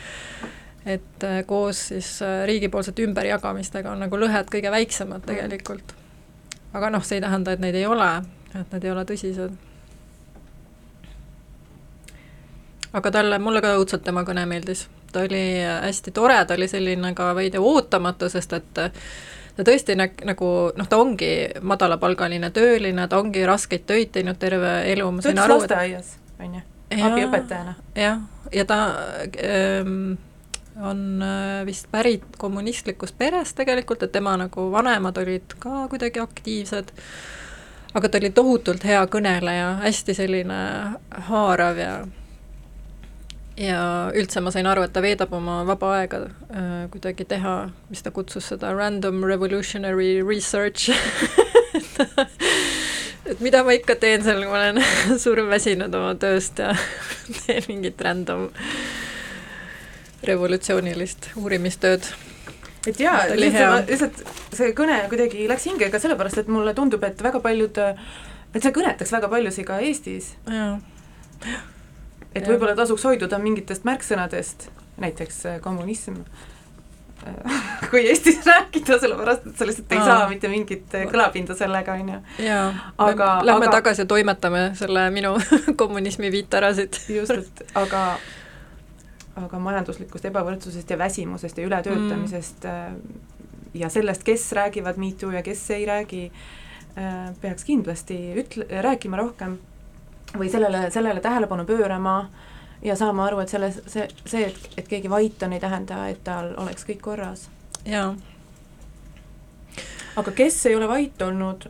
et 0.86 1.24
äh, 1.24 1.42
koos 1.46 1.88
siis 1.92 2.14
äh, 2.26 2.44
riigipoolsete 2.50 3.06
ümberjagamistega 3.06 3.92
on 3.94 4.04
nagu 4.06 4.20
lõhed 4.20 4.50
kõige 4.52 4.72
väiksemad 4.72 5.26
tegelikult. 5.28 5.96
aga 6.74 6.90
noh, 6.90 7.04
see 7.04 7.20
ei 7.20 7.26
tähenda, 7.26 7.52
et 7.54 7.64
neid 7.64 7.76
ei 7.76 7.86
ole, 7.86 8.12
et 8.56 8.74
need 8.74 8.84
ei 8.84 8.92
ole 8.92 9.06
tõsised. 9.08 9.71
Aga 12.94 13.12
talle, 13.12 13.40
mulle 13.40 13.62
ka 13.64 13.76
õudselt 13.80 14.04
tema 14.04 14.24
kõne 14.28 14.46
meeldis, 14.50 14.88
ta 15.12 15.26
oli 15.26 15.44
hästi 15.64 16.12
tore, 16.16 16.40
ta 16.46 16.58
oli 16.58 16.68
selline 16.68 17.14
ka 17.16 17.32
veidi 17.36 17.60
ootamatu, 17.60 18.30
sest 18.30 18.54
et 18.58 18.74
ta 19.56 19.64
tõesti 19.64 19.96
nä-, 20.00 20.12
nagu 20.28 20.50
noh, 20.78 20.90
ta 20.90 21.00
ongi 21.02 21.32
madalapalgaline 21.62 22.52
tööline, 22.56 23.08
ta 23.08 23.20
ongi 23.22 23.46
raskeid 23.48 23.86
töid 23.90 24.12
teinud 24.16 24.40
terve 24.42 24.82
elu, 24.92 25.08
ma 25.12 25.24
sain 25.26 25.40
aru, 25.40 25.62
et 25.62 25.68
lasteaias, 25.68 26.16
on 26.40 26.60
ju, 26.60 26.66
abiõpetajana. 27.08 27.76
jah, 27.96 28.22
ja 28.52 28.68
ta 28.68 28.80
ähm, 29.44 30.16
on 30.82 31.22
äh, 31.24 31.66
vist 31.68 31.92
pärit 31.92 32.26
kommunistlikust 32.38 33.18
perest 33.18 33.56
tegelikult, 33.60 34.04
et 34.04 34.12
tema 34.12 34.36
nagu 34.40 34.72
vanemad 34.72 35.20
olid 35.22 35.56
ka 35.60 35.86
kuidagi 35.92 36.24
aktiivsed, 36.24 36.96
aga 37.94 38.10
ta 38.10 38.20
oli 38.22 38.32
tohutult 38.36 38.84
hea 38.88 39.04
kõneleja, 39.12 39.76
hästi 39.84 40.16
selline 40.16 40.64
haarav 41.28 41.80
ja 41.80 41.94
ja 43.60 44.12
üldse 44.16 44.40
ma 44.44 44.52
sain 44.54 44.68
aru, 44.70 44.86
et 44.86 44.94
ta 44.96 45.02
veedab 45.04 45.34
oma 45.36 45.62
vaba 45.68 45.90
aega 46.00 46.18
äh, 46.24 46.88
kuidagi 46.94 47.26
teha, 47.28 47.56
mis 47.92 48.04
ta 48.04 48.10
kutsus 48.16 48.48
seda 48.54 48.72
random 48.76 49.24
revolutionary 49.28 50.22
research 50.24 50.90
et 53.32 53.40
mida 53.44 53.64
ma 53.68 53.76
ikka 53.76 53.96
teen 54.00 54.24
seal, 54.24 54.40
kui 54.44 54.52
ma 54.52 54.58
olen 54.62 54.80
surmväsinud 55.26 55.92
oma 56.00 56.16
tööst 56.22 56.56
ja 56.64 56.70
teen 57.44 57.64
mingit 57.68 58.02
random 58.02 58.42
revolutsioonilist 60.28 61.32
uurimistööd. 61.42 62.04
et 62.88 63.00
jaa, 63.02 63.26
lihtsalt, 63.36 63.90
lihtsalt 63.90 64.16
see 64.56 64.72
kõne 64.78 64.98
kuidagi 65.12 65.48
läks 65.50 65.66
hinge 65.68 65.90
ka 65.92 66.00
sellepärast, 66.00 66.38
et 66.44 66.52
mulle 66.52 66.74
tundub, 66.78 67.04
et 67.04 67.20
väga 67.24 67.40
paljud, 67.44 67.76
et 68.54 68.62
see 68.62 68.74
kõnetaks 68.80 69.12
väga 69.18 69.28
paljusid 69.34 69.66
ka 69.68 69.82
Eestis. 69.84 70.36
jaa 70.48 70.80
et 72.36 72.48
võib-olla 72.48 72.76
tasuks 72.78 73.04
hoiduda 73.08 73.39
mingitest 73.41 73.86
märksõnadest, 73.88 74.70
näiteks 75.02 75.46
äh, 75.50 75.60
kommunism, 75.63 76.22
kui 77.91 78.02
Eestis 78.10 78.39
rääkida, 78.48 78.98
sellepärast 79.02 79.46
et 79.52 79.58
sa 79.60 79.67
lihtsalt 79.67 79.91
ei 79.94 80.00
Aa. 80.02 80.06
saa 80.08 80.30
mitte 80.30 80.50
mingit 80.50 80.96
äh, 80.98 81.06
kõlapinda 81.12 81.56
sellega, 81.58 81.98
on 82.02 82.13
ju. 82.15 82.20
aga 82.98 83.32
lähme 83.46 83.67
aga, 83.67 83.74
tagasi 83.78 84.06
ja 84.06 84.10
toimetame 84.10 84.63
selle 84.80 85.10
minu 85.13 85.36
kommunismi 85.82 86.32
viitarasid. 86.34 87.02
just, 87.13 87.36
et 87.36 87.76
aga 87.78 88.06
aga 89.41 89.60
majanduslikust 89.63 90.26
ebavõrdsusest 90.28 90.89
ja 90.91 90.98
väsimusest 91.00 91.60
ja 91.60 91.67
ületöötamisest 91.67 92.65
mm. 92.67 93.22
ja 93.80 93.89
sellest, 93.89 94.26
kes 94.28 94.50
räägivad 94.58 95.00
Me 95.00 95.13
Too 95.20 95.32
ja 95.32 95.44
kes 95.46 95.62
ei 95.72 95.86
räägi, 95.88 96.26
peaks 97.41 97.63
kindlasti 97.63 98.17
ütle, 98.41 98.67
rääkima 98.84 99.22
rohkem 99.22 99.56
või 100.38 100.50
sellele, 100.50 100.91
sellele 100.91 101.22
tähelepanu 101.22 101.65
pöörama 101.65 102.30
ja 102.82 102.96
saama 102.96 103.26
aru, 103.26 103.39
et 103.39 103.50
selles, 103.50 103.82
see, 103.88 104.08
see, 104.26 104.46
et, 104.48 104.70
et 104.78 104.88
keegi 104.88 105.10
vait 105.10 105.44
on, 105.44 105.54
ei 105.54 105.60
tähenda, 105.60 106.06
et 106.10 106.24
tal 106.24 106.54
oleks 106.58 106.86
kõik 106.88 107.02
korras. 107.02 107.50
jaa. 107.86 108.15
aga 110.15 110.32
kes 110.32 110.65
ei 110.65 110.76
ole 110.76 110.88
vait 110.88 111.22
olnud, 111.22 111.67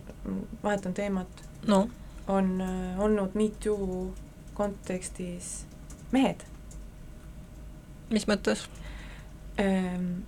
vahetan 0.63 0.93
teemat 0.93 1.43
no., 1.67 1.87
on 2.27 2.61
äh, 2.61 2.99
olnud 2.99 3.35
Me 3.35 3.49
Too 3.63 4.11
kontekstis 4.53 5.65
mehed. 6.11 6.45
mis 8.09 8.27
mõttes 8.27 8.67
ähm,? 9.59 10.21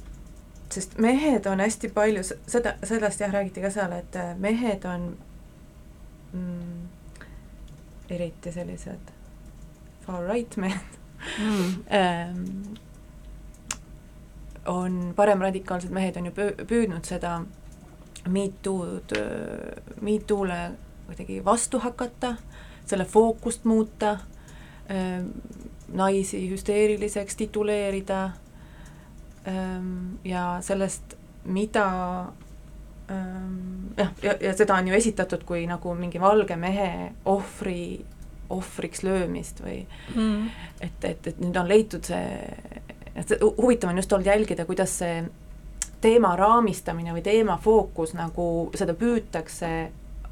sest 0.74 0.98
mehed 0.98 1.46
on 1.46 1.60
hästi 1.60 1.90
palju, 1.94 2.24
seda, 2.48 2.74
sellest 2.84 3.20
jah, 3.22 3.32
räägiti 3.34 3.62
ka 3.62 3.70
seal, 3.70 3.92
et 3.94 4.16
äh, 4.18 4.34
mehed 4.42 4.86
on 4.90 5.04
mm, 6.34 6.88
eriti 8.10 8.52
sellised 8.52 9.12
far-right 10.06 10.58
mehed 10.58 10.98
mm. 11.40 11.74
on 14.66 15.14
paremradikaalsed 15.16 15.92
mehed 15.92 16.18
on 16.18 16.26
ju 16.26 16.34
püüdnud 16.68 17.06
seda 17.08 17.42
Me 18.28 18.48
Too'd, 18.64 19.12
Me 20.02 20.20
Too'le 20.28 20.60
kuidagi 21.06 21.46
vastu 21.46 21.80
hakata, 21.80 22.36
selle 22.86 23.06
fookust 23.06 23.66
muuta 23.66 24.18
naisi 25.94 26.50
hüsteeriliseks 26.50 27.36
tituleerida 27.36 28.32
ja 30.24 30.46
sellest, 30.62 31.18
mida 31.44 31.86
jah, 33.08 34.12
ja, 34.24 34.34
ja 34.42 34.54
seda 34.58 34.78
on 34.80 34.88
ju 34.88 34.96
esitatud 34.96 35.44
kui 35.48 35.66
nagu 35.68 35.94
mingi 35.98 36.22
valge 36.22 36.56
mehe 36.60 36.90
ohvri, 37.26 38.00
ohvriks 38.54 39.04
löömist 39.04 39.62
või 39.64 39.82
mm. 40.16 40.50
et, 40.82 41.08
et, 41.10 41.28
et 41.34 41.40
nüüd 41.44 41.58
on 41.60 41.68
leitud 41.68 42.06
see, 42.06 42.40
et 43.16 43.28
see 43.28 43.40
huvitav 43.42 43.92
on 43.92 44.00
just 44.02 44.14
olnud 44.14 44.32
jälgida, 44.32 44.66
kuidas 44.70 44.98
see 45.04 45.24
teema 46.04 46.34
raamistamine 46.36 47.14
või 47.16 47.24
teema 47.24 47.58
fookus 47.64 48.16
nagu 48.16 48.48
seda 48.76 48.96
püütakse 49.00 49.74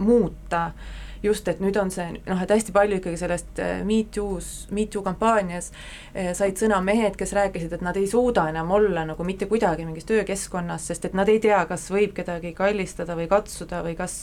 muuta 0.02 0.66
äh, 0.72 1.02
just, 1.24 1.48
et 1.48 1.60
nüüd 1.64 1.78
on 1.78 1.92
see 1.94 2.08
noh, 2.18 2.42
et 2.42 2.52
hästi 2.52 2.74
palju 2.76 3.00
ikkagi 3.00 3.20
sellest 3.20 3.62
äh, 3.62 3.82
Me 3.88 4.02
Too's, 4.14 4.50
Me 4.74 4.86
Too 4.92 5.04
kampaanias 5.06 5.72
eh, 6.14 6.32
said 6.38 6.60
sõna 6.60 6.82
mehed, 6.86 7.18
kes 7.20 7.36
rääkisid, 7.38 7.74
et 7.78 7.86
nad 7.86 7.98
ei 8.00 8.08
suuda 8.10 8.48
enam 8.52 8.72
olla 8.76 9.06
nagu 9.10 9.26
mitte 9.28 9.48
kuidagi 9.50 9.86
mingis 9.88 10.08
töökeskkonnas, 10.10 10.88
sest 10.92 11.10
et 11.10 11.18
nad 11.18 11.30
ei 11.32 11.42
tea, 11.44 11.62
kas 11.70 11.90
võib 11.94 12.16
kedagi 12.18 12.54
kallistada 12.58 13.18
või 13.20 13.28
katsuda 13.32 13.84
või 13.86 13.96
kas 14.00 14.18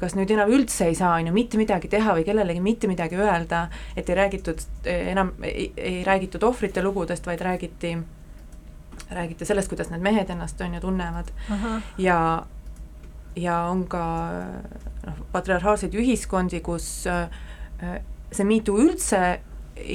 kas 0.00 0.14
nüüd 0.16 0.30
enam 0.32 0.50
üldse 0.52 0.86
ei 0.88 0.96
saa, 0.96 1.16
on 1.20 1.28
ju, 1.28 1.32
mitte 1.36 1.58
midagi 1.60 1.88
teha 1.92 2.14
või 2.16 2.24
kellelegi 2.26 2.62
mitte 2.64 2.88
midagi 2.88 3.18
öelda, 3.20 3.66
et 3.96 4.08
ei 4.08 4.16
räägitud 4.18 4.62
enam, 4.88 5.34
ei 5.44 6.00
räägitud 6.06 6.44
ohvrite 6.46 6.84
lugudest, 6.84 7.26
vaid 7.28 7.44
räägiti 7.44 7.96
räägiti 9.10 9.44
sellest, 9.44 9.68
kuidas 9.68 9.90
need 9.90 10.02
mehed 10.02 10.30
ennast 10.30 10.60
on 10.60 10.74
ju 10.74 10.80
tunnevad 10.80 11.30
Aha. 11.50 11.80
ja 11.98 12.18
ja 13.36 13.58
on 13.70 13.84
ka 13.90 14.04
noh, 15.06 15.20
patriarhaalseid 15.32 15.94
ühiskondi, 15.94 16.60
kus 16.64 17.06
äh, 17.10 17.28
see 18.32 18.46
MeToo 18.48 18.80
üldse 18.82 19.22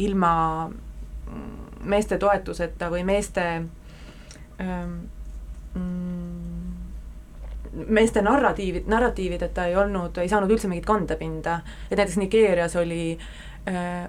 ilma 0.02 0.34
mm, 0.70 1.86
meeste 1.90 2.20
toetuseta 2.22 2.92
või 2.94 3.04
meeste 3.08 3.46
ähm, 4.62 4.98
mm, 5.74 6.68
meeste 7.88 8.22
narratiivid, 8.22 8.90
narratiivideta 8.92 9.70
ei 9.70 9.78
olnud, 9.80 10.18
ei 10.20 10.30
saanud 10.30 10.52
üldse 10.52 10.70
mingit 10.70 10.86
kandepinda, 10.86 11.62
et 11.90 11.98
näiteks 11.98 12.20
Nigeerias 12.20 12.76
oli 12.80 13.16
Äh, 13.16 13.51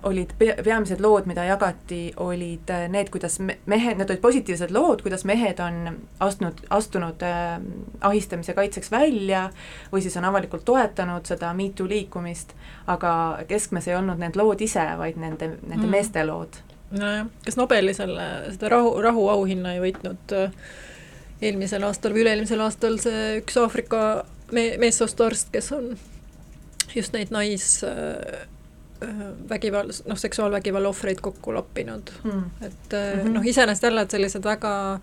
olid 0.02 0.30
pea, 0.38 0.54
peamised 0.64 1.00
lood, 1.00 1.26
mida 1.28 1.44
jagati, 1.44 2.12
olid 2.24 2.70
äh, 2.72 2.86
need, 2.88 3.10
kuidas 3.12 3.36
me, 3.44 3.58
mehed, 3.68 3.98
need 3.98 4.08
olid 4.08 4.22
positiivsed 4.22 4.70
lood, 4.72 5.02
kuidas 5.04 5.26
mehed 5.28 5.60
on 5.60 5.98
astunud, 6.24 6.62
astunud 6.72 7.20
äh, 7.26 7.58
ahistamise 8.00 8.54
kaitseks 8.56 8.88
välja 8.90 9.42
või 9.92 10.00
siis 10.04 10.16
on 10.16 10.24
avalikult 10.24 10.64
toetanud 10.64 11.28
seda 11.28 11.52
Me 11.56 11.68
Too 11.76 11.88
liikumist, 11.88 12.54
aga 12.88 13.12
keskmes 13.48 13.90
ei 13.90 13.96
olnud 13.98 14.22
need 14.22 14.38
lood 14.40 14.64
ise, 14.64 14.86
vaid 14.98 15.20
nende, 15.20 15.50
nende 15.60 15.84
mm. 15.84 15.92
meeste 15.98 16.24
lood. 16.24 16.56
nojah, 16.96 17.28
kas 17.44 17.60
Nobeli 17.60 17.92
selle, 17.96 18.30
seda 18.54 18.72
rahu, 18.72 18.94
rahuauhinna 19.04 19.74
ei 19.76 19.84
võitnud 19.84 20.36
äh, 20.38 20.56
eelmisel 21.42 21.84
aastal 21.84 22.16
või 22.16 22.24
üle-eelmisel 22.24 22.64
aastal 22.64 22.96
see 23.04 23.42
üks 23.42 23.60
Aafrika 23.60 24.02
me-, 24.52 24.78
meessoost 24.80 25.20
arst, 25.20 25.52
kes 25.52 25.72
on 25.76 25.92
just 26.96 27.12
neid 27.12 27.32
nais 27.34 27.68
äh, 27.84 28.48
vägivalla, 29.48 29.92
noh, 30.06 30.18
seksuaalvägivalla 30.18 30.88
ohvreid 30.88 31.20
kokku 31.20 31.54
loppinud 31.54 32.10
mm. 32.24 32.44
et 32.60 32.92
mm. 32.92 33.20
-hmm. 33.20 33.32
noh, 33.32 33.46
iseenesest 33.46 33.82
jälle, 33.82 34.00
et 34.00 34.10
sellised 34.10 34.44
väga, 34.44 35.00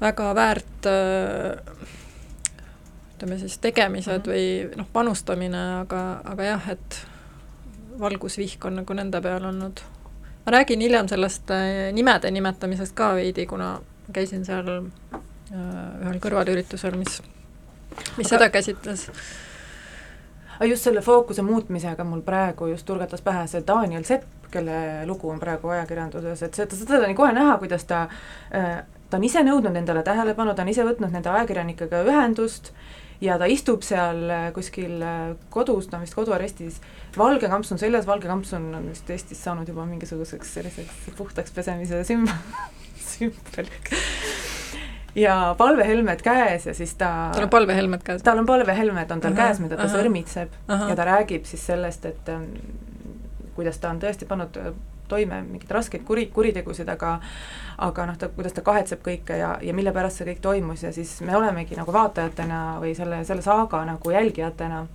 väga 0.00 0.34
väärt 0.34 0.86
äh, 0.86 1.88
ütleme 3.14 3.38
siis 3.38 3.58
tegemised 3.58 4.26
mm 4.26 4.32
-hmm. 4.32 4.70
või 4.70 4.76
noh, 4.76 4.86
panustamine, 4.92 5.64
aga, 5.80 6.20
aga 6.24 6.42
jah, 6.44 6.68
et 6.68 7.06
valgusvihk 8.00 8.64
on 8.64 8.76
nagu 8.82 8.94
nende 8.94 9.20
peal 9.20 9.44
olnud. 9.44 9.80
ma 10.46 10.52
räägin 10.52 10.80
hiljem 10.80 11.08
sellest 11.08 11.50
äh, 11.50 11.92
nimede 11.92 12.30
nimetamisest 12.30 12.94
ka 12.94 13.14
veidi, 13.14 13.46
kuna 13.46 13.80
käisin 14.12 14.44
seal 14.44 14.90
ühel 15.52 16.20
kõrvalüritusel, 16.22 16.96
mis, 16.98 17.22
mis 18.16 18.26
Aga- 18.26 18.28
seda 18.28 18.50
käsitles. 18.50 19.10
Aga 20.56 20.70
just 20.70 20.88
selle 20.88 21.04
fookuse 21.04 21.42
muutmisega 21.46 22.04
mul 22.04 22.24
praegu 22.26 22.70
just 22.72 22.86
tulgatas 22.86 23.22
pähe 23.22 23.46
see 23.50 23.62
Daniel 23.66 24.04
Sepp, 24.04 24.24
kelle 24.50 25.06
lugu 25.06 25.30
on 25.30 25.40
praegu 25.42 25.72
ajakirjanduses, 25.74 26.42
et 26.42 26.54
seda, 26.54 26.76
seda 26.76 27.04
oli 27.04 27.16
kohe 27.18 27.32
näha, 27.36 27.58
kuidas 27.62 27.84
ta 27.84 28.06
äh, 28.54 28.84
ta 29.10 29.18
on 29.18 29.26
ise 29.26 29.42
nõudnud 29.46 29.76
endale 29.78 30.02
tähelepanu, 30.06 30.54
ta 30.54 30.64
on 30.64 30.72
ise 30.72 30.86
võtnud 30.86 31.12
nende 31.14 31.30
ajakirjanikega 31.30 32.02
ühendust 32.08 32.72
ja 33.22 33.38
ta 33.40 33.48
istub 33.50 33.84
seal 33.86 34.26
äh, 34.30 34.48
kuskil 34.56 35.00
äh, 35.02 35.36
kodus, 35.52 35.88
ta 35.90 35.98
on 35.98 36.06
vist 36.06 36.16
koduarestis, 36.18 36.80
valge 37.16 37.50
kampsun 37.52 37.80
seljas, 37.80 38.08
valge 38.08 38.30
kampsun 38.30 38.68
on 38.76 38.90
vist 38.90 39.10
Eestis 39.10 39.42
saanud 39.46 39.68
juba 39.70 39.86
mingisuguseks 39.88 40.56
selliseks 40.58 41.16
puhtaks 41.18 41.54
pesemise 41.56 42.02
sümbol, 42.08 42.36
sümboliks. 43.12 44.55
Ja 45.16 45.54
palvehelmed 45.58 46.22
käes 46.22 46.66
ja 46.66 46.74
siis 46.74 46.94
ta 46.94 47.30
tal 47.34 47.46
on 47.48 47.50
palvehelmed 47.50 48.02
käes. 48.04 48.22
tal 48.22 48.38
on 48.38 48.46
palvehelmed 48.46 49.10
on 49.10 49.20
tal 49.20 49.32
Ahah, 49.32 49.46
käes, 49.46 49.60
mida 49.64 49.76
ta 49.76 49.86
ahah, 49.86 49.96
sõrmitseb 49.96 50.58
ahah. 50.68 50.90
ja 50.90 50.96
ta 50.96 51.08
räägib 51.08 51.48
siis 51.48 51.66
sellest, 51.66 52.04
et 52.04 52.28
ähm, 52.28 52.50
kuidas 53.54 53.78
ta 53.80 53.90
on 53.90 54.00
tõesti 54.02 54.28
pannud 54.28 54.60
äh, 54.60 54.74
toime 55.08 55.40
mingeid 55.46 55.70
raskeid 55.70 56.04
kuri, 56.04 56.26
kuritegusid, 56.34 56.88
aga 56.88 57.16
aga 57.78 58.06
noh, 58.10 58.16
ta, 58.18 58.28
kuidas 58.28 58.56
ta 58.56 58.64
kahetseb 58.66 59.02
kõike 59.04 59.38
ja, 59.40 59.56
ja 59.62 59.74
mille 59.76 59.92
pärast 59.92 60.20
see 60.20 60.28
kõik 60.30 60.42
toimus 60.44 60.82
ja 60.82 60.92
siis 60.92 61.18
me 61.24 61.36
olemegi 61.36 61.76
nagu 61.78 61.92
vaatajatena 61.92 62.62
või 62.82 62.94
selle, 62.98 63.24
selle 63.24 63.44
saaga 63.44 63.84
nagu 63.88 64.10
jälgijatena 64.10 64.86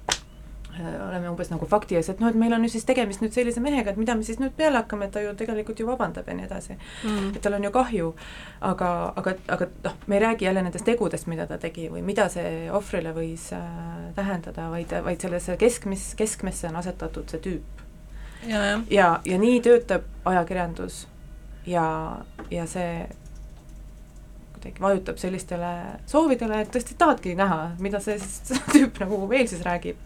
oleme 0.80 1.30
umbes 1.30 1.52
nagu 1.52 1.68
fakti 1.70 1.98
ees, 2.00 2.10
et 2.12 2.22
noh, 2.24 2.32
et 2.32 2.38
meil 2.40 2.54
on 2.56 2.64
ju 2.66 2.72
siis 2.74 2.86
tegemist 2.88 3.24
nüüd 3.24 3.36
sellise 3.36 3.62
mehega, 3.64 3.92
et 3.92 4.00
mida 4.00 4.16
me 4.16 4.26
siis 4.28 4.40
nüüd 4.42 4.54
peale 4.58 4.80
hakkame, 4.82 5.08
et 5.08 5.16
ta 5.16 5.24
ju 5.24 5.34
tegelikult 5.38 5.80
ju 5.80 5.88
vabandab 5.90 6.28
ja 6.28 6.36
nii 6.38 6.48
edasi 6.48 6.76
mm. 6.78 7.30
et 7.36 7.42
tal 7.44 7.58
on 7.58 7.68
ju 7.68 7.72
kahju, 7.76 8.10
aga, 8.72 8.92
aga, 9.20 9.36
aga 9.58 9.70
noh, 9.84 10.00
me 10.08 10.18
ei 10.18 10.24
räägi 10.26 10.48
jälle 10.48 10.66
nendest 10.66 10.88
tegudest, 10.88 11.30
mida 11.32 11.48
ta 11.50 11.60
tegi 11.62 11.90
või 11.92 12.04
mida 12.08 12.28
see 12.34 12.68
ohvrile 12.72 13.14
võis 13.18 13.50
äh, 13.58 13.70
tähendada, 14.18 14.70
vaid, 14.74 14.96
vaid 15.06 15.24
sellesse 15.24 15.58
keskmis, 15.62 16.12
keskmesse 16.20 16.72
on 16.72 16.82
asetatud 16.82 17.32
see 17.32 17.44
tüüp. 17.48 17.88
ja, 18.48 18.66
jah. 18.74 18.86
ja, 18.90 19.10
ja 19.26 19.42
nii 19.42 19.62
töötab 19.66 20.08
ajakirjandus 20.26 21.06
ja, 21.66 21.86
ja 22.52 22.68
see 22.70 23.08
kuidagi 24.62 24.82
vajutab 24.82 25.18
sellistele 25.18 25.72
soovidele, 26.06 26.62
et 26.62 26.72
tõesti 26.74 26.96
tahadki 26.98 27.34
näha, 27.36 27.76
mida 27.82 28.00
see 28.04 28.20
tüüp 28.74 29.02
nagu 29.02 29.24
veel 29.30 29.48
siis 29.50 29.64
räägib. 29.66 29.98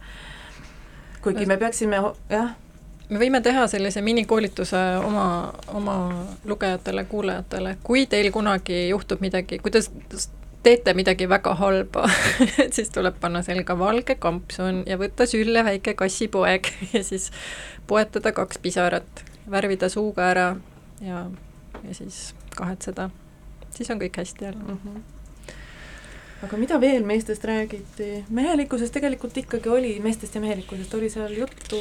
Kuigi 1.26 1.50
me 1.50 1.58
peaksime, 1.58 2.00
jah, 2.30 2.54
me 3.10 3.20
võime 3.22 3.42
teha 3.46 3.66
sellise 3.70 4.02
minikoolituse 4.06 4.82
oma, 5.04 5.28
oma 5.74 5.98
lugejatele, 6.46 7.06
kuulajatele, 7.10 7.78
kui 7.84 8.06
teil 8.10 8.32
kunagi 8.34 8.88
juhtub 8.90 9.22
midagi, 9.26 9.60
kui 9.62 9.74
te 9.74 9.84
teete 10.66 10.96
midagi 10.98 11.28
väga 11.30 11.54
halba 11.60 12.08
et 12.64 12.74
siis 12.78 12.90
tuleb 12.94 13.20
panna 13.22 13.44
selga 13.46 13.78
valge 13.78 14.16
kampsun 14.22 14.82
ja 14.90 14.98
võtta 14.98 15.28
sülle 15.30 15.62
väike 15.68 15.94
kassipoeg 16.00 16.72
ja 16.96 17.04
siis 17.06 17.30
poetada 17.88 18.34
kaks 18.34 18.62
pisarat, 18.64 19.26
värvida 19.52 19.90
suuga 19.94 20.32
ära 20.32 20.48
ja, 21.06 21.28
ja 21.84 21.94
siis 21.94 22.34
kahetseda. 22.58 23.10
siis 23.70 23.92
on 23.94 24.02
kõik 24.02 24.18
hästi 24.18 24.50
jälle. 24.50 24.64
mm. 24.64 24.80
-hmm. 24.86 25.15
Aga 26.44 26.58
mida 26.58 26.80
veel 26.82 27.06
meestest 27.08 27.46
räägiti? 27.46 28.26
mehelikkusest 28.30 28.94
tegelikult 28.94 29.38
ikkagi 29.38 29.70
oli, 29.70 29.94
meestest 30.04 30.36
ja 30.36 30.42
mehelikkusest 30.42 30.94
oli 30.94 31.10
seal 31.10 31.38
juttu 31.38 31.80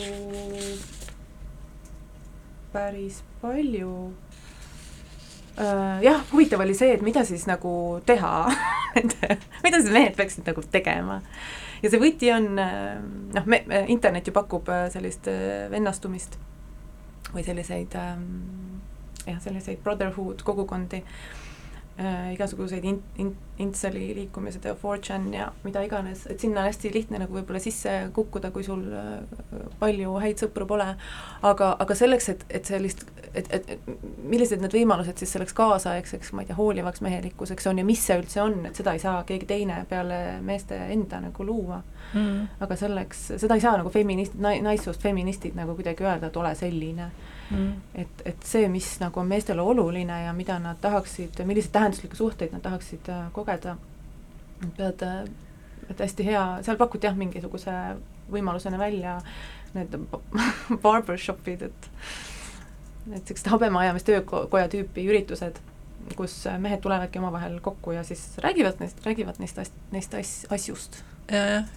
päris 2.74 3.22
palju. 3.40 4.12
jah, 6.02 6.24
huvitav 6.32 6.60
oli 6.60 6.74
see, 6.74 6.94
et 6.94 7.02
mida 7.02 7.24
siis 7.24 7.46
nagu 7.46 8.00
teha 8.06 8.32
mida 9.64 9.78
siis 9.80 9.92
mehed 9.94 10.16
peaksid 10.16 10.46
nagu 10.48 10.64
tegema. 10.70 11.20
ja 11.82 11.90
see 11.90 12.00
võti 12.02 12.32
on, 12.34 12.48
äh, 12.58 12.96
noh, 13.36 13.46
me, 13.46 13.62
internet 13.92 14.26
ju 14.26 14.34
pakub 14.34 14.70
äh, 14.72 14.88
sellist 14.94 15.28
äh, 15.30 15.68
vennastumist 15.70 16.38
või 17.34 17.44
selliseid 17.46 17.94
ähm, 17.98 18.80
jah, 19.26 19.38
selliseid 19.42 19.82
brotherhood 19.84 20.42
kogukondi 20.46 21.02
äh, 21.98 22.32
igasuguseid 22.34 22.84
in-, 22.84 23.02
in-, 23.18 23.36
Intseli 23.58 24.08
liikumised 24.14 24.64
ja 24.66 24.72
4chan 24.74 25.28
ja 25.34 25.44
mida 25.62 25.82
iganes, 25.86 26.24
et 26.26 26.40
sinna 26.42 26.64
on 26.64 26.66
hästi 26.66 26.90
lihtne 26.94 27.20
nagu 27.22 27.36
võib-olla 27.36 27.60
sisse 27.62 27.92
kukkuda, 28.14 28.50
kui 28.50 28.64
sul 28.66 28.80
äh, 28.90 29.60
palju 29.78 30.16
häid 30.24 30.42
sõpru 30.42 30.66
pole. 30.66 30.88
aga, 31.42 31.68
aga 31.78 31.94
selleks, 31.94 32.28
et, 32.32 32.42
et 32.50 32.66
sellist, 32.66 33.04
et, 33.34 33.46
et, 33.54 33.70
millised 34.26 34.62
need 34.62 34.74
võimalused 34.74 35.22
siis 35.22 35.36
selleks 35.36 35.54
kaasaegseks, 35.54 36.32
ma 36.34 36.42
ei 36.42 36.50
tea, 36.50 36.58
hoolivaks 36.58 37.04
mehelikkuseks 37.06 37.70
on 37.70 37.78
ja 37.78 37.86
mis 37.86 38.02
see 38.02 38.18
üldse 38.18 38.42
on, 38.42 38.58
et 38.66 38.74
seda 38.74 38.96
ei 38.96 39.02
saa 39.02 39.22
keegi 39.28 39.46
teine 39.46 39.84
peale 39.88 40.40
meeste 40.42 40.80
enda 40.96 41.22
nagu 41.28 41.46
luua. 41.46 41.82
Mm. 42.14 42.44
aga 42.62 42.76
selleks, 42.78 43.22
seda 43.42 43.56
ei 43.56 43.62
saa 43.62 43.78
nagu 43.80 43.90
feministid, 43.90 44.38
naissoost 44.38 45.02
feministid 45.02 45.56
nagu 45.58 45.74
kuidagi 45.74 46.04
öelda, 46.04 46.28
et 46.28 46.36
ole 46.38 46.52
selline 46.58 47.08
Mm. 47.50 47.72
et, 47.94 48.22
et 48.24 48.46
see, 48.48 48.68
mis 48.72 48.86
nagu 49.02 49.20
on 49.20 49.26
meestele 49.28 49.62
oluline 49.62 50.22
ja 50.24 50.32
mida 50.32 50.56
nad 50.58 50.78
tahaksid, 50.80 51.42
milliseid 51.44 51.74
tähenduslikke 51.74 52.16
suhteid 52.16 52.54
nad 52.56 52.62
tahaksid 52.64 53.10
äh, 53.12 53.26
kogeda, 53.32 53.76
pead, 54.76 55.02
äh, 55.04 55.24
et 55.90 56.00
hästi 56.00 56.24
hea, 56.24 56.44
seal 56.64 56.80
pakuti 56.80 57.06
jah, 57.06 57.16
mingisuguse 57.18 57.74
võimalusena 58.32 58.80
välja 58.80 59.18
need 59.74 59.98
barbershop'id, 60.84 61.68
et 61.68 61.90
et 63.04 63.20
niisugused 63.20 63.50
habemajamistöökoja 63.52 64.68
tüüpi 64.72 65.02
üritused, 65.10 65.58
kus 66.16 66.38
mehed 66.58 66.80
tulevadki 66.80 67.20
omavahel 67.20 67.58
kokku 67.60 67.92
ja 67.92 68.04
siis 68.04 68.38
räägivad 68.40 68.80
neist, 68.80 69.04
räägivad 69.04 69.40
neist 69.42 69.58
as-, 69.58 69.72
neist 69.92 70.14
as-, 70.14 70.46
asjust. 70.50 71.02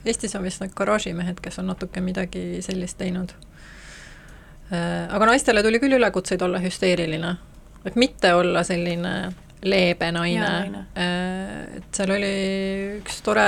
Eestis 0.05 0.35
on 0.35 0.43
vist 0.43 0.63
need 0.63 0.71
garaažimehed, 0.75 1.39
kes 1.43 1.59
on 1.59 1.67
natuke 1.71 2.01
midagi 2.03 2.61
sellist 2.63 2.97
teinud. 2.99 3.35
Aga 4.71 5.29
naistele 5.29 5.63
tuli 5.63 5.79
küll 5.79 5.97
ülekutseid 5.97 6.41
olla 6.43 6.59
hüsteeriline, 6.63 7.33
et 7.85 7.95
mitte 7.95 8.33
olla 8.35 8.63
selline 8.67 9.13
leebe 9.63 10.11
naine 10.11 10.49
naine., 10.49 10.83
et 11.77 11.95
seal 11.95 12.13
oli 12.17 12.35
üks 12.99 13.21
tore 13.25 13.47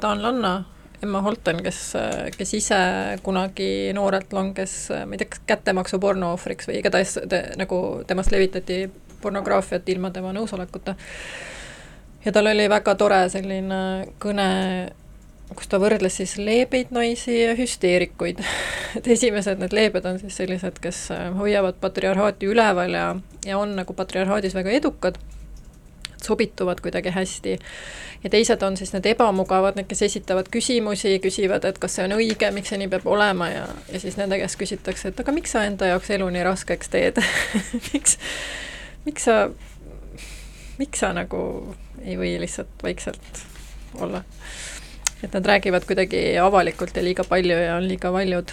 taanlanna, 0.00 0.56
Emma 1.02 1.20
Holton, 1.22 1.60
kes, 1.62 1.92
kes 2.34 2.54
ise 2.58 2.78
kunagi 3.22 3.92
noorelt 3.94 4.32
langes, 4.34 4.72
ma 4.90 5.14
ei 5.14 5.20
tea, 5.20 5.30
kas 5.30 5.44
kättemaksuporno 5.46 6.32
ohvriks 6.34 6.66
või 6.66 6.80
igatahes 6.80 7.20
te, 7.30 7.42
nagu 7.60 7.78
temast 8.08 8.34
levitati 8.34 8.80
pornograafiat 9.22 9.88
ilma 9.94 10.10
tema 10.14 10.32
nõusolekuta. 10.34 10.96
ja 12.24 12.32
tal 12.32 12.50
oli 12.50 12.66
väga 12.70 12.94
tore 12.98 13.20
selline 13.30 13.80
kõne, 14.18 14.48
kus 15.56 15.70
ta 15.70 15.80
võrdles 15.80 16.18
siis 16.20 16.36
leebeid 16.40 16.92
naisi 16.94 17.40
ja 17.40 17.54
hüsteerikuid. 17.58 18.42
et 18.98 19.08
esimesed 19.14 19.62
need 19.62 19.74
leebed 19.76 20.06
on 20.08 20.20
siis 20.20 20.36
sellised, 20.42 20.80
kes 20.82 21.08
hoiavad 21.38 21.80
patriarhaati 21.80 22.50
üleval 22.50 22.94
ja, 22.94 23.08
ja 23.46 23.58
on 23.58 23.76
nagu 23.78 23.96
patriarhaadis 23.96 24.56
väga 24.58 24.76
edukad 24.80 25.20
sobituvad 26.22 26.80
kuidagi 26.80 27.10
hästi. 27.10 27.58
ja 28.24 28.30
teised 28.30 28.62
on 28.62 28.76
siis 28.76 28.92
need 28.92 29.06
ebamugavad, 29.06 29.76
need, 29.76 29.86
kes 29.86 30.02
esitavad 30.02 30.48
küsimusi, 30.50 31.18
küsivad, 31.22 31.64
et 31.64 31.78
kas 31.78 31.94
see 31.94 32.06
on 32.08 32.16
õige, 32.16 32.50
miks 32.52 32.72
see 32.72 32.80
nii 32.82 32.90
peab 32.90 33.06
olema 33.06 33.48
ja, 33.52 33.66
ja 33.92 34.00
siis 34.02 34.18
nende 34.18 34.40
käest 34.40 34.58
küsitakse, 34.58 35.12
et 35.12 35.20
aga 35.22 35.32
miks 35.32 35.54
sa 35.54 35.62
enda 35.68 35.92
jaoks 35.92 36.10
elu 36.16 36.26
nii 36.34 36.42
raskeks 36.48 36.90
teed 36.90 37.22
miks, 37.92 38.18
miks 39.06 39.28
sa, 39.30 39.38
miks 40.82 41.04
sa 41.04 41.12
nagu 41.14 41.40
ei 42.02 42.18
või 42.18 42.34
lihtsalt 42.42 42.82
vaikselt 42.82 43.46
olla? 44.02 44.24
Et 45.22 45.32
nad 45.34 45.46
räägivad 45.46 45.86
kuidagi 45.86 46.38
avalikult 46.38 46.96
ja 46.96 47.02
liiga 47.02 47.24
palju 47.26 47.56
ja 47.58 47.76
on 47.76 47.88
liiga 47.88 48.12
valjud 48.12 48.52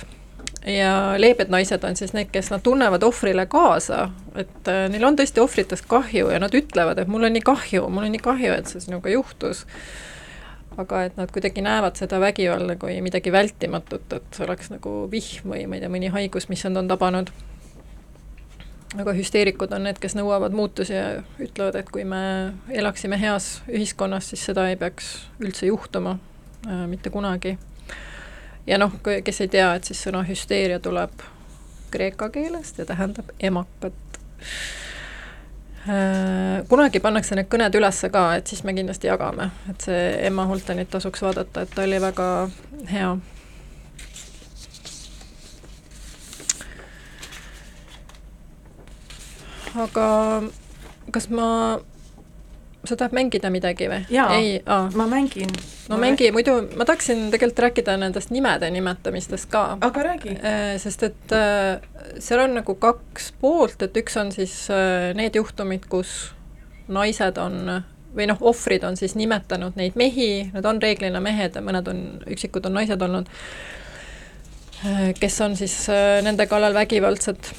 ja 0.66 1.14
leebed 1.18 1.52
naised 1.54 1.84
on 1.86 1.96
siis 1.98 2.14
need, 2.16 2.32
kes 2.34 2.50
nad 2.54 2.64
tunnevad 2.66 3.04
ohvrile 3.06 3.46
kaasa, 3.50 4.10
et 4.36 4.70
äh, 4.72 4.86
neil 4.90 5.06
on 5.06 5.18
tõesti 5.18 5.42
ohvritest 5.44 5.86
kahju 5.90 6.32
ja 6.34 6.42
nad 6.42 6.54
ütlevad, 6.58 7.02
et 7.02 7.12
mul 7.12 7.28
on 7.28 7.36
nii 7.36 7.46
kahju, 7.46 7.86
mul 7.90 8.08
on 8.08 8.16
nii 8.16 8.24
kahju, 8.26 8.54
et 8.58 8.72
see 8.72 8.84
sinuga 8.88 9.14
juhtus. 9.14 9.66
aga 10.76 11.06
et 11.08 11.14
nad 11.16 11.32
kuidagi 11.32 11.62
näevad 11.64 11.96
seda 11.96 12.18
vägivalda 12.20 12.76
kui 12.76 12.98
midagi 13.02 13.32
vältimatut, 13.32 14.14
et 14.14 14.26
see 14.36 14.44
oleks 14.44 14.68
nagu 14.74 15.06
vihm 15.12 15.54
või 15.54 15.62
ma 15.72 15.78
ei 15.78 15.86
tea, 15.86 15.92
mõni 15.94 16.10
haigus, 16.12 16.50
mis 16.50 16.66
nad 16.66 16.82
on 16.82 16.88
tabanud. 16.88 17.32
aga 19.00 19.14
hüsteerikud 19.14 19.72
on 19.76 19.84
need, 19.88 20.00
kes 20.00 20.16
nõuavad 20.16 20.52
muutusi 20.52 20.94
ja 20.94 21.24
ütlevad, 21.40 21.76
et 21.76 21.90
kui 21.92 22.04
me 22.04 22.54
elaksime 22.70 23.20
heas 23.20 23.62
ühiskonnas, 23.70 24.34
siis 24.34 24.46
seda 24.46 24.70
ei 24.70 24.76
peaks 24.76 25.30
üldse 25.40 25.68
juhtuma 25.72 26.18
mitte 26.88 27.10
kunagi 27.10 27.58
ja 28.68 28.80
noh, 28.82 28.92
kes 29.24 29.42
ei 29.42 29.52
tea, 29.52 29.74
et 29.76 29.84
siis 29.84 30.02
sõna 30.08 30.24
hüsteeria 30.26 30.80
tuleb 30.80 31.26
kreeka 31.94 32.30
keelest 32.34 32.80
ja 32.82 32.86
tähendab 32.90 33.30
emakat. 33.40 33.94
Äh, 35.86 36.66
kunagi 36.70 37.00
pannakse 37.00 37.38
need 37.38 37.48
kõned 37.52 37.78
ülesse 37.78 38.10
ka, 38.10 38.28
et 38.40 38.50
siis 38.50 38.64
me 38.66 38.74
kindlasti 38.74 39.12
jagame, 39.12 39.52
et 39.70 39.86
see 39.86 40.02
Emma 40.26 40.48
Holtenit 40.50 40.90
tasuks 40.90 41.22
vaadata, 41.22 41.62
et 41.62 41.76
ta 41.76 41.86
oli 41.86 42.02
väga 42.02 42.30
hea 42.90 43.16
aga 49.76 50.08
kas 51.12 51.28
ma, 51.30 51.48
sa 52.90 52.98
tahad 53.00 53.16
mängida 53.16 53.50
midagi 53.54 53.88
või? 53.90 54.04
ei, 54.12 54.60
ma 54.66 55.08
mängin. 55.10 55.52
no 55.90 55.96
ma 55.96 56.02
mängi, 56.06 56.30
muidu 56.36 56.58
ma 56.78 56.88
tahaksin 56.88 57.28
tegelikult 57.34 57.64
rääkida 57.68 57.98
nendest 58.02 58.32
nimede 58.34 58.70
nimetamistest 58.74 59.50
ka. 59.52 59.78
aga 59.82 60.06
räägi. 60.10 60.38
Äh, 60.40 60.76
sest 60.82 61.04
et 61.08 61.36
äh, 61.36 61.82
seal 62.20 62.46
on 62.46 62.58
nagu 62.60 62.78
kaks 62.82 63.32
poolt, 63.42 63.82
et 63.86 63.98
üks 64.02 64.18
on 64.22 64.32
siis 64.36 64.56
äh, 64.74 65.12
need 65.18 65.38
juhtumid, 65.38 65.88
kus 65.92 66.32
naised 66.88 67.40
on 67.42 67.80
või 68.16 68.30
noh, 68.32 68.40
ohvrid 68.48 68.86
on 68.88 68.96
siis 68.98 69.18
nimetanud 69.20 69.76
neid 69.76 69.98
mehi, 70.00 70.30
need 70.54 70.66
on 70.66 70.82
reeglina 70.82 71.20
mehed 71.24 71.58
ja 71.58 71.64
mõned 71.66 71.90
on, 71.92 72.04
üksikud 72.32 72.68
on 72.70 72.78
naised 72.78 73.02
olnud, 73.02 73.28
kes 75.20 75.42
on 75.42 75.58
siis 75.60 75.74
nende 76.24 76.46
kallal 76.48 76.76
vägivaldsed 76.78 77.50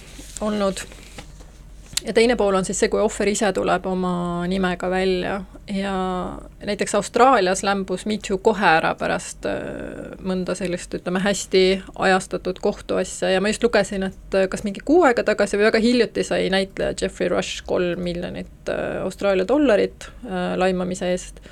olnud 0.46 0.80
ja 2.06 2.12
teine 2.14 2.36
pool 2.36 2.54
on 2.54 2.64
siis 2.64 2.78
see, 2.80 2.90
kui 2.92 3.00
ohver 3.02 3.28
ise 3.30 3.48
tuleb 3.54 3.86
oma 3.90 4.12
nimega 4.50 4.90
välja. 4.90 5.36
Ja 5.72 5.94
näiteks 6.66 6.94
Austraalias 6.94 7.62
lämbus 7.66 8.06
Me 8.06 8.18
Too 8.22 8.38
kohe 8.38 8.68
ära 8.78 8.94
pärast 8.98 9.46
äh, 9.50 10.12
mõnda 10.22 10.54
sellist, 10.58 10.94
ütleme, 10.94 11.22
hästi 11.24 11.64
ajastatud 12.06 12.60
kohtuasja. 12.62 13.32
Ja 13.34 13.42
ma 13.42 13.50
just 13.50 13.66
lugesin, 13.66 14.06
et 14.10 14.38
äh, 14.38 14.46
kas 14.52 14.62
mingi 14.66 14.84
kuu 14.86 15.02
aega 15.08 15.26
tagasi 15.26 15.58
või 15.58 15.68
väga 15.70 15.82
hiljuti 15.82 16.26
sai 16.26 16.46
näitleja 16.54 16.94
Jeffrey 17.00 17.32
Rush 17.32 17.66
kolm 17.66 18.04
miljonit 18.06 18.70
äh, 18.70 19.02
Austraalia 19.02 19.48
dollarit 19.48 20.10
laimamise 20.56 21.10
eest. 21.14 21.42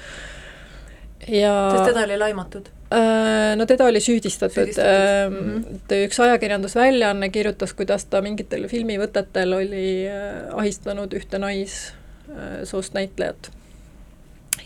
Ja 1.29 1.55
sest 1.73 1.89
teda 1.89 2.05
oli 2.05 2.19
laimatud? 2.21 2.69
Äh, 2.95 3.57
no 3.57 3.67
teda 3.67 3.89
oli 3.91 4.01
süüdistatud, 4.01 4.55
süüdistatud., 4.55 5.31
mm 5.31 5.65
-hmm. 5.65 6.05
üks 6.07 6.21
ajakirjandusväljaanne 6.21 7.29
kirjutas, 7.29 7.73
kuidas 7.75 8.05
ta 8.05 8.21
mingitel 8.23 8.69
filmivõtetel 8.69 9.57
oli 9.57 10.07
äh, 10.07 10.55
ahistanud 10.55 11.13
ühte 11.13 11.39
naissoost 11.39 12.95
näitlejat. 12.95 13.51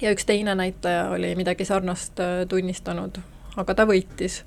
ja 0.00 0.12
üks 0.12 0.26
teine 0.26 0.54
näitleja 0.54 1.08
oli 1.10 1.34
midagi 1.34 1.64
sarnast 1.64 2.20
tunnistanud, 2.48 3.18
aga 3.56 3.74
ta 3.74 3.86
võitis 3.86 4.44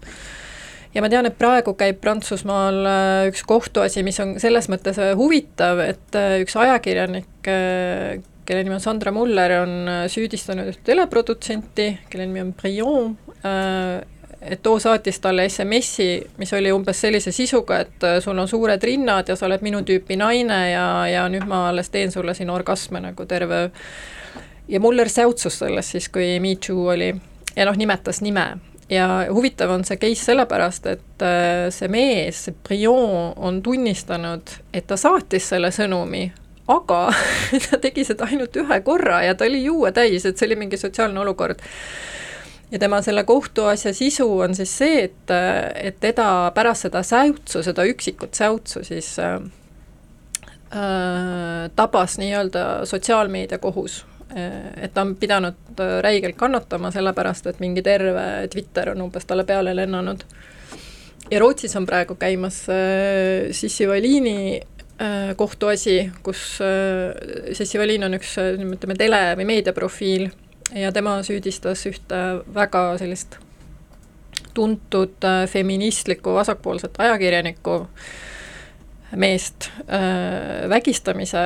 ja 0.93 1.01
ma 1.01 1.09
tean, 1.09 1.25
et 1.25 1.37
praegu 1.37 1.73
käib 1.73 1.99
Prantsusmaal 2.01 2.85
üks 3.27 3.43
kohtuasi, 3.43 4.03
mis 4.03 4.19
on 4.19 4.39
selles 4.39 4.69
mõttes 4.69 4.99
huvitav, 5.17 5.79
et 5.79 6.15
üks 6.43 6.55
ajakirjanik, 6.55 7.49
kelle 8.51 8.63
nimi 8.65 8.75
on 8.75 8.83
Sandra 8.83 9.11
Muller, 9.15 9.53
on 9.63 9.75
äh, 9.87 10.01
süüdistanud 10.11 10.71
ühte 10.71 10.83
teleprodutsenti, 10.91 11.87
kelle 12.11 12.27
nimi 12.27 12.43
on 12.43 12.53
Brion, 12.57 13.13
äh, 13.15 13.30
et 14.41 14.63
too 14.63 14.79
saatis 14.79 15.19
talle 15.21 15.45
SMS-i, 15.49 16.21
mis 16.37 16.53
oli 16.53 16.71
umbes 16.73 17.01
sellise 17.01 17.31
sisuga, 17.31 17.81
et 17.85 18.03
äh, 18.03 18.17
sul 18.23 18.37
on 18.37 18.47
suured 18.47 18.83
rinnad 18.83 19.29
ja 19.29 19.35
sa 19.37 19.45
oled 19.45 19.61
minu 19.61 19.83
tüüpi 19.85 20.17
naine 20.17 20.61
ja, 20.71 20.85
ja 21.09 21.27
nüüd 21.29 21.45
ma 21.49 21.67
alles 21.69 21.91
teen 21.93 22.11
sulle 22.11 22.33
siin 22.37 22.49
orgasme 22.49 23.01
nagu 23.03 23.25
terve 23.25 23.63
öö. 23.63 23.69
ja 24.67 24.79
Muller 24.79 25.09
säutsus 25.09 25.59
sellest 25.59 25.97
siis, 25.97 26.09
kui 26.09 26.39
Me 26.39 26.55
Too 26.55 26.89
oli 26.93 27.13
ja 27.55 27.65
noh, 27.65 27.77
nimetas 27.77 28.21
nime 28.21 28.47
ja 28.89 29.07
huvitav 29.29 29.69
on 29.71 29.85
see 29.85 29.97
case 29.97 30.25
sellepärast, 30.25 30.85
et 30.87 31.25
see 31.71 31.87
mees, 31.87 32.45
see 32.45 32.55
Brion 32.67 33.33
on 33.37 33.61
tunnistanud, 33.63 34.57
et 34.73 34.87
ta 34.87 34.97
saatis 34.97 35.47
selle 35.53 35.71
sõnumi 35.71 36.25
aga 36.71 36.99
ta 37.69 37.79
tegi 37.81 38.05
seda 38.07 38.27
ainult 38.29 38.55
ühe 38.59 38.79
korra 38.85 39.21
ja 39.25 39.35
ta 39.35 39.47
oli 39.47 39.63
juue 39.63 39.91
täis, 39.95 40.25
et 40.25 40.37
see 40.37 40.49
oli 40.49 40.59
mingi 40.63 40.79
sotsiaalne 40.79 41.19
olukord. 41.23 41.61
Ja 42.71 42.79
tema 42.79 43.01
selle 43.01 43.23
kohtuasja 43.23 43.93
sisu 43.93 44.27
on 44.39 44.55
siis 44.55 44.77
see, 44.77 45.03
et, 45.03 45.33
et 45.75 45.97
teda 45.99 46.51
pärast 46.55 46.87
seda 46.87 47.03
säutsu, 47.03 47.63
seda 47.63 47.85
üksikut 47.89 48.37
säutsu 48.37 48.83
siis 48.83 49.13
äh, 49.19 49.41
äh 50.71 51.71
tabas 51.75 52.17
nii-öelda 52.21 52.85
sotsiaalmeedia 52.85 53.59
kohus 53.59 54.05
äh, 54.35 54.83
et 54.83 54.93
ta 54.93 55.01
on 55.01 55.15
pidanud 55.15 55.83
räigelt 56.01 56.35
kannatama, 56.35 56.91
sellepärast 56.91 57.47
et 57.47 57.59
mingi 57.59 57.81
terve 57.81 58.47
Twitter 58.51 58.95
on 58.95 59.07
umbes 59.07 59.25
talle 59.25 59.43
peale 59.43 59.75
lennanud. 59.75 60.23
ja 61.31 61.39
Rootsis 61.39 61.75
on 61.75 61.85
praegu 61.85 62.15
käimas 62.15 62.65
äh, 62.69 63.51
Sissi 63.51 63.87
Valini 63.87 64.61
Äh, 65.01 65.35
kohtuasi, 65.35 66.11
kus 66.21 66.59
äh, 66.61 67.53
Sessi 67.57 67.79
Valin 67.79 68.03
on 68.05 68.13
üks 68.13 68.35
äh, 68.37 68.53
ütleme, 68.53 68.93
tele- 68.99 69.31
või 69.39 69.47
meediaprofiil 69.49 70.27
ja 70.75 70.91
tema 70.91 71.17
süüdistas 71.23 71.85
ühte 71.89 72.19
väga 72.55 72.97
sellist 73.01 73.37
tuntud 74.53 75.27
feministlikku 75.47 76.33
vasakpoolset 76.33 76.99
ajakirjanikku 76.99 77.75
meest 79.15 79.69
vägistamise, 80.69 81.43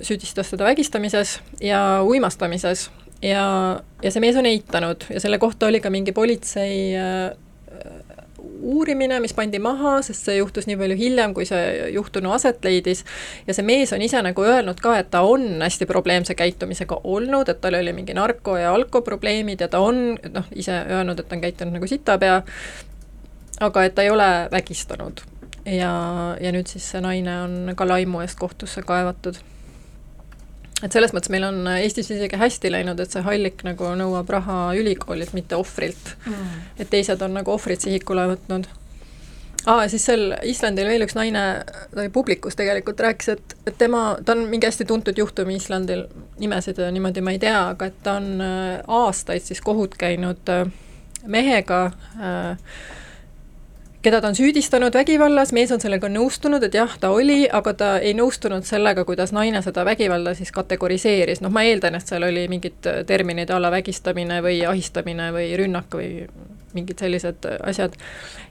süüdistas 0.00 0.50
teda 0.50 0.64
vägistamises 0.64 1.40
ja 1.60 2.02
uimastamises. 2.04 2.90
Ja, 3.22 3.80
ja 4.02 4.10
see 4.10 4.20
mees 4.24 4.36
on 4.36 4.48
eitanud. 4.48 5.04
Ja 5.12 5.20
selle 5.22 5.38
kohta 5.38 5.68
oli 5.68 5.80
ka 5.80 5.90
mingi 5.94 6.12
politsei 6.12 6.90
uurimine, 8.62 9.18
mis 9.20 9.34
pandi 9.34 9.58
maha, 9.62 9.96
sest 10.06 10.28
see 10.28 10.38
juhtus 10.38 10.68
nii 10.68 10.78
palju 10.80 10.96
hiljem, 10.98 11.34
kui 11.34 11.46
see 11.48 11.90
juhtunu 11.94 12.32
aset 12.36 12.64
leidis. 12.64 13.04
ja 13.46 13.54
see 13.54 13.66
mees 13.66 13.92
on 13.92 14.02
ise 14.02 14.22
nagu 14.22 14.46
öelnud 14.46 14.80
ka, 14.80 14.96
et 14.98 15.10
ta 15.10 15.24
on 15.26 15.62
hästi 15.62 15.86
probleemse 15.90 16.34
käitumisega 16.38 17.00
olnud, 17.04 17.48
et 17.48 17.60
tal 17.60 17.78
oli 17.80 17.92
mingi 17.92 18.16
narko- 18.16 18.58
ja 18.60 18.72
alkoprobleemid 18.74 19.60
ja 19.60 19.68
ta 19.68 19.82
on 19.82 20.16
noh, 20.16 20.48
ise 20.54 20.82
öelnud, 20.88 21.18
et 21.18 21.28
ta 21.28 21.36
on 21.36 21.44
käitunud 21.44 21.78
nagu 21.78 21.86
sitapea. 21.86 22.42
aga 23.60 23.84
et 23.84 23.94
ta 23.94 24.02
ei 24.02 24.10
ole 24.10 24.48
vägistanud 24.50 25.20
ja, 25.66 25.92
ja 26.40 26.52
nüüd 26.54 26.66
siis 26.70 26.86
see 26.90 27.02
naine 27.04 27.34
on 27.44 27.74
ka 27.76 27.86
laimu 27.86 28.22
eest 28.24 28.38
kohtusse 28.40 28.82
kaevatud 28.86 29.38
et 30.82 30.94
selles 30.94 31.14
mõttes 31.14 31.30
meil 31.32 31.46
on 31.46 31.64
Eestis 31.76 32.10
isegi 32.10 32.38
hästi 32.38 32.72
läinud, 32.72 33.00
et 33.00 33.14
see 33.14 33.24
hallik 33.24 33.64
nagu 33.66 33.92
nõuab 33.98 34.30
raha 34.34 34.60
ülikoolilt, 34.78 35.34
mitte 35.36 35.58
ohvrilt 35.58 36.14
mm.. 36.26 36.62
et 36.82 36.90
teised 36.92 37.22
on 37.22 37.36
nagu 37.38 37.54
ohvrid 37.54 37.82
sihikule 37.84 38.26
võtnud. 38.32 38.68
aa, 39.66 39.84
ja 39.84 39.88
siis 39.92 40.06
seal 40.10 40.34
Islandil 40.48 40.90
veel 40.90 41.06
üks 41.06 41.16
naine, 41.18 41.44
ta 41.66 42.00
oli 42.02 42.12
publikus 42.14 42.58
tegelikult, 42.58 43.00
rääkis, 43.00 43.34
et, 43.36 43.56
et 43.66 43.78
tema, 43.78 44.04
ta 44.24 44.36
on 44.36 44.46
mingi 44.50 44.68
hästi 44.68 44.88
tuntud 44.88 45.18
juhtum 45.18 45.50
Islandil, 45.54 46.06
nimesid 46.42 46.80
niimoodi 46.94 47.24
ma 47.24 47.36
ei 47.36 47.42
tea, 47.42 47.68
aga 47.74 47.90
et 47.92 48.00
ta 48.02 48.18
on 48.20 48.32
äh, 48.42 48.80
aastaid 49.02 49.46
siis 49.46 49.62
kohut 49.62 49.94
käinud 50.00 50.50
äh, 50.50 50.66
mehega 51.26 51.84
äh, 52.18 52.74
keda 54.02 54.20
ta 54.20 54.28
on 54.28 54.34
süüdistanud 54.34 54.94
vägivallas, 54.94 55.52
mees 55.54 55.72
on 55.72 55.80
sellega 55.80 56.08
nõustunud, 56.10 56.62
et 56.66 56.74
jah, 56.74 56.90
ta 57.00 57.12
oli, 57.14 57.44
aga 57.50 57.74
ta 57.78 57.90
ei 58.02 58.14
nõustunud 58.18 58.66
sellega, 58.66 59.04
kuidas 59.08 59.32
naine 59.32 59.62
seda 59.62 59.84
vägivalda 59.86 60.34
siis 60.38 60.52
kategoriseeris, 60.54 61.42
noh, 61.44 61.52
ma 61.54 61.62
eeldan, 61.68 61.96
et 61.98 62.08
seal 62.08 62.26
oli 62.26 62.46
mingid 62.50 62.88
terminid 63.06 63.50
a 63.50 63.60
la 63.62 63.70
vägistamine 63.74 64.40
või 64.42 64.62
ahistamine 64.68 65.30
või 65.34 65.52
rünnak 65.58 65.94
või 65.98 66.26
mingid 66.74 66.98
sellised 66.98 67.46
asjad. 67.62 67.94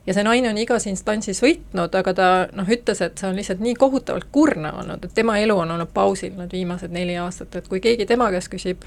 ja 0.06 0.14
see 0.14 0.24
naine 0.24 0.49
on 0.49 0.60
igas 0.62 0.86
instantsis 0.88 1.41
võitnud, 1.43 1.95
aga 1.97 2.14
ta 2.14 2.30
noh, 2.54 2.70
ütles, 2.70 3.02
et 3.02 3.18
see 3.18 3.30
on 3.30 3.36
lihtsalt 3.36 3.64
nii 3.64 3.76
kohutavalt 3.80 4.30
kurnav 4.32 4.80
olnud, 4.84 5.04
et 5.06 5.16
tema 5.18 5.39
elu 5.41 5.58
on 5.58 5.76
olnud 5.76 5.91
pausil 5.93 6.38
need 6.38 6.54
viimased 6.54 6.93
neli 6.93 7.18
aastat, 7.18 7.56
et 7.56 7.68
kui 7.68 7.82
keegi 7.84 8.06
tema 8.06 8.30
käest 8.32 8.52
küsib 8.54 8.86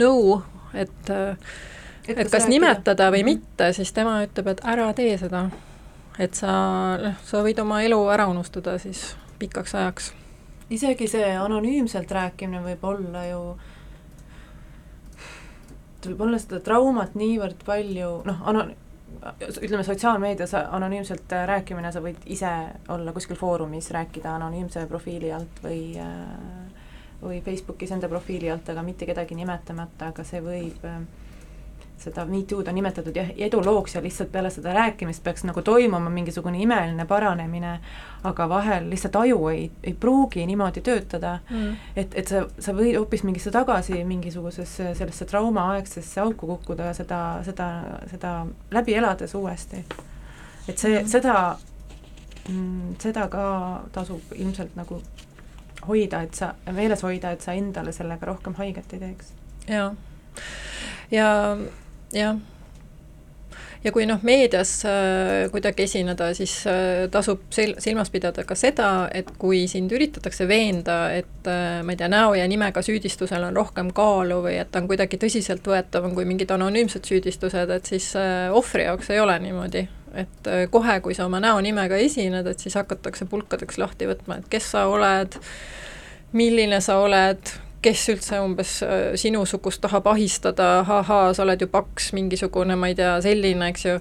nõu, 0.00 0.40
et 0.74 1.12
äh, 1.12 1.36
et, 2.08 2.18
et 2.18 2.30
kas 2.30 2.48
nimetada 2.50 3.08
või 3.12 3.24
mhm. 3.24 3.30
mitte, 3.32 3.70
siis 3.76 3.92
tema 3.96 4.18
ütleb, 4.24 4.52
et 4.54 4.64
ära 4.74 4.90
tee 4.96 5.16
seda. 5.20 5.48
et 6.18 6.34
sa, 6.38 6.52
noh, 7.00 7.16
sa 7.26 7.42
võid 7.42 7.58
oma 7.62 7.82
elu 7.82 7.98
ära 8.14 8.28
unustada 8.30 8.76
siis 8.78 9.14
pikaks 9.38 9.74
ajaks. 9.74 10.12
isegi 10.70 11.08
see 11.10 11.32
anonüümselt 11.38 12.10
rääkimine 12.10 12.62
võib 12.62 12.84
olla 12.86 13.24
ju, 13.26 13.42
võib 16.06 16.24
olla 16.28 16.38
seda 16.38 16.60
traumat 16.60 17.18
niivõrd 17.18 17.64
palju, 17.66 18.14
noh, 18.28 18.46
ano-, 18.46 18.68
ütleme, 19.40 19.84
sotsiaalmeedias 19.84 20.54
anonüümselt 20.54 21.32
rääkimine, 21.50 21.92
sa 21.92 22.02
võid 22.04 22.22
ise 22.26 22.52
olla 22.92 23.12
kuskil 23.12 23.38
foorumis, 23.40 23.90
rääkida 23.94 24.36
anonüümse 24.36 24.86
profiili 24.90 25.32
alt 25.32 25.62
või 25.64 25.94
või 27.24 27.40
Facebookis 27.40 27.92
enda 27.94 28.08
profiili 28.08 28.50
alt, 28.52 28.68
aga 28.68 28.82
mitte 28.84 29.06
kedagi 29.08 29.36
nimetamata, 29.38 30.10
aga 30.12 30.24
see 30.28 30.42
võib 30.44 30.82
äh, 30.84 30.98
seda 31.98 32.24
Me 32.28 32.42
Too'd 32.42 32.68
on 32.68 32.74
nimetatud 32.74 33.16
jah, 33.16 33.28
edulooks 33.36 33.94
ja 33.94 34.02
lihtsalt 34.02 34.32
peale 34.32 34.50
seda 34.50 34.74
rääkimist 34.74 35.22
peaks 35.24 35.44
nagu 35.44 35.62
toimuma 35.62 36.10
mingisugune 36.10 36.58
imeline 36.62 37.06
paranemine, 37.06 37.78
aga 38.24 38.48
vahel 38.48 38.88
lihtsalt 38.90 39.16
aju 39.16 39.48
ei, 39.48 39.70
ei 39.84 39.94
pruugi 39.94 40.46
niimoodi 40.46 40.82
töötada 40.84 41.38
mm., 41.50 41.76
et, 41.96 42.14
et 42.14 42.28
sa, 42.28 42.44
sa 42.58 42.74
võid 42.76 42.98
hoopis 42.98 43.24
mingisse 43.24 43.52
tagasi 43.54 44.04
mingisugusesse 44.04 44.94
sellesse 44.94 45.28
traumaaegsesse 45.30 46.20
auku 46.20 46.46
kukkuda 46.46 46.90
ja 46.90 46.96
seda, 46.96 47.20
seda, 47.46 47.68
seda 48.10 48.34
läbi 48.74 48.98
elades 48.98 49.34
uuesti. 49.34 49.84
et 50.68 50.78
see 50.78 50.98
mm., 50.98 51.08
seda 51.08 51.36
mm,, 52.48 52.96
seda 53.02 53.28
ka 53.32 53.44
tasub 53.92 54.34
ilmselt 54.34 54.76
nagu 54.76 55.00
hoida, 55.86 56.22
et 56.24 56.34
sa, 56.34 56.54
meeles 56.72 57.02
hoida, 57.04 57.34
et 57.34 57.44
sa 57.44 57.54
endale 57.56 57.92
sellega 57.92 58.26
rohkem 58.26 58.56
haiget 58.58 58.92
ei 58.96 59.00
teeks. 59.02 59.32
jaa, 59.68 59.90
ja, 61.12 61.30
jah 62.14 62.40
ja 63.84 63.92
kui 63.92 64.06
noh, 64.08 64.20
meedias 64.24 64.72
äh, 64.88 65.50
kuidagi 65.52 65.84
esineda, 65.84 66.30
siis 66.36 66.56
äh, 66.70 67.04
tasub 67.12 67.44
sil-, 67.52 67.76
silmas 67.82 68.10
pidada 68.12 68.44
ka 68.48 68.56
seda, 68.58 69.08
et 69.14 69.28
kui 69.40 69.64
sind 69.70 69.92
üritatakse 69.92 70.48
veenda, 70.48 70.98
et 71.12 71.50
äh, 71.50 71.82
ma 71.84 71.94
ei 71.94 72.00
tea, 72.00 72.08
näo 72.12 72.34
ja 72.38 72.46
nimega 72.50 72.82
süüdistusel 72.84 73.44
on 73.50 73.56
rohkem 73.56 73.92
kaalu 73.96 74.40
või 74.46 74.56
et 74.62 74.72
ta 74.72 74.80
on 74.80 74.88
kuidagi 74.90 75.20
tõsiseltvõetavam 75.20 76.16
kui 76.16 76.26
mingid 76.28 76.54
anonüümsed 76.54 77.04
süüdistused, 77.08 77.74
et 77.76 77.92
siis 77.92 78.10
äh, 78.20 78.48
ohvri 78.54 78.88
jaoks 78.88 79.12
ei 79.12 79.20
ole 79.20 79.36
niimoodi. 79.44 79.86
et 80.14 80.48
äh, 80.48 80.64
kohe, 80.70 81.00
kui 81.00 81.14
sa 81.14 81.26
oma 81.26 81.42
näonimega 81.42 81.96
esined, 82.00 82.46
et 82.46 82.58
siis 82.58 82.76
hakatakse 82.78 83.26
pulkadeks 83.26 83.78
lahti 83.78 84.08
võtma, 84.08 84.38
et 84.38 84.48
kes 84.48 84.70
sa 84.76 84.86
oled, 84.88 85.36
milline 86.32 86.80
sa 86.80 87.00
oled, 87.02 87.52
kes 87.84 88.06
üldse 88.14 88.40
umbes 88.44 88.76
äh, 88.86 89.12
sinusugust 89.20 89.82
tahab 89.84 90.08
ahistada, 90.14 90.78
ahaa, 90.84 91.32
sa 91.36 91.44
oled 91.44 91.60
ju 91.60 91.68
paks, 91.70 92.12
mingisugune, 92.16 92.76
ma 92.80 92.90
ei 92.90 92.96
tea, 92.98 93.16
selline, 93.24 93.68
eks 93.72 93.86
ju, 93.88 93.98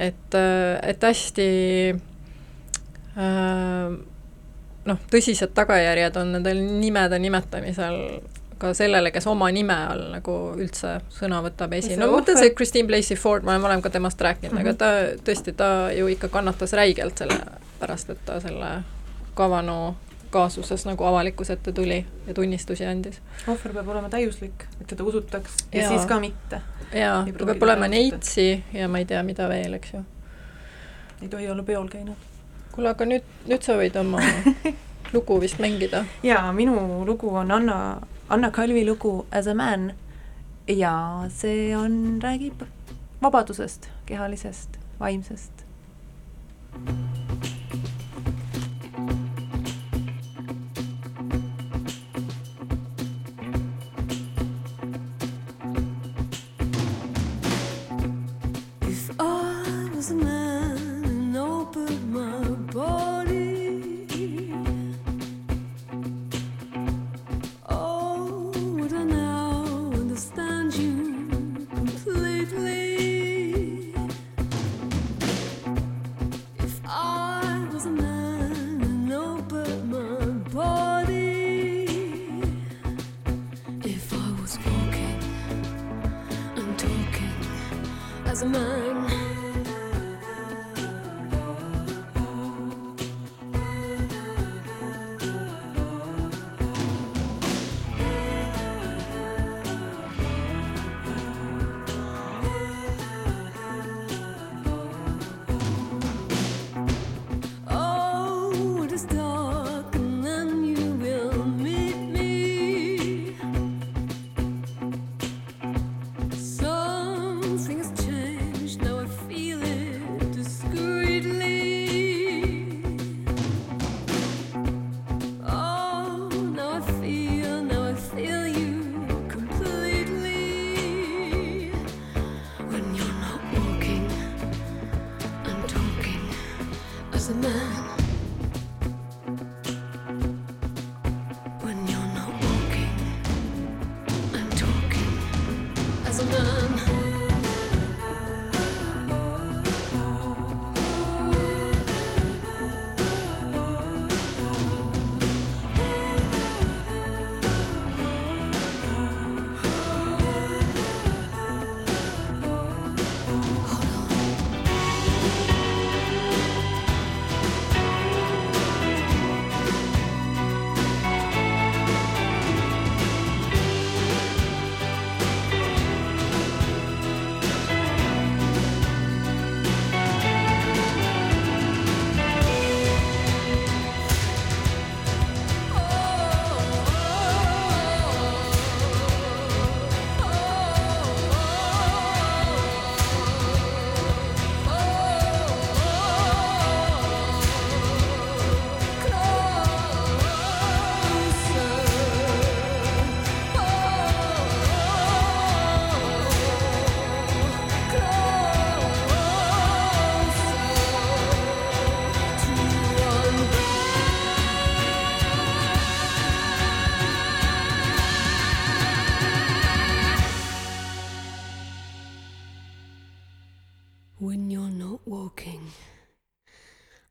et, 0.00 0.36
äh, 0.38 0.76
et 0.92 1.04
hästi 1.04 1.48
äh, 3.20 3.96
noh, 4.88 5.00
tõsised 5.12 5.54
tagajärjed 5.56 6.20
on 6.20 6.36
nendel 6.38 6.62
nimede 6.80 7.20
nimetamisel 7.22 7.98
ka 8.60 8.74
sellele, 8.76 9.08
kes 9.12 9.24
oma 9.30 9.48
nime 9.54 9.76
all 9.88 10.02
nagu 10.12 10.34
üldse 10.60 10.98
sõna 11.16 11.40
võtab 11.44 11.72
esi, 11.78 11.94
no 11.96 12.10
ma 12.10 12.18
mõtlen 12.18 12.36
see 12.40 12.52
Christine 12.56 12.88
Blasey 12.88 13.16
Ford, 13.16 13.46
ma 13.46 13.56
olen 13.56 13.80
ka 13.84 13.92
temast 13.92 14.20
rääkinud 14.20 14.52
mm, 14.52 14.58
-hmm. 14.58 14.68
aga 14.68 14.72
mhm. 14.72 15.16
ta 15.16 15.24
tõesti, 15.28 15.54
ta 15.56 15.70
ju 15.96 16.10
ikka 16.12 16.28
kannatas 16.28 16.76
räigelt 16.76 17.18
selle 17.18 17.40
pärast, 17.80 18.10
et 18.12 18.20
ta 18.26 18.40
selle 18.40 18.82
Kavano 19.34 19.96
kaasuses 20.30 20.86
nagu 20.86 21.04
avalikkuse 21.04 21.52
ette 21.52 21.72
tuli 21.72 22.06
ja 22.26 22.34
tunnistusi 22.34 22.86
andis. 22.86 23.20
ohver 23.48 23.72
peab 23.72 23.88
olema 23.88 24.08
täiuslik, 24.08 24.66
et 24.80 24.86
teda 24.86 25.04
usutaks 25.04 25.56
ja, 25.72 25.82
ja 25.82 25.88
siis 25.88 26.06
ka 26.06 26.20
mitte. 26.20 26.62
jaa, 26.94 27.24
ta 27.38 27.46
peab 27.46 27.62
olema 27.62 27.88
neitsi 27.88 28.64
ja 28.72 28.88
ma 28.88 28.98
ei 28.98 29.04
tea, 29.04 29.22
mida 29.22 29.48
veel, 29.48 29.74
eks 29.80 29.94
ju. 29.94 30.04
ei 31.22 31.28
tohi 31.28 31.50
olla 31.50 31.62
peol 31.62 31.88
käinud. 31.88 32.28
kuule, 32.72 32.94
aga 32.94 33.08
nüüd, 33.08 33.26
nüüd 33.46 33.66
sa 33.66 33.78
võid 33.80 33.98
oma 34.00 34.22
lugu 35.14 35.40
vist 35.40 35.58
mängida. 35.58 36.04
jaa, 36.22 36.52
minu 36.52 37.04
lugu 37.06 37.34
on 37.34 37.50
Anna, 37.50 37.80
Anna 38.28 38.50
Kalvi 38.50 38.86
lugu 38.86 39.26
As 39.30 39.46
a 39.46 39.54
man 39.54 39.92
ja 40.68 41.24
see 41.28 41.76
on, 41.76 42.20
räägib 42.22 42.62
vabadusest, 43.22 43.88
kehalisest, 44.06 44.78
vaimsest. 45.00 45.64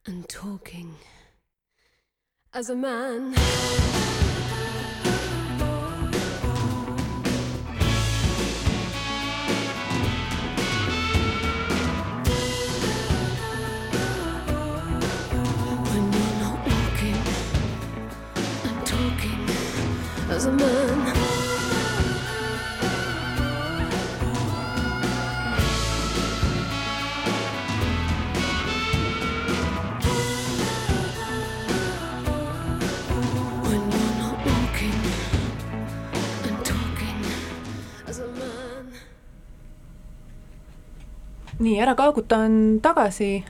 and 0.06 0.28
talking 0.28 0.96
as 2.54 2.70
a 2.70 2.76
man. 2.76 3.34
When 15.86 16.14
you're 16.14 16.36
not 16.44 16.60
walking 16.68 17.22
and 18.66 18.86
talking 18.86 19.50
as 20.30 20.46
a 20.46 20.52
man. 20.52 21.09
Nii, 41.60 41.80
Ära 41.84 41.95
kaaguta 41.95 42.38
on 42.45 42.80
tagasi 42.84 43.43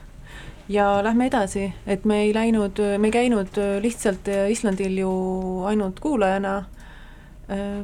ja 0.69 1.03
lähme 1.05 1.27
edasi, 1.29 1.67
et 1.85 2.05
me 2.09 2.23
ei 2.23 2.33
läinud, 2.33 2.81
me 2.97 3.09
ei 3.09 3.13
käinud 3.13 3.57
lihtsalt 3.81 4.29
Islandil 4.49 4.97
ju 5.03 5.13
ainult 5.69 5.99
kuulajana. 5.99 6.63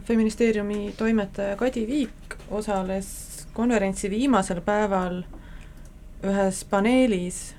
feministeeriumi 0.06 0.94
toimetaja 0.98 1.56
Kadi 1.56 1.88
Viik 1.88 2.36
osales 2.52 3.08
konverentsi 3.54 4.10
viimasel 4.10 4.62
päeval 4.62 5.24
ühes 6.24 6.64
paneelis 6.70 7.56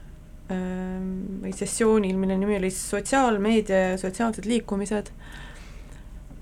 või 0.49 1.51
sessioonil, 1.53 2.15
mille 2.17 2.37
nimi 2.39 2.57
oli 2.57 2.71
Sotsiaalmeedia 2.71 3.81
ja 3.91 3.99
sotsiaalsed 3.99 4.47
liikumised. 4.47 5.11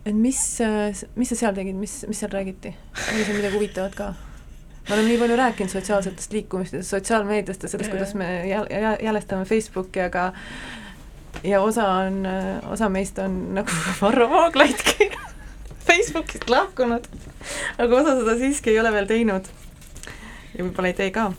et 0.04 0.14
mis, 0.14 0.58
mis 1.16 1.28
sa 1.28 1.34
seal 1.34 1.54
tegid, 1.54 1.74
mis, 1.74 2.04
mis 2.08 2.20
seal 2.20 2.30
räägiti, 2.30 2.74
oli 3.14 3.24
seal 3.24 3.36
midagi 3.36 3.56
huvitavat 3.56 3.94
ka? 3.94 4.14
Me 4.88 4.94
oleme 4.94 5.08
nii 5.08 5.18
palju 5.18 5.36
rääkinud 5.36 5.72
sotsiaalsetest 5.72 6.32
liikumistest, 6.32 6.90
sotsiaalmeediast 6.90 7.62
ja 7.62 7.68
sellest, 7.68 7.90
kuidas 7.90 8.14
me 8.14 8.26
jäl-, 8.48 8.68
jä-, 8.70 8.98
jälestame 9.02 9.44
Facebooki, 9.44 10.00
aga 10.00 10.32
ja 11.44 11.60
osa 11.60 11.88
on, 11.88 12.26
osa 12.70 12.88
meist 12.88 13.18
on 13.18 13.54
nagu 13.54 13.70
Varro 14.02 14.28
Vooglaidki 14.30 15.10
Facebookist 15.86 16.50
lahkunud, 16.50 17.08
aga 17.78 17.96
osa 17.96 18.18
seda 18.20 18.36
siiski 18.38 18.72
ei 18.72 18.80
ole 18.80 18.92
veel 18.92 19.08
teinud. 19.08 19.50
ja 20.54 20.64
võib-olla 20.64 20.92
ei 20.92 20.96
tee 21.00 21.10
ka. 21.14 21.32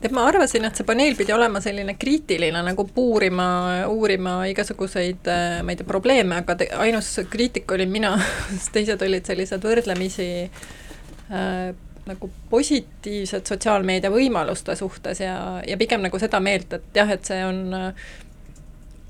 Et 0.00 0.12
ma 0.16 0.22
arvasin, 0.24 0.64
et 0.64 0.78
see 0.78 0.86
paneel 0.88 1.12
pidi 1.18 1.32
olema 1.36 1.60
selline 1.60 1.92
kriitiline 2.00 2.62
nagu 2.64 2.86
puurima, 2.94 3.48
uurima 3.92 4.38
igasuguseid, 4.48 5.28
äh, 5.28 5.58
ma 5.60 5.74
ei 5.74 5.80
tea, 5.80 5.88
probleeme, 5.88 6.38
aga 6.40 6.56
te, 6.56 6.70
ainus 6.80 7.12
kriitik 7.28 7.68
olin 7.76 7.92
mina 7.92 8.14
teised 8.74 9.02
olid 9.04 9.28
sellised 9.28 9.66
võrdlemisi 9.68 10.30
äh, 10.46 11.74
nagu 12.10 12.30
positiivsed 12.50 13.46
sotsiaalmeedia 13.48 14.10
võimaluste 14.12 14.76
suhtes 14.78 15.22
ja, 15.22 15.36
ja 15.66 15.78
pigem 15.80 16.02
nagu 16.06 16.18
seda 16.22 16.40
meelt, 16.42 16.72
et 16.76 17.00
jah, 17.02 17.10
et 17.10 17.26
see 17.28 17.42
on 17.46 17.60
äh, 17.76 18.06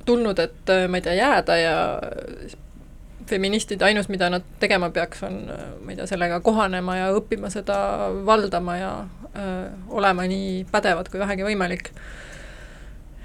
tulnud, 0.09 0.39
et 0.39 0.73
äh, 0.73 0.87
ma 0.91 1.01
ei 1.01 1.07
tea, 1.07 1.17
jääda 1.21 1.57
ja 1.61 1.77
feministid 3.31 3.83
ainus, 3.83 4.09
mida 4.09 4.31
nad 4.31 4.47
tegema 4.61 4.91
peaks, 4.91 5.23
on 5.27 5.45
ma 5.85 5.93
ei 5.93 5.99
tea, 5.99 6.07
sellega 6.11 6.41
kohanema 6.45 6.97
ja 6.99 7.11
õppima 7.15 7.51
seda 7.53 7.77
valdama 8.27 8.77
ja 8.79 8.91
öö, 9.31 9.69
olema 10.01 10.27
nii 10.31 10.65
pädevad 10.73 11.11
kui 11.13 11.21
vähegi 11.23 11.47
võimalik. 11.47 11.93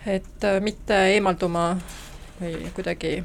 et 0.05 0.43
öö, 0.43 0.59
mitte 0.61 0.99
eemalduma 1.15 1.65
või 2.41 2.69
kuidagi 2.76 3.23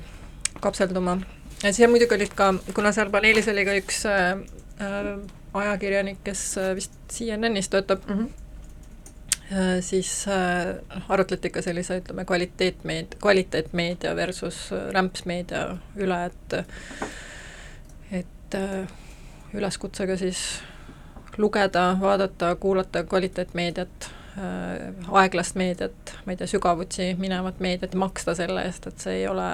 kapselduma. 0.61 1.18
ja 1.62 1.72
siis 1.72 1.90
muidugi 1.90 2.16
olid 2.16 2.32
ka, 2.34 2.55
kuna 2.74 2.92
seal 2.96 3.12
paneelis 3.12 3.48
oli 3.53 3.66
ka 3.68 3.76
üks 3.82 4.05
öö, 4.09 5.18
ajakirjanik, 5.55 6.22
kes 6.24 6.44
vist 6.74 6.94
CNN-is 7.12 7.68
töötab. 7.68 8.07
Mm, 8.09 8.18
-hmm 8.18 8.30
siis 9.80 10.28
äh, 10.28 10.76
arutleti 11.09 11.51
ka 11.51 11.62
sellise, 11.62 11.96
ütleme, 11.98 12.22
kvaliteetmeed-, 12.24 13.16
kvaliteetmeedia 13.20 14.16
versus 14.16 14.70
rämpsmeedia 14.94 15.76
üle, 15.96 16.18
et 16.24 16.55
et 18.12 18.55
äh, 18.55 18.86
üleskutsega 19.55 20.16
siis 20.16 20.62
lugeda, 21.36 21.96
vaadata, 22.01 22.55
kuulata 22.57 23.05
kvaliteetmeediat 23.05 24.11
äh,, 24.38 24.94
aeglast 25.11 25.59
meediat, 25.59 26.16
ma 26.26 26.32
ei 26.32 26.36
tea, 26.36 26.46
sügavuti 26.46 27.14
minevat 27.18 27.61
meediat 27.61 27.94
maksta 27.94 28.34
selle 28.34 28.62
eest, 28.70 28.86
et 28.86 28.98
see 29.03 29.22
ei 29.22 29.28
ole 29.28 29.51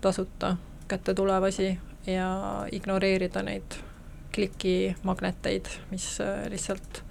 tasuta 0.00 0.56
kätte 0.88 1.14
tulev 1.14 1.42
asi 1.42 1.78
ja 2.06 2.30
ignoreerida 2.72 3.42
neid 3.42 3.76
klikimagneteid, 4.34 5.70
mis 5.90 6.08
äh, 6.22 6.46
lihtsalt 6.52 7.02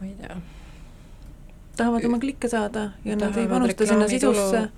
ma 0.00 0.06
ei 0.06 0.14
tea. 0.20 0.36
tahavad 1.76 2.04
oma 2.08 2.18
klikke 2.20 2.48
saada 2.48 2.90
ja 3.04 3.16
nad 3.16 3.36
ei 3.36 3.48
panusta 3.48 3.86
sinna 3.86 4.08
sisusse. 4.08 4.68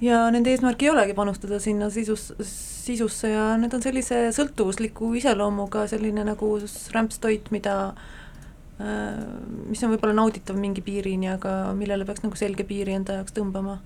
ja 0.00 0.18
nende 0.30 0.50
eesmärk 0.50 0.82
ei 0.82 0.90
olegi 0.90 1.14
panustada 1.14 1.58
sinna 1.62 1.90
sisus, 1.90 2.32
sisusse 2.42 3.32
ja 3.32 3.50
need 3.58 3.74
on 3.74 3.82
sellise 3.82 4.28
sõltuvusliku 4.34 5.12
iseloomuga 5.18 5.86
selline 5.90 6.24
nagu 6.26 6.52
rämpstoit, 6.94 7.50
mida 7.54 7.78
äh, 7.88 9.24
mis 9.66 9.82
on 9.84 9.94
võib-olla 9.94 10.16
nauditav 10.20 10.58
mingi 10.58 10.84
piirini, 10.86 11.30
aga 11.34 11.74
millele 11.78 12.06
peaks 12.08 12.26
nagu 12.26 12.38
selge 12.38 12.66
piiri 12.68 12.98
enda 12.98 13.20
jaoks 13.20 13.34
tõmbama. 13.38 13.80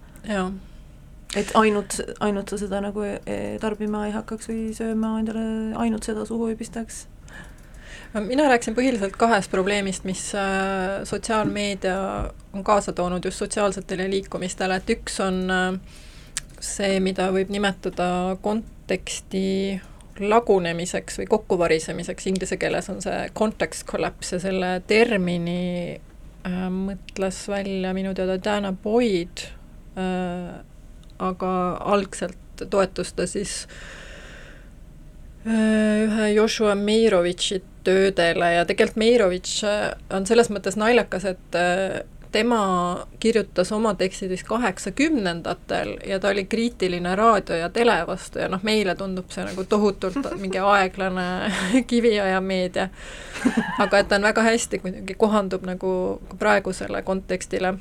Et 1.36 1.54
ainult, 1.56 2.00
ainult 2.20 2.52
sa 2.52 2.58
seda 2.60 2.82
nagu 2.84 3.04
e, 3.06 3.38
tarbima 3.62 4.06
ei 4.08 4.12
hakkaks 4.16 4.50
või 4.50 4.60
sööma 4.76 5.14
endale 5.20 5.44
ainult 5.80 6.04
seda 6.08 6.26
suhu 6.28 6.50
ei 6.52 6.58
pistaks? 6.58 7.06
Mina 8.12 8.44
rääkisin 8.48 8.74
põhiliselt 8.76 9.14
kahest 9.16 9.48
probleemist, 9.50 10.04
mis 10.04 10.26
äh, 10.36 11.00
sotsiaalmeedia 11.08 11.96
on 12.52 12.64
kaasa 12.64 12.92
toonud 12.92 13.24
just 13.24 13.40
sotsiaalsetele 13.40 14.10
liikumistele, 14.12 14.76
et 14.76 14.90
üks 14.92 15.16
on 15.24 15.38
äh, 15.48 15.78
see, 16.60 16.98
mida 17.00 17.30
võib 17.32 17.48
nimetada 17.54 18.36
konteksti 18.44 19.80
lagunemiseks 20.20 21.22
või 21.22 21.28
kokkuvarisemiseks, 21.32 22.26
inglise 22.28 22.58
keeles 22.60 22.90
on 22.92 23.00
see 23.00 23.30
context 23.38 23.86
collapse 23.88 24.36
ja 24.36 24.42
selle 24.44 24.74
termini 24.86 25.96
äh, 25.96 26.66
mõtles 26.68 27.40
välja 27.48 27.94
minu 27.96 28.12
teada 28.18 28.36
Dana 28.44 28.74
Boyd 28.76 29.46
äh,, 29.96 30.60
aga 31.22 31.52
algselt 31.94 32.64
toetus 32.70 33.12
ta 33.16 33.26
siis 33.26 33.66
äh, 35.46 36.06
ühe 36.06 36.32
Joshua 36.34 36.74
Meirovitši 36.78 37.62
töödele 37.84 38.52
ja 38.56 38.64
tegelikult 38.66 39.00
Meirovitš 39.02 39.62
äh, 39.66 39.84
on 40.14 40.26
selles 40.26 40.50
mõttes 40.52 40.78
naljakas, 40.78 41.26
et 41.34 41.58
äh, 41.58 42.02
tema 42.32 43.06
kirjutas 43.20 43.72
oma 43.72 43.94
tekstid 43.94 44.30
vist 44.32 44.46
kaheksakümnendatel 44.48 45.96
ja 46.08 46.18
ta 46.20 46.30
oli 46.32 46.44
kriitiline 46.44 47.16
raadio 47.16 47.56
ja 47.56 47.68
tele 47.68 47.98
vastu 48.08 48.40
ja 48.40 48.48
noh, 48.48 48.62
meile 48.64 48.94
tundub 48.96 49.30
see 49.34 49.44
nagu 49.44 49.64
tohutult 49.68 50.30
mingi 50.42 50.58
aeglane 50.58 51.26
kiviaja 51.90 52.40
meedia. 52.40 52.88
aga 53.78 53.98
et 53.98 54.08
ta 54.08 54.16
on 54.16 54.28
väga 54.30 54.42
hästi 54.48 54.80
muidugi 54.84 55.18
kohandub 55.18 55.66
nagu 55.68 55.92
praegusele 56.38 57.02
kontekstile 57.02 57.74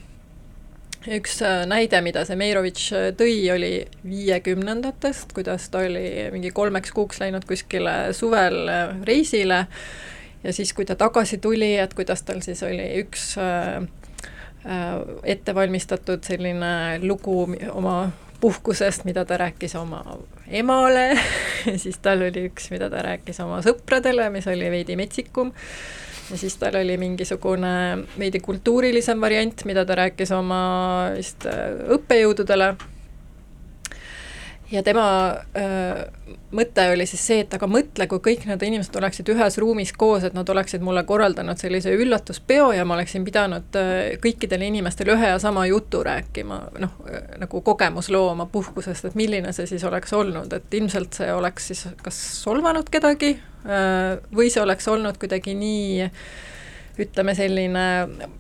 üks 1.08 1.40
äh, 1.42 1.64
näide, 1.70 2.02
mida 2.06 2.24
see 2.28 2.38
Meirovitš 2.38 2.88
tõi, 3.18 3.36
oli 3.54 3.72
viiekümnendatest, 4.06 5.34
kuidas 5.34 5.70
ta 5.74 5.82
oli 5.88 6.30
mingi 6.34 6.52
kolmeks 6.54 6.94
kuuks 6.94 7.22
läinud 7.24 7.46
kuskile 7.50 8.14
suvel 8.18 8.68
äh, 8.70 8.96
reisile. 9.08 9.66
Ja 10.44 10.54
siis, 10.54 10.74
kui 10.74 10.86
ta 10.90 10.96
tagasi 10.98 11.38
tuli, 11.38 11.76
et 11.78 11.94
kuidas 11.94 12.24
tal 12.26 12.42
siis 12.42 12.64
oli 12.66 12.88
üks 13.04 13.36
äh, 13.42 13.82
äh, 14.66 14.90
ettevalmistatud 15.36 16.24
selline 16.26 17.00
lugu 17.06 17.44
oma 17.72 18.12
puhkusest, 18.42 19.06
mida 19.06 19.26
ta 19.26 19.38
rääkis 19.38 19.76
oma 19.78 20.02
emale 20.52 21.16
siis 21.84 22.00
tal 22.04 22.24
oli 22.28 22.48
üks, 22.50 22.70
mida 22.74 22.90
ta 22.92 23.04
rääkis 23.06 23.40
oma 23.44 23.62
sõpradele, 23.66 24.30
mis 24.34 24.48
oli 24.52 24.70
veidi 24.74 24.98
metsikum 25.00 25.54
ja 26.32 26.38
siis 26.40 26.56
tal 26.60 26.76
oli 26.80 26.98
mingisugune 26.98 27.74
veidi 28.20 28.40
kultuurilisem 28.44 29.22
variant, 29.22 29.66
mida 29.68 29.86
ta 29.86 29.98
rääkis 30.00 30.32
oma 30.36 30.62
vist 31.16 31.48
äh, 31.50 31.76
õppejõududele. 31.98 32.74
Ja 34.72 34.84
tema 34.84 35.06
öö, 35.58 36.06
mõte 36.56 36.86
oli 36.94 37.06
siis 37.10 37.26
see, 37.28 37.40
et 37.46 37.54
aga 37.54 37.68
mõtle, 37.68 38.08
kui 38.12 38.24
kõik 38.30 38.48
need 38.50 38.64
inimesed 38.68 38.96
oleksid 38.96 39.30
ühes 39.34 39.58
ruumis 39.62 39.94
koos, 39.94 40.24
et 40.28 40.38
nad 40.38 40.50
oleksid 40.50 40.84
mulle 40.86 41.04
korraldanud 41.08 41.60
sellise 41.60 41.94
üllatuspeo 41.96 42.72
ja 42.76 42.86
ma 42.88 42.96
oleksin 42.98 43.28
pidanud 43.28 43.80
äh, 43.80 44.00
kõikidele 44.24 44.72
inimestele 44.72 45.16
ühe 45.18 45.34
ja 45.34 45.38
sama 45.44 45.68
jutu 45.70 46.04
rääkima, 46.08 46.64
noh, 46.80 46.98
nagu 47.42 47.62
kogemusloo 47.66 48.32
oma 48.32 48.48
puhkusest, 48.52 49.12
et 49.12 49.20
milline 49.20 49.54
see 49.56 49.70
siis 49.70 49.86
oleks 49.88 50.14
olnud, 50.14 50.54
et 50.54 50.82
ilmselt 50.82 51.22
see 51.22 51.32
oleks 51.34 51.72
siis 51.72 51.88
kas 52.04 52.20
solvanud 52.42 52.90
kedagi 52.92 53.38
Äh, 53.62 54.18
või 54.34 54.50
see 54.50 54.62
oleks 54.64 54.88
olnud 54.90 55.20
kuidagi 55.22 55.54
nii 55.54 56.08
ütleme, 57.02 57.36
selline 57.38 57.84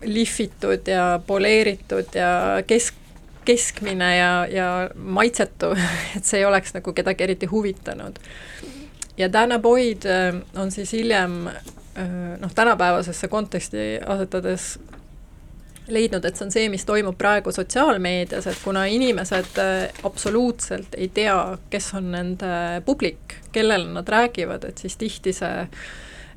lihvitud 0.10 0.90
ja 0.90 1.20
poleeritud 1.28 2.18
ja 2.18 2.32
kesk, 2.68 2.98
keskmine 3.46 4.16
ja, 4.18 4.48
ja 4.50 4.90
maitsetu, 4.96 5.74
et 6.18 6.26
see 6.26 6.42
ei 6.42 6.46
oleks 6.46 6.76
nagu 6.78 6.94
kedagi 6.94 7.24
eriti 7.24 7.50
huvitanud. 7.52 8.20
ja 9.18 9.34
Dana 9.34 9.60
Boyd 9.60 10.06
äh, 10.06 10.36
on 10.56 10.72
siis 10.72 10.94
hiljem 10.94 11.48
äh, 11.48 12.38
noh, 12.40 12.54
tänapäevasesse 12.56 13.28
konteksti 13.28 14.00
asetades 14.06 14.80
leidnud, 15.92 16.26
et 16.26 16.38
see 16.38 16.46
on 16.46 16.54
see, 16.54 16.70
mis 16.72 16.86
toimub 16.86 17.18
praegu 17.18 17.52
sotsiaalmeedias, 17.52 18.48
et 18.48 18.62
kuna 18.64 18.86
inimesed 18.86 19.58
äh, 19.60 19.90
absoluutselt 20.04 20.96
ei 20.98 21.10
tea, 21.10 21.58
kes 21.70 21.92
on 21.98 22.12
nende 22.14 22.54
publik, 22.86 23.42
kellele 23.52 23.90
nad 23.92 24.08
räägivad, 24.08 24.70
et 24.70 24.78
siis 24.78 24.98
tihti 24.98 25.34
see 25.36 25.68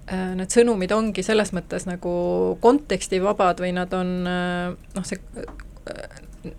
need 0.05 0.53
sõnumid 0.53 0.93
ongi 0.93 1.23
selles 1.25 1.55
mõttes 1.57 1.87
nagu 1.89 2.11
kontekstivabad 2.61 3.63
või 3.65 3.71
nad 3.73 3.95
on 3.97 4.11
noh, 4.29 5.07
see, 5.09 5.17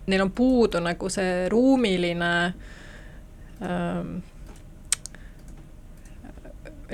neil 0.06 0.24
on 0.26 0.32
puudu 0.34 0.80
nagu 0.82 1.10
see 1.12 1.48
ruumiline 1.52 2.32
ähm, 3.62 4.16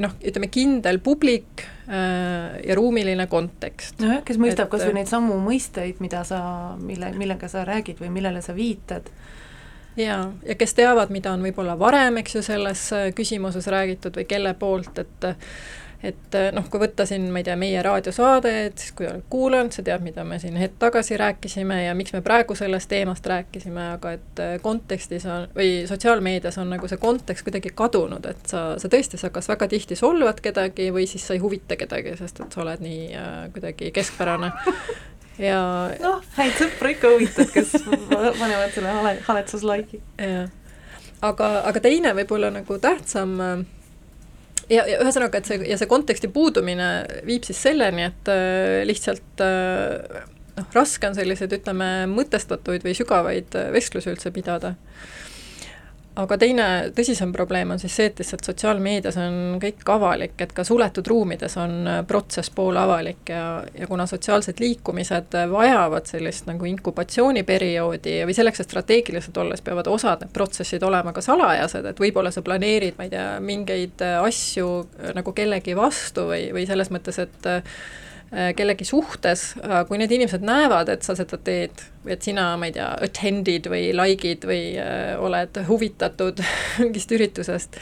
noh, 0.01 0.17
ütleme 0.25 0.49
kindel 0.53 0.99
publik 1.05 1.65
äh, 1.89 2.61
ja 2.67 2.77
ruumiline 2.79 3.27
kontekst. 3.31 4.01
nojah, 4.01 4.23
kes 4.27 4.41
mõistab 4.41 4.71
kas 4.73 4.87
või 4.87 5.01
neid 5.01 5.11
samu 5.11 5.39
mõisteid, 5.43 6.01
mida 6.05 6.25
sa, 6.29 6.43
mille, 6.81 7.13
millega 7.19 7.51
sa 7.53 7.67
räägid 7.69 8.01
või 8.03 8.13
millele 8.15 8.43
sa 8.45 8.55
viitad. 8.57 9.11
jaa, 9.97 10.33
ja 10.47 10.59
kes 10.59 10.75
teavad, 10.79 11.13
mida 11.13 11.35
on 11.35 11.45
võib-olla 11.45 11.77
varem, 11.79 12.23
eks 12.23 12.39
ju, 12.39 12.45
selles 12.47 12.89
äh, 12.97 13.11
küsimuses 13.17 13.69
räägitud 13.69 14.17
või 14.17 14.29
kelle 14.29 14.55
poolt, 14.55 14.99
et 14.99 15.31
et 16.03 16.35
äh, 16.35 16.49
noh, 16.55 16.67
kui 16.71 16.81
võtta 16.83 17.07
siin, 17.07 17.29
ma 17.33 17.41
ei 17.41 17.47
tea, 17.47 17.55
meie 17.59 17.83
raadiosaade, 17.85 18.53
et 18.67 18.83
siis 18.83 18.95
kui 18.99 19.07
oled 19.07 19.23
kuulanud, 19.31 19.73
sa 19.75 19.85
tead, 19.87 20.03
mida 20.03 20.25
me 20.27 20.39
siin 20.43 20.57
hetk 20.59 20.81
tagasi 20.83 21.17
rääkisime 21.21 21.85
ja 21.85 21.95
miks 21.95 22.15
me 22.17 22.23
praegu 22.27 22.57
sellest 22.59 22.91
teemast 22.91 23.27
rääkisime, 23.31 23.85
aga 23.97 24.15
et 24.19 24.43
äh, 24.43 24.55
kontekstis 24.63 25.27
on, 25.31 25.47
või 25.57 25.85
sotsiaalmeedias 25.89 26.59
on 26.59 26.73
nagu 26.75 26.91
see 26.91 26.99
kontekst 27.03 27.47
kuidagi 27.47 27.71
kadunud, 27.79 28.27
et 28.27 28.51
sa, 28.51 28.65
sa 28.83 28.91
tõesti, 28.91 29.21
sa 29.21 29.31
kas 29.35 29.51
väga 29.53 29.69
tihti 29.71 29.99
solvad 29.99 30.43
kedagi 30.43 30.91
või 30.95 31.07
siis 31.11 31.27
sa 31.27 31.37
ei 31.37 31.43
huvita 31.43 31.79
kedagi, 31.79 32.17
sest 32.19 32.43
et 32.43 32.57
sa 32.57 32.65
oled 32.65 32.83
nii 32.83 33.05
äh, 33.15 33.37
kuidagi 33.55 33.93
keskpärane 33.95 34.51
ja 35.51 35.61
noh, 36.03 36.25
häid 36.39 36.59
sõpru 36.59 36.91
ikka 36.97 37.13
huvitad, 37.15 37.53
kes 37.55 37.77
panevad 38.41 38.75
selle 38.75 38.97
hale, 38.99 39.15
haletsus 39.29 39.63
like'i. 39.67 40.03
jah, 40.19 40.51
aga, 41.23 41.53
aga 41.71 41.85
teine 41.85 42.11
võib-olla 42.19 42.51
nagu 42.59 42.81
tähtsam 42.83 43.39
äh, 43.39 43.63
ja, 44.73 44.85
ja 44.89 45.01
ühesõnaga, 45.03 45.41
et 45.41 45.49
see 45.49 45.61
ja 45.69 45.79
see 45.81 45.91
konteksti 45.91 46.31
puudumine 46.33 46.91
viib 47.29 47.47
siis 47.47 47.61
selleni, 47.69 48.09
et 48.11 48.31
äh, 48.33 48.83
lihtsalt 48.89 49.45
äh, 49.45 50.23
noh, 50.59 50.71
raske 50.77 51.09
on 51.09 51.17
selliseid, 51.19 51.53
ütleme, 51.59 51.91
mõtestatuid 52.13 52.87
või 52.87 52.97
sügavaid 52.99 53.59
äh, 53.59 53.71
vestlusi 53.75 54.13
üldse 54.13 54.33
pidada. 54.35 54.75
Aga 56.19 56.37
teine 56.37 56.65
tõsisem 56.97 57.31
probleem 57.33 57.71
on 57.73 57.81
siis 57.81 57.95
see, 57.97 58.09
et 58.11 58.19
lihtsalt 58.21 58.45
sotsiaalmeedias 58.45 59.17
on 59.23 59.37
kõik 59.63 59.87
avalik, 59.95 60.35
et 60.45 60.53
ka 60.53 60.65
suletud 60.67 61.09
ruumides 61.09 61.57
on 61.61 61.89
äh, 61.89 62.01
protsess 62.09 62.53
poolavalik 62.53 63.33
ja, 63.33 63.47
ja 63.79 63.89
kuna 63.89 64.07
sotsiaalsed 64.11 64.61
liikumised 64.61 65.37
äh, 65.39 65.49
vajavad 65.51 66.11
sellist 66.11 66.49
nagu 66.51 66.69
inkubatsiooniperioodi 66.69 68.19
või 68.29 68.37
selleks, 68.37 68.61
et 68.61 68.71
strateegiliselt 68.71 69.41
olles 69.41 69.65
peavad 69.65 69.89
osad 69.89 70.25
need 70.25 70.35
protsessid 70.37 70.85
olema 70.85 71.15
ka 71.17 71.25
salajased, 71.25 71.89
et 71.89 72.05
võib-olla 72.05 72.35
sa 72.35 72.45
planeerid, 72.45 72.99
ma 72.99 73.09
ei 73.09 73.15
tea, 73.17 73.27
mingeid 73.41 74.05
äh, 74.05 74.21
asju 74.21 74.69
nagu 75.17 75.33
kellegi 75.37 75.77
vastu 75.79 76.29
või, 76.29 76.51
või 76.53 76.69
selles 76.69 76.93
mõttes, 76.93 77.23
et 77.25 77.53
kellegi 78.57 78.87
suhtes, 78.89 79.53
kui 79.89 79.99
need 80.01 80.13
inimesed 80.17 80.45
näevad, 80.47 80.89
et 80.89 81.05
sa 81.05 81.13
seda 81.19 81.37
teed, 81.45 81.83
et 82.09 82.25
sina, 82.25 82.53
ma 82.57 82.71
ei 82.71 82.75
tea, 82.77 82.89
attend'id 83.05 83.69
või 83.69 83.91
like'id 83.97 84.47
või 84.49 84.63
äh, 84.81 85.13
oled 85.21 85.61
huvitatud 85.69 86.41
mingist 86.83 87.13
üritusest 87.13 87.79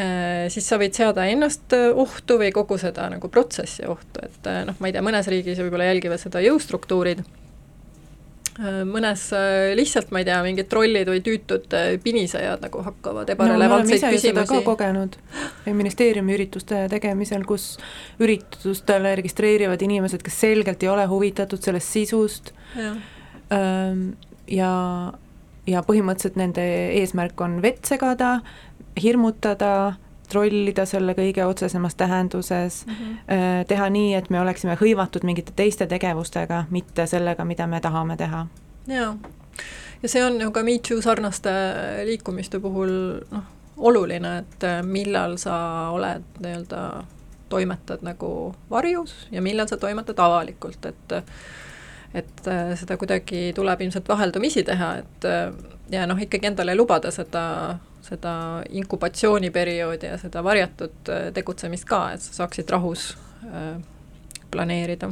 äh,, 0.00 0.48
siis 0.52 0.66
sa 0.68 0.80
võid 0.80 0.96
seada 0.96 1.28
ennast 1.30 1.76
äh, 1.76 1.90
ohtu 1.92 2.38
või 2.40 2.50
kogu 2.56 2.78
seda 2.80 3.10
nagu 3.12 3.28
protsessi 3.32 3.86
ohtu, 3.88 4.24
et 4.24 4.50
äh, 4.50 4.62
noh, 4.68 4.78
ma 4.80 4.90
ei 4.90 4.96
tea, 4.96 5.04
mõnes 5.04 5.28
riigis 5.30 5.60
võib-olla 5.62 5.92
jälgivad 5.92 6.22
seda 6.22 6.42
jõustruktuurid 6.44 7.20
äh,, 7.20 8.82
mõnes 8.88 9.28
äh, 9.36 9.74
lihtsalt, 9.76 10.08
ma 10.14 10.24
ei 10.24 10.30
tea, 10.30 10.40
mingid 10.46 10.72
trollid 10.72 11.12
või 11.12 11.20
tüütud 11.26 11.76
äh, 11.76 11.94
pinisejad 12.02 12.64
nagu 12.64 12.84
hakkavad 12.88 13.28
no 13.28 13.36
ebarelevantseid 13.36 14.08
ka 14.08 14.14
küsimusi 14.16 14.64
kogenud 14.66 15.20
ministeeriumi 15.72 16.34
ürituste 16.36 16.84
tegemisel, 16.92 17.44
kus 17.48 17.78
üritustele 18.22 19.14
registreerivad 19.20 19.82
inimesed, 19.82 20.22
kes 20.24 20.40
selgelt 20.44 20.82
ei 20.82 20.92
ole 20.92 21.06
huvitatud 21.10 21.62
sellest 21.62 21.92
sisust 21.96 22.52
ähm, 22.80 24.10
ja, 24.50 24.70
ja 25.66 25.82
põhimõtteliselt 25.86 26.38
nende 26.40 26.64
eesmärk 27.00 27.40
on 27.40 27.60
vett 27.64 27.84
segada, 27.88 28.38
hirmutada, 29.00 29.94
trollida 30.28 30.86
selle 30.88 31.14
kõige 31.16 31.44
otsesemas 31.46 31.94
tähenduses 32.00 32.84
mm, 32.86 32.92
-hmm. 32.94 33.64
teha 33.68 33.88
nii, 33.90 34.14
et 34.14 34.30
me 34.30 34.40
oleksime 34.40 34.76
hõivatud 34.80 35.24
mingite 35.24 35.52
teiste 35.56 35.86
tegevustega, 35.86 36.64
mitte 36.70 37.06
sellega, 37.06 37.44
mida 37.44 37.66
me 37.66 37.80
tahame 37.80 38.16
teha. 38.16 38.46
jaa, 38.88 39.16
ja 40.02 40.08
see 40.08 40.24
on 40.24 40.40
ju 40.40 40.50
ka 40.50 40.62
Me 40.62 40.78
Too 40.88 41.02
sarnaste 41.02 41.50
liikumiste 42.04 42.60
puhul 42.60 42.90
noh, 43.30 43.44
oluline, 43.76 44.38
et 44.38 44.64
äh, 44.64 44.82
millal 44.82 45.36
sa 45.38 45.56
oled 45.94 46.40
nii-öelda, 46.42 47.04
toimetad 47.48 48.02
nagu 48.02 48.54
varjus 48.70 49.12
ja 49.30 49.42
millal 49.42 49.68
sa 49.70 49.76
toimetad 49.76 50.18
avalikult, 50.18 50.86
et 50.86 51.14
et 52.14 52.46
äh, 52.46 52.72
seda 52.78 52.96
kuidagi 52.96 53.52
tuleb 53.54 53.80
ilmselt 53.80 54.08
vaheldumisi 54.08 54.62
teha, 54.64 54.90
et 55.02 55.26
äh, 55.28 55.52
ja 55.90 56.06
noh, 56.06 56.18
ikkagi 56.20 56.46
endale 56.46 56.76
lubada 56.78 57.10
seda, 57.14 57.44
seda 58.02 58.34
inkubatsiooniperioodi 58.70 60.12
ja 60.12 60.18
seda 60.18 60.44
varjatud 60.44 61.12
tegutsemist 61.34 61.88
ka, 61.90 62.06
et 62.14 62.22
sa 62.22 62.42
saaksid 62.42 62.70
rahus 62.70 63.12
planeerida 64.50 65.10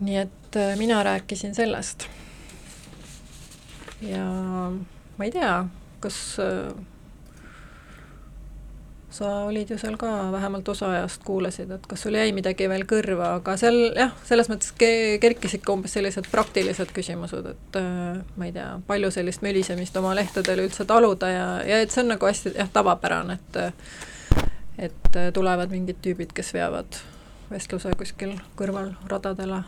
nii 0.00 0.18
et 0.20 0.58
mina 0.76 1.00
rääkisin 1.02 1.54
sellest. 1.54 2.06
ja 4.00 4.26
ma 5.16 5.24
ei 5.24 5.32
tea, 5.32 5.54
kas 6.00 6.18
äh, 6.42 6.70
sa 9.16 9.30
olid 9.48 9.70
ju 9.70 9.78
seal 9.80 9.96
ka 9.96 10.08
vähemalt 10.32 10.68
osa 10.68 10.90
ajast 10.92 11.22
kuulasid, 11.24 11.70
et 11.70 11.86
kas 11.88 12.02
sul 12.04 12.18
jäi 12.18 12.32
midagi 12.36 12.68
veel 12.68 12.84
kõrva, 12.88 13.36
aga 13.38 13.56
seal 13.60 13.78
jah, 13.96 14.12
selles 14.28 14.50
mõttes 14.52 14.74
ke-, 14.76 15.16
kerkisid 15.22 15.64
ka 15.64 15.76
umbes 15.76 15.96
sellised 15.96 16.28
praktilised 16.32 16.92
küsimused, 16.96 17.48
et 17.54 17.80
äh, 17.80 18.20
ma 18.36 18.48
ei 18.48 18.54
tea, 18.56 18.68
palju 18.88 19.10
sellist 19.14 19.44
mölisemist 19.46 19.96
oma 19.96 20.14
lehtedel 20.18 20.66
üldse 20.66 20.88
taluda 20.88 21.32
ja, 21.32 21.48
ja 21.66 21.80
et 21.84 21.94
see 21.94 22.04
on 22.04 22.12
nagu 22.14 22.28
hästi 22.28 22.56
jah, 22.58 22.70
tavapärane, 22.72 23.40
et 23.40 23.62
et 24.76 25.16
äh, 25.16 25.30
tulevad 25.32 25.72
mingid 25.72 26.02
tüübid, 26.04 26.36
kes 26.36 26.52
veavad 26.52 27.00
vestluse 27.48 27.94
kuskil 27.96 28.36
kõrval 28.58 28.92
radadele 29.08 29.62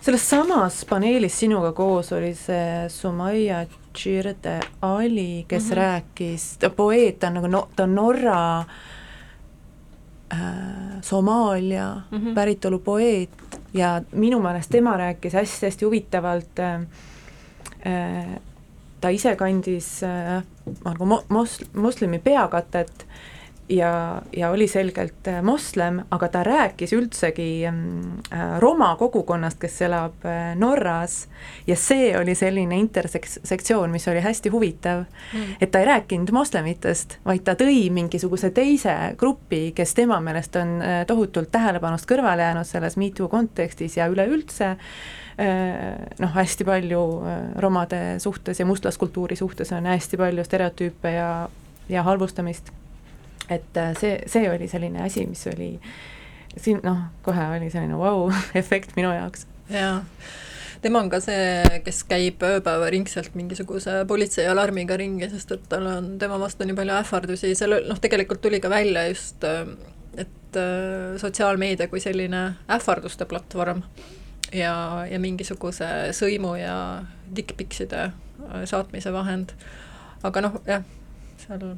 selles 0.00 0.30
samas 0.30 0.84
paneelis 0.84 1.38
sinuga 1.40 1.72
koos 1.72 2.12
oli 2.12 2.34
see 2.34 2.88
Sumaya 2.88 3.66
Chirde 3.94 4.60
Ali, 4.82 5.44
kes 5.48 5.64
mm. 5.64 5.70
-hmm. 5.70 5.76
rääkis, 5.76 6.56
ta 6.58 6.70
poeet, 6.70 7.18
ta 7.18 7.26
on 7.26 7.34
nagu 7.34 7.46
no, 7.46 7.68
ta 7.76 7.82
on 7.82 7.94
Norra 7.94 8.64
äh, 10.32 10.38
Somaalia 11.00 12.02
mm. 12.10 12.18
-hmm. 12.18 12.34
päritolu 12.34 12.78
poeet 12.78 13.30
ja 13.74 14.02
minu 14.12 14.40
meelest 14.40 14.70
tema 14.70 14.96
rääkis 14.96 15.32
hästi-hästi 15.32 15.84
huvitavalt 15.84 16.58
äh, 16.58 16.80
äh, 17.86 18.40
ta 19.00 19.08
ise 19.08 19.36
kandis 19.36 20.02
äh, 20.02 20.42
nagu 20.84 21.04
mo-, 21.04 21.24
mos-, 21.28 21.64
moslemi 21.72 22.18
peakatet 22.18 23.06
ja, 23.68 24.22
ja 24.36 24.50
oli 24.50 24.68
selgelt 24.68 25.28
äh, 25.28 25.42
moslem, 25.42 26.00
aga 26.10 26.28
ta 26.28 26.42
rääkis 26.46 26.92
üldsegi 26.96 27.66
äh, 27.66 27.74
roma 28.58 28.94
kogukonnast, 28.96 29.58
kes 29.60 29.80
elab 29.84 30.24
äh, 30.24 30.54
Norras 30.56 31.26
ja 31.66 31.76
see 31.76 32.10
oli 32.18 32.34
selline 32.38 32.78
intersektsioon, 32.78 33.92
mis 33.92 34.08
oli 34.08 34.22
hästi 34.24 34.52
huvitav 34.54 35.04
mm. 35.04 35.58
et 35.60 35.70
ta 35.70 35.82
ei 35.82 35.88
rääkinud 35.90 36.32
moslemitest, 36.32 37.18
vaid 37.28 37.44
ta 37.44 37.56
tõi 37.58 37.88
mingisuguse 37.92 38.50
teise 38.56 38.96
grupi, 39.20 39.72
kes 39.76 39.94
tema 39.94 40.20
meelest 40.24 40.56
on 40.56 40.78
tohutult 41.06 41.52
tähelepanust 41.52 42.08
kõrvale 42.08 42.48
jäänud 42.48 42.68
selles 42.68 42.96
MeToo 42.96 43.28
kontekstis 43.28 43.98
ja 43.98 44.08
üleüldse 44.08 44.74
noh, 46.18 46.32
hästi 46.34 46.64
palju 46.66 47.02
romade 47.62 48.18
suhtes 48.18 48.58
ja 48.58 48.66
mustlaskultuuri 48.66 49.36
suhtes 49.38 49.70
on 49.72 49.86
hästi 49.86 50.18
palju 50.18 50.44
stereotüüpe 50.44 51.12
ja, 51.14 51.30
ja 51.88 52.02
halvustamist. 52.02 52.72
Et 53.48 53.76
äh, 53.76 53.94
see, 53.98 54.18
see 54.26 54.50
oli 54.50 54.68
selline 54.68 55.02
asi, 55.04 55.26
mis 55.26 55.46
oli 55.50 55.74
siin 56.58 56.82
noh, 56.84 57.08
kohe 57.22 57.48
oli 57.56 57.70
selline 57.72 57.98
vau-efekt 57.98 58.94
minu 58.98 59.12
jaoks. 59.14 59.46
jaa, 59.72 60.00
tema 60.82 61.02
on 61.04 61.10
ka 61.12 61.20
see, 61.24 61.80
kes 61.84 62.02
käib 62.08 62.42
ööpäevaringselt 62.44 63.36
mingisuguse 63.38 64.02
politseialarmiga 64.08 64.98
ringi, 65.00 65.30
sest 65.32 65.54
et 65.56 65.66
tal 65.70 65.86
on, 65.90 66.14
tema 66.20 66.38
vastu 66.40 66.66
nii 66.66 66.76
palju 66.78 66.96
ähvardusi, 66.98 67.54
seal 67.58 67.78
noh, 67.88 68.02
tegelikult 68.02 68.42
tuli 68.44 68.60
ka 68.64 68.72
välja 68.72 69.08
just, 69.10 69.44
et 70.18 70.60
äh, 70.60 71.18
sotsiaalmeedia 71.20 71.90
kui 71.92 72.02
selline 72.04 72.44
ähvarduste 72.78 73.28
platvorm 73.28 73.84
ja, 74.52 75.04
ja 75.10 75.20
mingisuguse 75.20 76.14
sõimu 76.16 76.54
ja 76.60 76.78
dickpicside 77.36 78.08
saatmise 78.68 79.12
vahend. 79.12 79.52
aga 80.24 80.42
noh, 80.42 80.58
jah, 80.66 80.84
seal, 81.42 81.74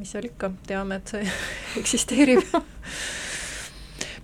mis 0.00 0.14
seal 0.14 0.30
ikka, 0.30 0.48
teame, 0.66 0.96
et 1.00 1.12
see 1.12 1.26
eksisteerib. 1.80 2.40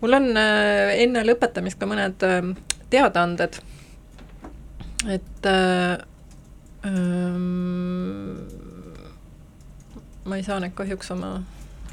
Mul 0.01 0.17
on 0.17 0.31
äh, 0.41 0.97
enne 1.05 1.25
lõpetamist 1.27 1.81
ka 1.81 1.89
mõned 1.89 2.25
äh, 2.25 2.49
teadaanded, 2.93 3.59
et 5.13 5.49
äh, 5.51 5.99
ähm, 6.89 8.41
ma 10.25 10.41
ei 10.41 10.45
saa 10.47 10.59
neid 10.63 10.75
kahjuks 10.77 11.13
oma 11.15 11.37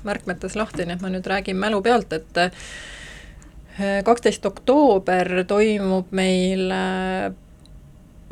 märkmetes 0.07 0.57
lahti, 0.59 0.88
nii 0.88 0.97
et 0.97 1.03
ma 1.03 1.11
nüüd 1.11 1.27
räägin 1.27 1.59
mälu 1.59 1.81
pealt, 1.84 2.15
et 2.15 2.39
äh, 2.39 3.99
kaksteist 4.07 4.45
oktoober 4.47 5.43
toimub 5.49 6.11
meil 6.15 6.71
äh, 6.71 7.31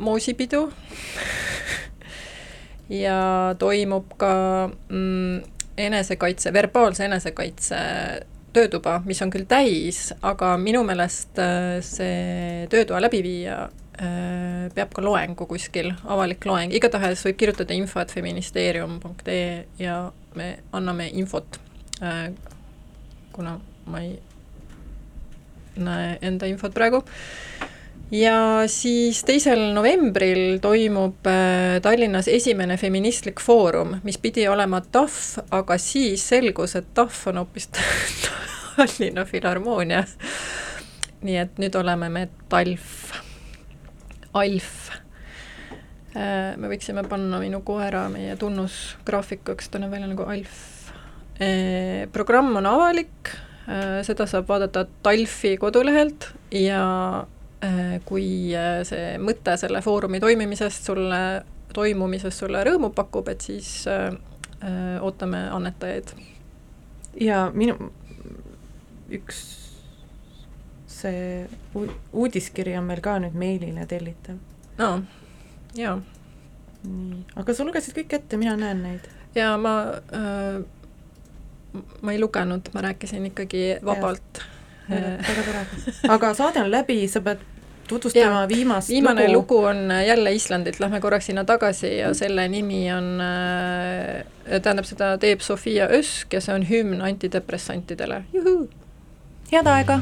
moosipidu 0.02 0.66
ja 2.92 3.54
toimub 3.58 4.12
ka 4.20 4.32
mm, 4.68 5.42
enesekaitse, 5.80 6.52
verbaalse 6.52 7.06
enesekaitse 7.08 7.78
töötuba, 8.52 8.98
mis 9.08 9.20
on 9.24 9.30
küll 9.32 9.46
täis, 9.48 10.10
aga 10.24 10.54
minu 10.60 10.82
meelest 10.84 11.40
äh, 11.40 11.78
see 11.84 12.66
töötoa 12.72 13.00
läbiviija 13.00 13.58
äh, 13.64 14.66
peab 14.76 14.92
ka 14.92 15.04
loengu 15.04 15.46
kuskil, 15.48 15.92
avalik 16.04 16.44
loeng, 16.48 16.74
igatahes 16.76 17.24
võib 17.28 17.40
kirjutada 17.40 17.76
info, 17.76 18.02
et 18.02 18.12
feministeerium.ee 18.12 19.46
ja 19.80 19.96
me 20.36 20.50
anname 20.76 21.08
infot, 21.16 21.60
äh, 22.04 22.28
kuna 23.32 23.56
ma 23.88 24.04
ei 24.04 24.18
näe 25.80 26.18
enda 26.20 26.46
infot 26.50 26.74
praegu 26.76 27.00
ja 28.12 28.64
siis 28.68 29.22
teisel 29.24 29.70
novembril 29.72 30.58
toimub 30.62 31.26
äh, 31.28 31.78
Tallinnas 31.82 32.28
esimene 32.28 32.76
feministlik 32.76 33.40
foorum, 33.40 33.96
mis 34.04 34.18
pidi 34.20 34.44
olema 34.48 34.82
TAF, 34.84 35.38
aga 35.50 35.78
siis 35.80 36.24
selgus, 36.28 36.76
et 36.76 36.92
TAF 36.94 37.26
on 37.32 37.40
hoopis 37.42 37.70
Tallinna 38.76 39.24
Filharmoonia. 39.28 40.04
nii 41.22 41.38
et 41.38 41.60
nüüd 41.62 41.76
oleme 41.78 42.08
me 42.10 42.26
TALF, 42.50 43.14
ALF. 44.34 44.72
Äh, 46.12 46.52
me 46.60 46.68
võiksime 46.68 47.06
panna 47.08 47.40
minu 47.40 47.62
koera 47.64 48.08
meie 48.12 48.36
tunnusgraafikuks, 48.36 49.70
ta 49.70 49.80
näeb 49.80 49.94
välja 49.94 50.10
nagu 50.10 50.26
ALF. 50.28 50.58
Äh, 51.40 52.10
programm 52.12 52.52
on 52.60 52.68
avalik, 52.68 53.36
seda 54.02 54.24
saab 54.26 54.48
vaadata 54.50 54.82
TALFi 55.06 55.52
kodulehelt 55.62 56.24
ja 56.50 56.82
kui 58.04 58.26
äh, 58.58 58.82
see 58.86 59.16
mõte 59.22 59.54
selle 59.60 59.82
foorumi 59.84 60.20
toimimisest 60.20 60.88
sulle, 60.90 61.22
toimumisest 61.74 62.42
sulle 62.42 62.64
rõõmu 62.66 62.90
pakub, 62.94 63.28
et 63.30 63.44
siis 63.44 63.70
äh, 63.90 64.08
äh, 64.62 64.96
ootame 65.04 65.44
annetajaid. 65.50 66.14
ja 67.20 67.44
minu, 67.54 67.92
üks 69.12 69.42
see 70.86 71.48
uudiskiri 72.12 72.76
on 72.78 72.88
meil 72.90 73.02
ka 73.04 73.18
nüüd 73.22 73.38
meilile 73.38 73.86
tellitav. 73.86 74.40
aa, 74.78 74.98
jaa. 75.78 75.96
nii, 76.82 77.24
aga 77.36 77.54
sa 77.54 77.66
lugesid 77.68 77.94
kõik 78.00 78.18
ette, 78.18 78.40
mina 78.40 78.56
näen 78.58 78.82
neid. 78.82 79.06
jaa, 79.38 79.54
ma 79.58 79.76
äh, 80.10 80.62
ma 82.02 82.12
ei 82.12 82.20
lugenud, 82.20 82.74
ma 82.74 82.84
rääkisin 82.88 83.30
ikkagi 83.30 83.78
vabalt. 83.84 84.42
väga 84.90 85.42
tore. 85.46 85.66
aga 86.08 86.34
saade 86.34 86.60
on 86.60 86.70
läbi, 86.70 86.98
sa 87.08 87.22
pead 87.24 87.51
tutvustama 87.92 88.42
ja, 88.44 88.48
viimast 88.48 88.88
viimane 88.92 89.28
lugu. 89.28 89.56
lugu 89.56 89.64
on 89.70 89.92
jälle 90.06 90.34
Islandilt, 90.34 90.80
lähme 90.80 91.00
korraks 91.00 91.26
sinna 91.30 91.44
tagasi 91.44 91.96
ja 91.98 92.14
selle 92.14 92.48
nimi 92.48 92.84
on, 92.92 93.14
äh, 93.20 94.60
tähendab, 94.62 94.88
seda 94.88 95.14
teeb 95.18 95.40
Sofia 95.40 95.88
Ösk 95.92 96.32
ja 96.32 96.40
see 96.40 96.54
on 96.54 96.68
hümn 96.68 97.02
antidepressantidele, 97.02 98.24
juhuu! 98.32 98.68
head 99.52 99.66
aega! 99.68 100.00